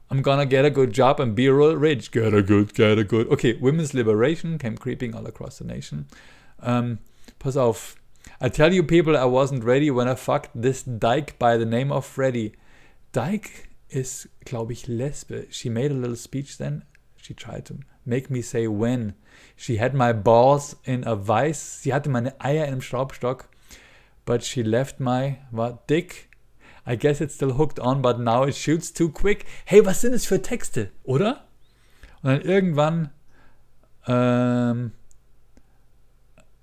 I'm 0.09 0.21
gonna 0.21 0.45
get 0.45 0.65
a 0.65 0.69
good 0.69 0.91
job 0.91 1.21
and 1.21 1.33
be 1.33 1.47
real 1.47 1.77
rich. 1.77 2.11
Get 2.11 2.33
a 2.33 2.41
good, 2.41 2.73
get 2.73 2.99
a 2.99 3.05
good. 3.05 3.29
Okay, 3.29 3.53
women's 3.53 3.93
liberation 3.93 4.57
came 4.57 4.77
creeping 4.77 5.15
all 5.15 5.25
across 5.25 5.59
the 5.59 5.63
nation. 5.63 6.07
Um, 6.59 6.99
pass 7.39 7.55
auf. 7.55 7.95
I 8.41 8.49
tell 8.49 8.73
you 8.73 8.83
people, 8.83 9.15
I 9.15 9.23
wasn't 9.23 9.63
ready 9.63 9.89
when 9.89 10.09
I 10.09 10.15
fucked 10.15 10.49
this 10.53 10.83
dyke 10.83 11.39
by 11.39 11.55
the 11.55 11.65
name 11.65 11.93
of 11.93 12.05
Freddy. 12.05 12.53
Dyke 13.13 13.69
is, 13.89 14.27
glaube 14.45 14.73
ich, 14.73 14.87
Lesbe. 14.87 15.47
She 15.49 15.69
made 15.69 15.91
a 15.91 15.95
little 15.95 16.17
speech 16.17 16.57
then. 16.57 16.83
She 17.15 17.33
tried 17.33 17.65
to 17.67 17.79
make 18.05 18.29
me 18.29 18.41
say 18.41 18.67
when. 18.67 19.13
She 19.55 19.77
had 19.79 19.93
my 19.93 20.13
balls 20.13 20.77
in 20.83 21.05
a 21.05 21.15
vice. 21.15 21.81
Sie 21.81 21.93
hatte 21.93 22.09
meine 22.09 22.39
Eier 22.39 22.65
in 22.65 22.73
einem 22.73 22.81
Schraubstock. 22.81 23.47
But 24.25 24.43
she 24.43 24.63
left 24.63 24.99
my, 24.99 25.37
what, 25.51 25.87
dick 25.87 26.31
I 26.85 26.95
guess 26.95 27.21
it's 27.21 27.35
still 27.35 27.53
hooked 27.53 27.79
on, 27.79 28.01
but 28.01 28.19
now 28.19 28.43
it 28.43 28.55
shoots 28.55 28.91
too 28.91 29.09
quick. 29.09 29.45
Hey, 29.65 29.85
was 29.85 30.01
sind 30.01 30.13
es 30.13 30.25
für 30.25 30.41
Texte, 30.41 30.89
oder? 31.03 31.45
Und 32.23 32.31
dann 32.31 32.41
irgendwann 32.41 33.09
ähm, 34.07 34.91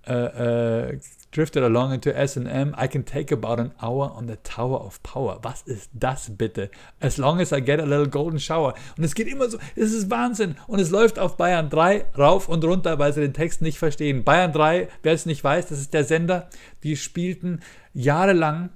äh, 0.06 0.90
äh, 0.92 1.00
drifted 1.30 1.62
along 1.62 1.92
into 1.92 2.14
S&M. 2.14 2.74
I 2.76 2.86
can 2.86 3.04
take 3.04 3.32
about 3.32 3.60
an 3.60 3.72
hour 3.82 4.10
on 4.16 4.26
the 4.28 4.36
Tower 4.42 4.80
of 4.80 5.02
Power. 5.02 5.38
Was 5.42 5.62
ist 5.62 5.90
das 5.92 6.30
bitte? 6.36 6.70
As 7.00 7.18
long 7.18 7.40
as 7.40 7.52
I 7.52 7.60
get 7.60 7.80
a 7.80 7.84
little 7.84 8.08
golden 8.08 8.40
shower. 8.40 8.74
Und 8.96 9.04
es 9.04 9.14
geht 9.14 9.28
immer 9.28 9.48
so, 9.48 9.58
es 9.76 9.92
ist 9.92 10.10
Wahnsinn. 10.10 10.56
Und 10.66 10.80
es 10.80 10.90
läuft 10.90 11.18
auf 11.18 11.36
Bayern 11.36 11.70
3 11.70 12.06
rauf 12.16 12.48
und 12.48 12.64
runter, 12.64 12.98
weil 12.98 13.12
sie 13.12 13.20
den 13.20 13.34
Text 13.34 13.62
nicht 13.62 13.78
verstehen. 13.78 14.24
Bayern 14.24 14.52
3, 14.52 14.88
wer 15.02 15.12
es 15.12 15.26
nicht 15.26 15.44
weiß, 15.44 15.66
das 15.66 15.80
ist 15.80 15.94
der 15.94 16.04
Sender, 16.04 16.48
die 16.82 16.96
spielten 16.96 17.60
jahrelang 17.92 18.70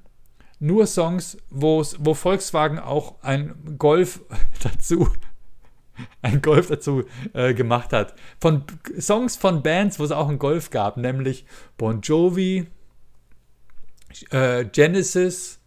nur 0.58 0.86
Songs, 0.86 1.38
wo 1.50 1.82
Volkswagen 1.82 2.78
auch 2.78 3.16
ein 3.22 3.76
Golf 3.78 4.20
dazu 4.62 5.08
ein 6.22 6.42
Golf 6.42 6.68
dazu 6.68 7.04
äh, 7.32 7.54
gemacht 7.54 7.92
hat. 7.92 8.14
Von 8.40 8.64
Songs 8.98 9.36
von 9.36 9.62
Bands, 9.62 9.98
wo 9.98 10.04
es 10.04 10.12
auch 10.12 10.28
einen 10.28 10.38
Golf 10.38 10.70
gab, 10.70 10.96
nämlich 10.96 11.44
Bon 11.76 12.00
Jovi, 12.00 12.66
äh, 14.30 14.64
Genesis, 14.64 15.60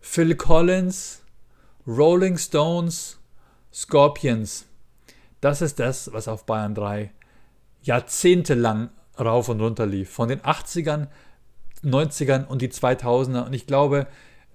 Phil 0.00 0.34
Collins, 0.34 1.22
Rolling 1.86 2.38
Stones, 2.38 3.18
Scorpions. 3.72 4.66
Das 5.40 5.62
ist 5.62 5.78
das, 5.78 6.12
was 6.12 6.28
auf 6.28 6.46
Bayern 6.46 6.74
3 6.74 7.12
jahrzehntelang 7.82 8.90
rauf 9.18 9.48
und 9.48 9.60
runter 9.60 9.86
lief. 9.86 10.10
Von 10.10 10.28
den 10.28 10.40
80ern, 10.40 11.08
90ern 11.84 12.46
und 12.46 12.62
die 12.62 12.68
2000er. 12.68 13.46
Und 13.46 13.52
ich 13.52 13.66
glaube, 13.66 14.06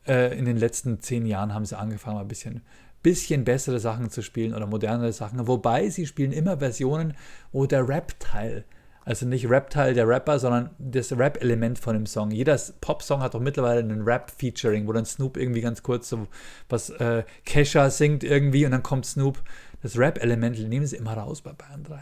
äh, 0.08 0.38
in 0.38 0.46
den 0.46 0.58
letzten 0.58 1.00
zehn 1.00 1.26
Jahren 1.26 1.54
haben 1.54 1.66
sie 1.66 1.78
angefangen, 1.78 2.20
ein 2.20 2.28
bisschen, 2.28 2.62
bisschen 3.04 3.44
bessere 3.44 3.80
Sachen 3.80 4.10
zu 4.10 4.22
spielen 4.22 4.54
oder 4.56 4.66
modernere 4.66 5.14
Sachen. 5.14 5.48
Wobei 5.48 5.90
sie 5.90 6.08
spielen 6.08 6.32
immer 6.32 6.58
Versionen, 6.58 7.16
wo 7.52 7.66
der 7.66 7.88
Rap-Teil, 7.88 8.64
also 9.06 9.26
nicht 9.26 9.50
Rap-Teil 9.50 9.94
der 9.94 10.08
Rapper, 10.08 10.40
sondern 10.40 10.72
das 10.80 11.12
Rap-Element 11.12 11.78
von 11.78 11.94
dem 11.94 12.06
Song. 12.06 12.32
Jeder 12.32 12.60
Pop-Song 12.82 13.22
hat 13.22 13.34
doch 13.34 13.42
mittlerweile 13.42 13.82
einen 13.82 14.04
Rap-Featuring, 14.04 14.88
wo 14.88 14.94
dann 14.94 15.06
Snoop 15.06 15.38
irgendwie 15.38 15.62
ganz 15.62 15.84
kurz 15.84 16.10
so 16.10 16.28
was 16.70 16.90
äh, 16.90 17.24
Kesha 17.46 17.90
singt 17.90 18.24
irgendwie 18.24 18.66
und 18.66 18.72
dann 18.72 18.84
kommt 18.84 19.06
Snoop. 19.06 19.44
Das 19.82 19.98
Rap-Element 19.98 20.58
nehmen 20.70 20.88
sie 20.88 20.96
immer 20.96 21.14
raus 21.14 21.42
bei 21.42 21.52
Bayern 21.52 21.84
3. 21.84 22.02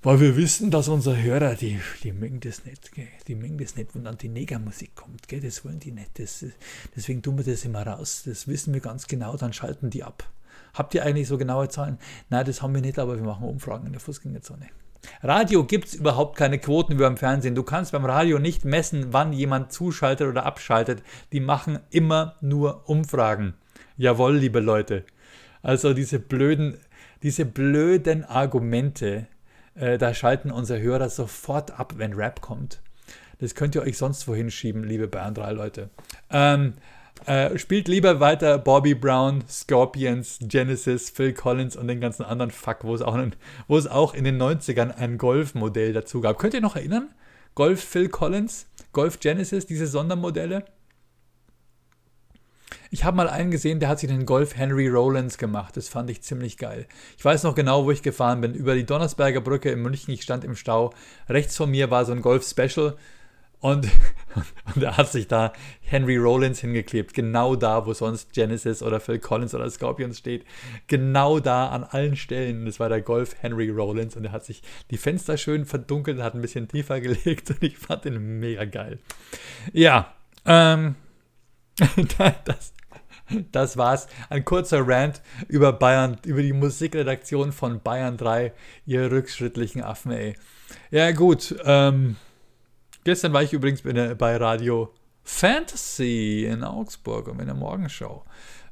Weil 0.00 0.20
wir 0.20 0.36
wissen, 0.36 0.70
dass 0.70 0.86
unsere 0.86 1.20
Hörer, 1.20 1.56
die, 1.56 1.80
die 2.04 2.12
mögen 2.12 2.38
das 2.38 2.64
nicht, 2.64 2.92
gell? 2.92 3.08
die 3.26 3.34
mögen 3.34 3.58
das 3.58 3.74
nicht, 3.74 3.96
wenn 3.96 4.04
dann 4.04 4.16
die 4.16 4.28
Negermusik 4.28 4.94
kommt, 4.94 5.26
gell? 5.26 5.40
das 5.40 5.64
wollen 5.64 5.80
die 5.80 5.90
nicht. 5.90 6.20
Das, 6.20 6.44
deswegen 6.94 7.20
tun 7.20 7.36
wir 7.36 7.44
das 7.44 7.64
immer 7.64 7.84
raus. 7.84 8.22
Das 8.24 8.46
wissen 8.46 8.72
wir 8.72 8.80
ganz 8.80 9.08
genau, 9.08 9.36
dann 9.36 9.52
schalten 9.52 9.90
die 9.90 10.04
ab. 10.04 10.22
Habt 10.72 10.94
ihr 10.94 11.04
eigentlich 11.04 11.26
so 11.26 11.36
genaue 11.36 11.68
Zahlen? 11.68 11.98
Nein, 12.30 12.46
das 12.46 12.62
haben 12.62 12.74
wir 12.74 12.80
nicht, 12.80 13.00
aber 13.00 13.16
wir 13.16 13.24
machen 13.24 13.48
Umfragen 13.48 13.86
in 13.86 13.92
der 13.92 14.00
Fußgängerzone. 14.00 14.68
Radio 15.22 15.64
gibt 15.64 15.88
es 15.88 15.94
überhaupt 15.94 16.36
keine 16.36 16.60
Quoten 16.60 16.94
wie 16.94 17.02
beim 17.02 17.16
Fernsehen. 17.16 17.56
Du 17.56 17.64
kannst 17.64 17.90
beim 17.90 18.04
Radio 18.04 18.38
nicht 18.38 18.64
messen, 18.64 19.12
wann 19.12 19.32
jemand 19.32 19.72
zuschaltet 19.72 20.28
oder 20.28 20.46
abschaltet. 20.46 21.02
Die 21.32 21.40
machen 21.40 21.80
immer 21.90 22.36
nur 22.40 22.88
Umfragen. 22.88 23.54
Jawohl, 23.96 24.36
liebe 24.36 24.60
Leute. 24.60 25.04
Also 25.62 25.92
diese 25.92 26.20
blöden, 26.20 26.78
diese 27.22 27.44
blöden 27.44 28.24
Argumente, 28.24 29.26
äh, 29.78 29.98
da 29.98 30.14
schalten 30.14 30.50
unsere 30.50 30.80
Hörer 30.80 31.08
sofort 31.08 31.78
ab, 31.78 31.94
wenn 31.96 32.12
Rap 32.12 32.40
kommt. 32.40 32.80
Das 33.40 33.54
könnt 33.54 33.74
ihr 33.74 33.82
euch 33.82 33.98
sonst 33.98 34.26
wohin 34.26 34.50
schieben, 34.50 34.84
liebe 34.84 35.06
Bayern 35.06 35.34
3 35.34 35.52
Leute. 35.52 35.90
Ähm, 36.30 36.74
äh, 37.26 37.58
spielt 37.58 37.88
lieber 37.88 38.20
weiter 38.20 38.58
Bobby 38.58 38.94
Brown, 38.94 39.44
Scorpions, 39.48 40.38
Genesis, 40.42 41.10
Phil 41.10 41.32
Collins 41.32 41.76
und 41.76 41.88
den 41.88 42.00
ganzen 42.00 42.24
anderen 42.24 42.50
Fuck, 42.50 42.78
wo 42.82 42.94
es 42.94 43.02
auch, 43.02 43.14
einen, 43.14 43.34
wo 43.66 43.76
es 43.76 43.86
auch 43.86 44.14
in 44.14 44.24
den 44.24 44.40
90ern 44.40 44.94
ein 44.94 45.18
Golf-Modell 45.18 45.92
dazu 45.92 46.20
gab. 46.20 46.38
Könnt 46.38 46.54
ihr 46.54 46.60
noch 46.60 46.76
erinnern? 46.76 47.08
Golf 47.54 47.82
Phil 47.82 48.08
Collins, 48.08 48.66
Golf 48.92 49.18
Genesis, 49.20 49.66
diese 49.66 49.86
Sondermodelle? 49.86 50.64
Ich 52.90 53.04
habe 53.04 53.16
mal 53.16 53.28
einen 53.28 53.50
gesehen, 53.50 53.80
der 53.80 53.88
hat 53.90 53.98
sich 53.98 54.08
den 54.08 54.24
Golf 54.24 54.56
Henry 54.56 54.88
Rollins 54.88 55.36
gemacht. 55.36 55.76
Das 55.76 55.88
fand 55.88 56.08
ich 56.08 56.22
ziemlich 56.22 56.56
geil. 56.56 56.86
Ich 57.18 57.24
weiß 57.24 57.42
noch 57.42 57.54
genau, 57.54 57.84
wo 57.84 57.90
ich 57.90 58.02
gefahren 58.02 58.40
bin. 58.40 58.54
Über 58.54 58.74
die 58.74 58.86
Donnersberger 58.86 59.42
Brücke 59.42 59.70
in 59.70 59.82
München. 59.82 60.14
Ich 60.14 60.22
stand 60.22 60.44
im 60.44 60.56
Stau. 60.56 60.94
Rechts 61.28 61.56
von 61.56 61.70
mir 61.70 61.90
war 61.90 62.06
so 62.06 62.12
ein 62.12 62.22
Golf 62.22 62.48
Special. 62.48 62.96
Und, 63.60 63.88
und 64.74 64.82
er 64.82 64.96
hat 64.96 65.10
sich 65.10 65.28
da 65.28 65.52
Henry 65.80 66.16
Rollins 66.16 66.60
hingeklebt. 66.60 67.12
Genau 67.12 67.56
da, 67.56 67.84
wo 67.84 67.92
sonst 67.92 68.32
Genesis 68.32 68.82
oder 68.82 69.00
Phil 69.00 69.18
Collins 69.18 69.54
oder 69.54 69.68
Scorpions 69.68 70.18
steht. 70.18 70.46
Genau 70.86 71.40
da 71.40 71.68
an 71.68 71.84
allen 71.84 72.16
Stellen. 72.16 72.64
Das 72.64 72.80
war 72.80 72.88
der 72.88 73.02
Golf 73.02 73.36
Henry 73.40 73.68
Rollins. 73.68 74.16
Und 74.16 74.24
er 74.24 74.32
hat 74.32 74.46
sich 74.46 74.62
die 74.90 74.96
Fenster 74.96 75.36
schön 75.36 75.66
verdunkelt, 75.66 76.22
hat 76.22 76.34
ein 76.34 76.40
bisschen 76.40 76.68
tiefer 76.68 77.00
gelegt. 77.02 77.50
Und 77.50 77.62
ich 77.62 77.76
fand 77.76 78.06
den 78.06 78.40
mega 78.40 78.64
geil. 78.64 78.98
Ja, 79.74 80.14
ähm, 80.46 80.94
das, 82.44 82.72
das 83.52 83.76
war's. 83.76 84.08
Ein 84.30 84.44
kurzer 84.44 84.86
Rant 84.86 85.22
über 85.48 85.72
Bayern, 85.72 86.18
über 86.24 86.42
die 86.42 86.52
Musikredaktion 86.52 87.52
von 87.52 87.80
Bayern 87.80 88.16
3, 88.16 88.52
ihr 88.86 89.10
rückschrittlichen 89.10 89.82
Affen, 89.82 90.12
ey. 90.12 90.36
Ja, 90.90 91.10
gut. 91.12 91.54
Ähm, 91.64 92.16
gestern 93.04 93.32
war 93.32 93.42
ich 93.42 93.52
übrigens 93.52 93.82
bei 93.82 94.36
Radio 94.36 94.92
Fantasy 95.24 96.46
in 96.48 96.64
Augsburg 96.64 97.28
und 97.28 97.40
in 97.40 97.46
der 97.46 97.54
Morgenshow. 97.54 98.24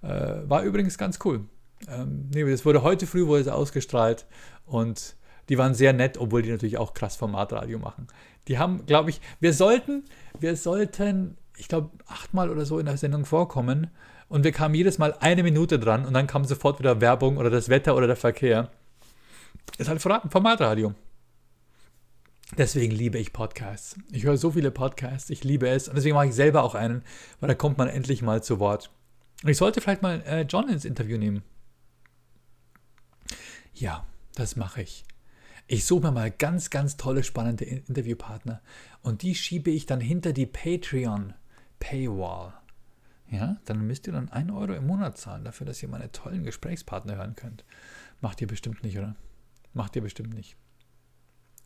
Äh, 0.02 0.08
war 0.48 0.62
übrigens 0.62 0.96
ganz 0.98 1.18
cool. 1.24 1.44
Ähm, 1.88 2.30
nee, 2.32 2.50
das 2.50 2.64
wurde 2.64 2.82
heute 2.82 3.06
früh 3.06 3.26
wurde 3.26 3.42
es 3.42 3.48
ausgestrahlt 3.48 4.26
und 4.64 5.16
die 5.48 5.58
waren 5.58 5.74
sehr 5.74 5.92
nett, 5.92 6.18
obwohl 6.18 6.42
die 6.42 6.50
natürlich 6.50 6.78
auch 6.78 6.94
krass 6.94 7.16
Formatradio 7.16 7.78
machen. 7.78 8.08
Die 8.48 8.58
haben, 8.58 8.86
glaube 8.86 9.10
ich, 9.10 9.20
wir 9.40 9.52
sollten, 9.52 10.04
wir 10.38 10.56
sollten, 10.56 11.36
ich 11.56 11.68
glaube, 11.68 11.90
achtmal 12.06 12.50
oder 12.50 12.64
so 12.64 12.78
in 12.78 12.86
der 12.86 12.96
Sendung 12.96 13.24
vorkommen 13.24 13.90
und 14.28 14.44
wir 14.44 14.52
kamen 14.52 14.74
jedes 14.74 14.98
Mal 14.98 15.14
eine 15.20 15.42
Minute 15.42 15.78
dran 15.78 16.04
und 16.04 16.14
dann 16.14 16.26
kam 16.26 16.44
sofort 16.44 16.78
wieder 16.78 17.00
Werbung 17.00 17.36
oder 17.36 17.50
das 17.50 17.68
Wetter 17.68 17.96
oder 17.96 18.06
der 18.06 18.16
Verkehr. 18.16 18.70
Ist 19.78 19.88
halt 19.88 20.00
Formatradio. 20.00 20.94
Deswegen 22.56 22.92
liebe 22.92 23.18
ich 23.18 23.32
Podcasts. 23.32 23.96
Ich 24.12 24.24
höre 24.24 24.36
so 24.36 24.52
viele 24.52 24.70
Podcasts, 24.70 25.30
ich 25.30 25.42
liebe 25.42 25.68
es. 25.68 25.88
Und 25.88 25.96
deswegen 25.96 26.14
mache 26.14 26.28
ich 26.28 26.34
selber 26.34 26.62
auch 26.62 26.74
einen, 26.74 27.02
weil 27.40 27.48
da 27.48 27.54
kommt 27.54 27.76
man 27.76 27.88
endlich 27.88 28.22
mal 28.22 28.42
zu 28.42 28.60
Wort. 28.60 28.90
Und 29.42 29.50
ich 29.50 29.56
sollte 29.56 29.80
vielleicht 29.80 30.02
mal 30.02 30.22
äh, 30.22 30.42
John 30.42 30.68
ins 30.68 30.84
Interview 30.84 31.18
nehmen. 31.18 31.42
Ja, 33.74 34.06
das 34.34 34.56
mache 34.56 34.82
ich. 34.82 35.04
Ich 35.66 35.84
suche 35.84 36.04
mir 36.04 36.12
mal 36.12 36.30
ganz, 36.30 36.70
ganz 36.70 36.96
tolle, 36.96 37.24
spannende 37.24 37.64
Interviewpartner 37.64 38.62
und 39.02 39.22
die 39.22 39.34
schiebe 39.34 39.70
ich 39.70 39.84
dann 39.86 40.00
hinter 40.00 40.32
die 40.32 40.46
Patreon 40.46 41.34
Paywall. 41.80 42.54
Ja, 43.28 43.56
dann 43.64 43.86
müsst 43.86 44.06
ihr 44.06 44.12
dann 44.12 44.28
1 44.28 44.52
Euro 44.52 44.72
im 44.74 44.86
Monat 44.86 45.18
zahlen 45.18 45.44
dafür, 45.44 45.66
dass 45.66 45.82
ihr 45.82 45.88
meine 45.88 46.12
tollen 46.12 46.44
Gesprächspartner 46.44 47.16
hören 47.16 47.34
könnt. 47.34 47.64
Macht 48.20 48.40
ihr 48.40 48.46
bestimmt 48.46 48.82
nicht, 48.82 48.98
oder? 48.98 49.16
Macht 49.74 49.96
ihr 49.96 50.02
bestimmt 50.02 50.32
nicht. 50.32 50.56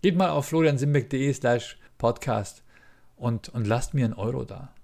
Geht 0.03 0.17
mal 0.17 0.31
auf 0.31 0.47
floriansimbeck.de 0.47 1.33
slash 1.35 1.79
podcast 1.99 2.65
und, 3.17 3.51
und 3.51 3.67
lasst 3.67 3.93
mir 3.93 4.07
einen 4.07 4.15
Euro 4.15 4.45
da. 4.45 4.75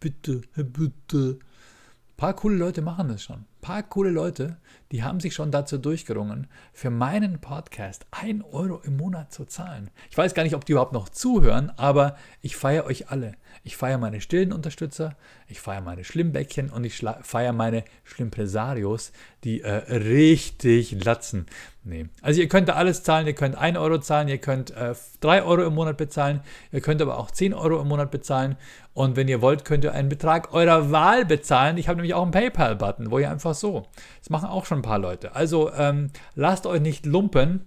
Bitte, 0.00 0.42
bitte. 0.56 1.38
Ein 1.38 2.16
paar 2.16 2.34
coole 2.34 2.56
Leute 2.56 2.82
machen 2.82 3.08
das 3.08 3.22
schon. 3.22 3.44
Paar 3.64 3.82
coole 3.82 4.10
Leute, 4.10 4.58
die 4.92 5.04
haben 5.04 5.20
sich 5.20 5.32
schon 5.32 5.50
dazu 5.50 5.78
durchgerungen, 5.78 6.48
für 6.74 6.90
meinen 6.90 7.40
Podcast 7.40 8.04
1 8.10 8.44
Euro 8.52 8.82
im 8.84 8.98
Monat 8.98 9.32
zu 9.32 9.46
zahlen. 9.46 9.88
Ich 10.10 10.18
weiß 10.18 10.34
gar 10.34 10.42
nicht, 10.42 10.54
ob 10.54 10.66
die 10.66 10.72
überhaupt 10.72 10.92
noch 10.92 11.08
zuhören, 11.08 11.72
aber 11.78 12.18
ich 12.42 12.56
feiere 12.56 12.84
euch 12.84 13.08
alle. 13.08 13.36
Ich 13.62 13.78
feiere 13.78 13.96
meine 13.96 14.20
stillen 14.20 14.52
Unterstützer, 14.52 15.16
ich 15.48 15.60
feiere 15.60 15.80
meine 15.80 16.04
Schlimmbäckchen 16.04 16.68
und 16.68 16.84
ich 16.84 17.02
feiere 17.22 17.54
meine 17.54 17.84
Schlimmpresarios, 18.02 19.12
die 19.44 19.62
äh, 19.62 19.70
richtig 19.70 21.02
latzen. 21.02 21.46
Nee. 21.84 22.06
Also 22.20 22.40
ihr 22.40 22.48
könnt 22.48 22.68
da 22.68 22.74
alles 22.74 23.02
zahlen, 23.02 23.26
ihr 23.26 23.34
könnt 23.34 23.56
1 23.56 23.78
Euro 23.78 23.98
zahlen, 23.98 24.28
ihr 24.28 24.38
könnt 24.38 24.72
äh, 24.72 24.94
3 25.20 25.42
Euro 25.42 25.64
im 25.64 25.74
Monat 25.74 25.96
bezahlen, 25.96 26.40
ihr 26.72 26.82
könnt 26.82 27.00
aber 27.00 27.18
auch 27.18 27.30
10 27.30 27.54
Euro 27.54 27.80
im 27.80 27.88
Monat 27.88 28.10
bezahlen 28.10 28.56
und 28.94 29.16
wenn 29.16 29.26
ihr 29.26 29.42
wollt, 29.42 29.64
könnt 29.64 29.84
ihr 29.84 29.92
einen 29.92 30.08
Betrag 30.08 30.54
eurer 30.54 30.92
Wahl 30.92 31.24
bezahlen. 31.24 31.78
Ich 31.78 31.88
habe 31.88 31.96
nämlich 31.96 32.14
auch 32.14 32.22
einen 32.22 32.30
PayPal-Button, 32.30 33.10
wo 33.10 33.18
ihr 33.18 33.30
einfach 33.30 33.53
so. 33.60 33.86
Das 34.20 34.30
machen 34.30 34.48
auch 34.48 34.66
schon 34.66 34.78
ein 34.78 34.82
paar 34.82 34.98
Leute. 34.98 35.34
Also 35.34 35.72
ähm, 35.72 36.10
lasst 36.34 36.66
euch 36.66 36.80
nicht 36.80 37.06
lumpen, 37.06 37.64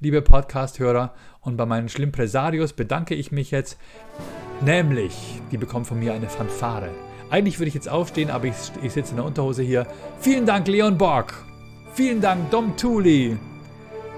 liebe 0.00 0.22
Podcast-Hörer. 0.22 1.14
Und 1.40 1.56
bei 1.56 1.66
meinen 1.66 1.88
Schlimmpresarios 1.88 2.72
bedanke 2.72 3.14
ich 3.14 3.30
mich 3.32 3.50
jetzt, 3.50 3.78
nämlich, 4.60 5.40
die 5.52 5.58
bekommen 5.58 5.84
von 5.84 5.98
mir 5.98 6.12
eine 6.12 6.28
Fanfare. 6.28 6.90
Eigentlich 7.30 7.58
würde 7.58 7.68
ich 7.68 7.74
jetzt 7.74 7.88
aufstehen, 7.88 8.30
aber 8.30 8.46
ich, 8.46 8.54
ich 8.82 8.92
sitze 8.92 9.10
in 9.10 9.16
der 9.16 9.26
Unterhose 9.26 9.62
hier. 9.62 9.86
Vielen 10.20 10.46
Dank, 10.46 10.68
Leon 10.68 10.96
Borg. 10.98 11.34
Vielen 11.94 12.20
Dank, 12.20 12.50
Dom 12.50 12.76
Thuli. 12.76 13.36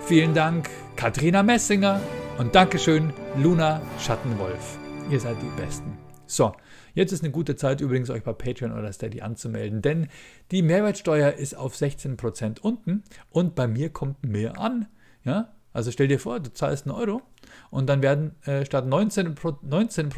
Vielen 0.06 0.34
Dank, 0.34 0.68
Katrina 0.96 1.42
Messinger. 1.42 2.00
Und 2.38 2.54
Dankeschön, 2.54 3.12
Luna 3.36 3.80
Schattenwolf. 3.98 4.78
Ihr 5.10 5.20
seid 5.20 5.36
die 5.42 5.60
Besten. 5.60 5.98
So, 6.26 6.52
jetzt 6.98 7.12
ist 7.12 7.22
eine 7.22 7.30
gute 7.30 7.56
Zeit 7.56 7.80
übrigens, 7.80 8.10
euch 8.10 8.24
bei 8.24 8.32
Patreon 8.32 8.72
oder 8.72 8.92
Steady 8.92 9.20
anzumelden, 9.22 9.80
denn 9.80 10.08
die 10.50 10.62
Mehrwertsteuer 10.62 11.32
ist 11.32 11.56
auf 11.56 11.74
16% 11.74 12.60
unten 12.60 13.04
und 13.30 13.54
bei 13.54 13.66
mir 13.66 13.90
kommt 13.90 14.26
mehr 14.26 14.58
an. 14.58 14.88
Ja? 15.24 15.54
Also 15.72 15.92
stell 15.92 16.08
dir 16.08 16.18
vor, 16.18 16.40
du 16.40 16.52
zahlst 16.52 16.86
einen 16.86 16.96
Euro 16.96 17.22
und 17.70 17.86
dann 17.86 18.02
werden 18.02 18.34
äh, 18.44 18.64
statt 18.64 18.84
19%, 18.84 19.58
19 19.62 20.08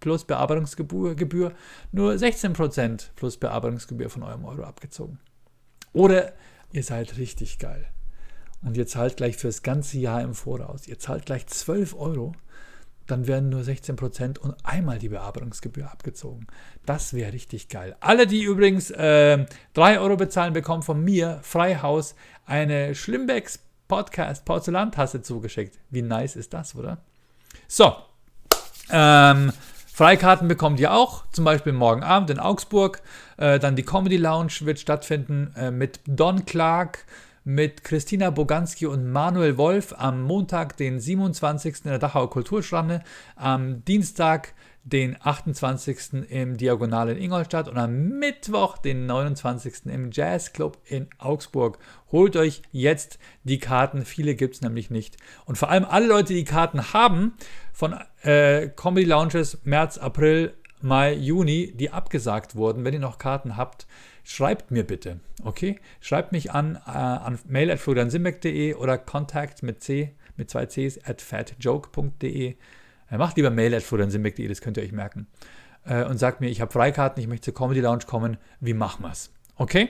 plus 0.00 0.24
Bearbeitungsgebühr 0.24 1.52
nur 1.92 2.12
16% 2.12 3.10
plus 3.14 3.36
Bearbeitungsgebühr 3.36 4.10
von 4.10 4.24
eurem 4.24 4.44
Euro 4.44 4.64
abgezogen. 4.64 5.20
Oder 5.92 6.32
ihr 6.72 6.82
seid 6.82 7.18
richtig 7.18 7.58
geil. 7.58 7.86
Und 8.62 8.76
ihr 8.76 8.86
zahlt 8.86 9.16
gleich 9.16 9.36
für 9.36 9.46
das 9.46 9.62
ganze 9.62 9.98
Jahr 9.98 10.22
im 10.22 10.34
Voraus. 10.34 10.86
Ihr 10.86 10.98
zahlt 10.98 11.24
gleich 11.24 11.46
12 11.46 11.94
Euro, 11.94 12.34
dann 13.10 13.26
werden 13.26 13.48
nur 13.48 13.62
16% 13.62 14.38
und 14.38 14.54
einmal 14.64 14.98
die 14.98 15.08
Bearbeitungsgebühr 15.08 15.90
abgezogen. 15.90 16.46
Das 16.86 17.14
wäre 17.14 17.32
richtig 17.32 17.68
geil. 17.68 17.96
Alle, 18.00 18.26
die 18.26 18.42
übrigens 18.42 18.90
äh, 18.90 19.46
3 19.74 20.00
Euro 20.00 20.16
bezahlen, 20.16 20.52
bekommen 20.52 20.82
von 20.82 21.02
mir, 21.02 21.40
Freihaus, 21.42 22.14
eine 22.46 22.94
Schlimmbecks 22.94 23.60
Podcast 23.88 24.44
Porzellantasse 24.44 25.20
zugeschickt. 25.22 25.78
Wie 25.90 26.02
nice 26.02 26.36
ist 26.36 26.54
das, 26.54 26.76
oder? 26.76 26.98
So. 27.66 27.94
Ähm, 28.90 29.52
Freikarten 29.92 30.48
bekommt 30.48 30.80
ihr 30.80 30.94
auch, 30.94 31.24
zum 31.32 31.44
Beispiel 31.44 31.72
morgen 31.72 32.02
Abend 32.02 32.30
in 32.30 32.38
Augsburg. 32.38 33.02
Äh, 33.36 33.58
dann 33.58 33.76
die 33.76 33.82
Comedy 33.82 34.16
Lounge 34.16 34.52
wird 34.60 34.78
stattfinden 34.78 35.52
äh, 35.56 35.70
mit 35.70 36.00
Don 36.06 36.46
Clark, 36.46 37.04
mit 37.54 37.82
Christina 37.82 38.30
Boganski 38.30 38.86
und 38.86 39.10
Manuel 39.10 39.58
Wolf 39.58 39.92
am 39.96 40.22
Montag, 40.22 40.76
den 40.76 41.00
27. 41.00 41.84
in 41.84 41.90
der 41.90 41.98
Dachauer 41.98 42.30
Kulturstrande, 42.30 43.02
am 43.34 43.84
Dienstag, 43.84 44.54
den 44.84 45.16
28. 45.20 46.30
im 46.30 46.56
Diagonal 46.56 47.10
in 47.10 47.18
Ingolstadt 47.18 47.68
und 47.68 47.76
am 47.76 48.18
Mittwoch, 48.18 48.78
den 48.78 49.06
29. 49.06 49.86
im 49.86 50.10
Jazzclub 50.12 50.78
in 50.84 51.08
Augsburg. 51.18 51.78
Holt 52.12 52.36
euch 52.36 52.62
jetzt 52.70 53.18
die 53.42 53.58
Karten, 53.58 54.04
viele 54.04 54.36
gibt 54.36 54.54
es 54.54 54.60
nämlich 54.62 54.90
nicht. 54.90 55.16
Und 55.44 55.58
vor 55.58 55.70
allem 55.70 55.84
alle 55.84 56.06
Leute, 56.06 56.32
die 56.32 56.44
Karten 56.44 56.92
haben 56.92 57.34
von 57.72 57.98
äh, 58.22 58.68
Comedy 58.68 59.06
Lounges 59.06 59.58
März, 59.64 59.98
April, 59.98 60.54
Mai, 60.82 61.14
Juni, 61.14 61.72
die 61.76 61.90
abgesagt 61.90 62.54
wurden, 62.54 62.84
wenn 62.84 62.94
ihr 62.94 63.00
noch 63.00 63.18
Karten 63.18 63.56
habt, 63.56 63.86
schreibt 64.24 64.70
mir 64.70 64.84
bitte, 64.84 65.20
okay? 65.44 65.78
Schreibt 66.00 66.32
mich 66.32 66.52
an, 66.52 66.76
äh, 66.86 66.90
an 66.90 67.38
mail 67.46 67.70
at 67.70 67.86
oder 67.86 68.98
contact 68.98 69.62
mit 69.62 69.82
c, 69.82 70.14
mit 70.36 70.50
zwei 70.50 70.66
c's, 70.66 70.98
at 71.04 71.22
fatjoke.de 71.22 72.56
äh, 73.10 73.18
macht 73.18 73.36
lieber 73.36 73.50
Mail 73.50 73.74
at 73.74 73.82
das 73.82 74.60
könnt 74.60 74.76
ihr 74.76 74.82
euch 74.82 74.92
merken. 74.92 75.26
Äh, 75.84 76.04
und 76.04 76.18
sagt 76.18 76.40
mir, 76.40 76.48
ich 76.48 76.60
habe 76.60 76.72
Freikarten, 76.72 77.22
ich 77.22 77.28
möchte 77.28 77.52
zur 77.52 77.54
Comedy 77.54 77.80
Lounge 77.80 78.04
kommen, 78.06 78.36
wie 78.60 78.74
machen 78.74 79.04
wir 79.04 79.10
es? 79.10 79.32
Okay? 79.56 79.88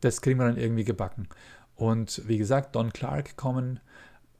Das 0.00 0.20
kriegen 0.20 0.38
wir 0.38 0.46
dann 0.46 0.56
irgendwie 0.56 0.84
gebacken. 0.84 1.28
Und 1.74 2.22
wie 2.26 2.38
gesagt, 2.38 2.74
Don 2.74 2.92
Clark 2.92 3.36
kommen, 3.36 3.80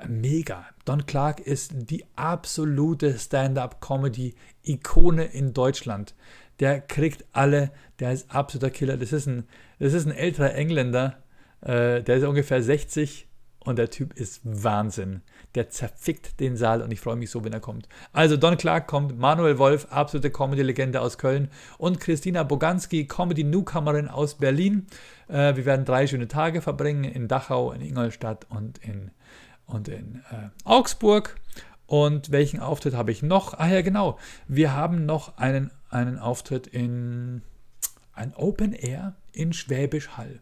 mega. 0.06 0.66
Don 0.84 1.06
Clark 1.06 1.40
ist 1.40 1.72
die 1.74 2.04
absolute 2.16 3.18
Stand-up-Comedy-Ikone 3.18 5.24
in 5.24 5.54
Deutschland. 5.54 6.14
Der 6.60 6.80
kriegt 6.80 7.24
alle, 7.32 7.70
der 8.00 8.12
ist 8.12 8.30
absoluter 8.34 8.70
Killer. 8.70 8.96
Das 8.96 9.12
ist 9.12 9.26
ein, 9.26 9.44
das 9.78 9.92
ist 9.92 10.06
ein 10.06 10.12
älterer 10.12 10.54
Engländer, 10.54 11.18
äh, 11.60 12.02
der 12.02 12.16
ist 12.16 12.24
ungefähr 12.24 12.62
60 12.62 13.28
und 13.60 13.76
der 13.76 13.90
Typ 13.90 14.14
ist 14.14 14.40
Wahnsinn. 14.44 15.22
Der 15.54 15.68
zerfickt 15.70 16.40
den 16.40 16.56
Saal 16.56 16.80
und 16.80 16.92
ich 16.92 17.00
freue 17.00 17.16
mich 17.16 17.30
so, 17.30 17.44
wenn 17.44 17.52
er 17.52 17.60
kommt. 17.60 17.88
Also 18.12 18.36
Don 18.36 18.56
Clark 18.56 18.86
kommt, 18.86 19.18
Manuel 19.18 19.58
Wolf, 19.58 19.88
absolute 19.90 20.30
Comedy-Legende 20.30 21.00
aus 21.00 21.18
Köln 21.18 21.48
und 21.76 22.00
Christina 22.00 22.44
Boganski, 22.44 23.06
Comedy-Newcomerin 23.06 24.08
aus 24.08 24.36
Berlin. 24.36 24.86
Äh, 25.28 25.56
wir 25.56 25.66
werden 25.66 25.84
drei 25.84 26.06
schöne 26.06 26.28
Tage 26.28 26.62
verbringen 26.62 27.04
in 27.04 27.28
Dachau, 27.28 27.72
in 27.72 27.82
Ingolstadt 27.82 28.46
und 28.48 28.78
in, 28.78 29.10
und 29.66 29.88
in 29.88 30.22
äh, 30.30 30.48
Augsburg. 30.64 31.36
Und 31.86 32.30
welchen 32.30 32.60
Auftritt 32.60 32.94
habe 32.94 33.10
ich 33.10 33.22
noch? 33.22 33.54
Ah 33.58 33.68
ja, 33.68 33.82
genau. 33.82 34.18
Wir 34.46 34.74
haben 34.74 35.06
noch 35.06 35.38
einen, 35.38 35.70
einen 35.90 36.18
Auftritt 36.18 36.66
in 36.66 37.42
ein 38.12 38.34
Open 38.34 38.72
Air 38.72 39.14
in 39.32 39.52
Schwäbisch 39.52 40.16
Hall 40.16 40.40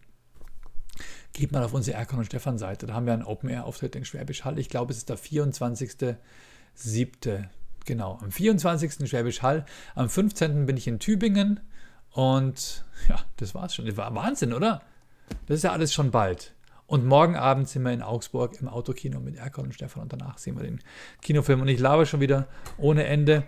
geht 1.37 1.53
mal 1.53 1.63
auf 1.63 1.75
unsere 1.75 1.97
Erkan 1.97 2.19
und 2.19 2.25
Stefan 2.25 2.59
Seite. 2.59 2.87
Da 2.87 2.95
haben 2.95 3.07
wir 3.07 3.13
einen 3.13 3.23
Open-Air-Auftritt 3.23 3.95
in 3.95 4.05
Schwäbisch 4.05 4.45
Hall. 4.45 4.59
Ich 4.59 4.69
glaube, 4.69 4.93
es 4.93 4.99
ist 4.99 5.09
der 5.09 5.19
24.07. 5.19 7.45
Genau, 7.85 8.19
am 8.21 8.33
24. 8.33 9.09
Schwäbisch 9.09 9.43
Hall. 9.43 9.65
Am 9.95 10.09
15. 10.09 10.67
bin 10.67 10.77
ich 10.77 10.89
in 10.89 10.99
Tübingen. 10.99 11.61
Und 12.11 12.85
ja, 13.09 13.21
das 13.37 13.55
war's 13.55 13.75
schon. 13.75 13.87
Das 13.87 13.97
war 13.97 14.15
Wahnsinn, 14.15 14.53
oder? 14.53 14.83
Das 15.47 15.59
ist 15.59 15.65
ja 15.65 15.73
alles 15.73 15.93
schon 15.93 16.11
bald. 16.11 16.55
Und 16.87 17.05
morgen 17.05 17.37
Abend 17.37 17.69
sind 17.69 17.83
wir 17.83 17.93
in 17.93 18.03
Augsburg 18.03 18.61
im 18.61 18.69
Autokino 18.69 19.21
mit 19.21 19.37
Erkan 19.37 19.67
und 19.67 19.75
Stefan 19.75 20.05
und 20.05 20.13
danach 20.13 20.39
sehen 20.39 20.57
wir 20.57 20.63
den 20.63 20.81
Kinofilm. 21.21 21.61
Und 21.61 21.69
ich 21.69 21.81
labe 21.81 22.07
schon 22.07 22.21
wieder 22.21 22.47
ohne 22.79 23.05
Ende. 23.05 23.45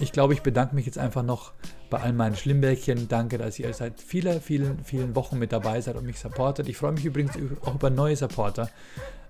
Ich 0.00 0.10
glaube, 0.10 0.34
ich 0.34 0.42
bedanke 0.42 0.74
mich 0.74 0.86
jetzt 0.86 0.98
einfach 0.98 1.22
noch 1.22 1.52
bei 1.88 2.00
all 2.00 2.12
meinen 2.12 2.34
Schlimmbäckchen. 2.34 3.08
Danke, 3.08 3.38
dass 3.38 3.58
ihr 3.58 3.72
seit 3.72 4.00
vielen, 4.00 4.40
vielen, 4.40 4.84
vielen 4.84 5.14
Wochen 5.14 5.38
mit 5.38 5.52
dabei 5.52 5.80
seid 5.80 5.96
und 5.96 6.04
mich 6.04 6.18
supportet. 6.18 6.68
Ich 6.68 6.76
freue 6.76 6.92
mich 6.92 7.04
übrigens 7.04 7.34
auch 7.64 7.74
über 7.74 7.90
neue 7.90 8.16
Supporter. 8.16 8.68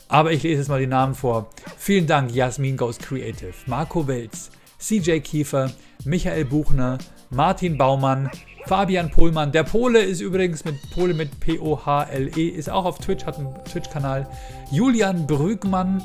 Aber 0.09 0.33
ich 0.33 0.43
lese 0.43 0.61
jetzt 0.61 0.69
mal 0.69 0.81
die 0.81 0.87
Namen 0.87 1.15
vor. 1.15 1.51
Vielen 1.77 2.07
Dank, 2.07 2.35
Jasmin 2.35 2.77
Goes 2.77 2.99
Creative, 2.99 3.53
Marco 3.67 4.07
Welz, 4.07 4.51
CJ 4.79 5.21
Kiefer, 5.21 5.71
Michael 6.05 6.45
Buchner, 6.47 6.99
Martin 7.31 7.77
Baumann, 7.77 8.31
Fabian 8.67 9.11
Pohlmann. 9.11 9.53
Der 9.53 9.65
Pole 9.65 10.01
ist 10.01 10.21
übrigens 10.21 10.65
mit 10.65 10.77
Pole 10.95 11.13
mit 11.13 11.41
P-O-H-L-E, 11.41 12.49
ist 12.49 12.71
auch 12.71 12.87
auf 12.87 12.99
Twitch, 12.99 13.25
hat 13.27 13.39
einen 13.39 13.55
Twitch-Kanal. 13.65 14.27
Julian 14.71 15.27
Brügmann, 15.27 16.03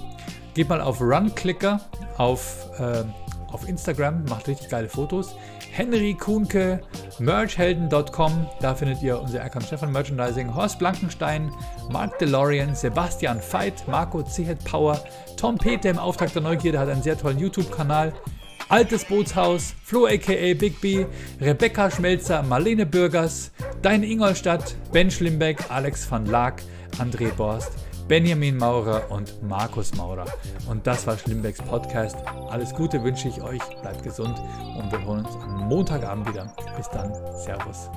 geht 0.54 0.68
mal 0.68 0.82
auf 0.82 1.00
Run-Clicker, 1.00 1.80
auf 2.18 2.68
äh, 2.80 3.04
auf 3.54 3.68
Instagram, 3.68 4.26
macht 4.26 4.48
richtig 4.48 4.70
geile 4.70 4.90
Fotos. 4.90 5.36
Henry 5.72 6.14
Kuhnke, 6.14 6.82
merchhelden.com, 7.20 8.48
da 8.60 8.76
findet 8.76 9.02
ihr 9.02 9.20
unser 9.22 9.40
Erkan 9.40 9.62
Stefan 9.62 9.92
Merchandising. 9.92 10.54
Horst 10.54 10.80
Blankenstein, 10.80 11.52
Mark 11.92 12.18
DeLorean, 12.20 12.76
Sebastian 12.76 13.40
Veit, 13.40 13.88
Marco 13.88 14.24
Zihet 14.24 14.64
Power, 14.66 15.02
Tom 15.38 15.58
Peter 15.58 15.90
im 15.90 16.00
Auftrag 16.00 16.34
der 16.34 16.42
Neugierde 16.42 16.80
hat 16.80 16.90
einen 16.90 17.04
sehr 17.04 17.18
tollen 17.18 17.40
YouTube-Kanal. 17.40 18.14
Altes 18.70 19.06
Bootshaus, 19.06 19.74
Flo 19.84 20.06
aka 20.06 20.54
Big 20.54 20.80
B, 20.82 21.06
Rebecca 21.42 21.90
Schmelzer, 21.90 22.44
Marlene 22.44 22.86
Bürgers, 22.86 23.52
Dein 23.82 24.04
Ingolstadt, 24.04 24.76
Ben 24.92 25.10
Schlimbeck, 25.10 25.72
Alex 25.72 26.10
van 26.12 26.26
Laak, 26.26 26.62
André 27.00 27.32
Borst, 27.34 27.72
Benjamin 28.10 28.58
Maurer 28.58 29.12
und 29.12 29.44
Markus 29.44 29.94
Maurer. 29.94 30.26
Und 30.68 30.88
das 30.88 31.06
war 31.06 31.16
Schlimmbecks 31.16 31.62
Podcast. 31.62 32.18
Alles 32.50 32.74
Gute 32.74 33.04
wünsche 33.04 33.28
ich 33.28 33.40
euch, 33.40 33.62
bleibt 33.82 34.02
gesund 34.02 34.36
und 34.80 34.92
wir 34.92 35.06
hören 35.06 35.24
uns 35.24 35.36
am 35.36 35.68
Montagabend 35.68 36.28
wieder. 36.28 36.52
Bis 36.76 36.90
dann, 36.90 37.14
Servus. 37.38 37.92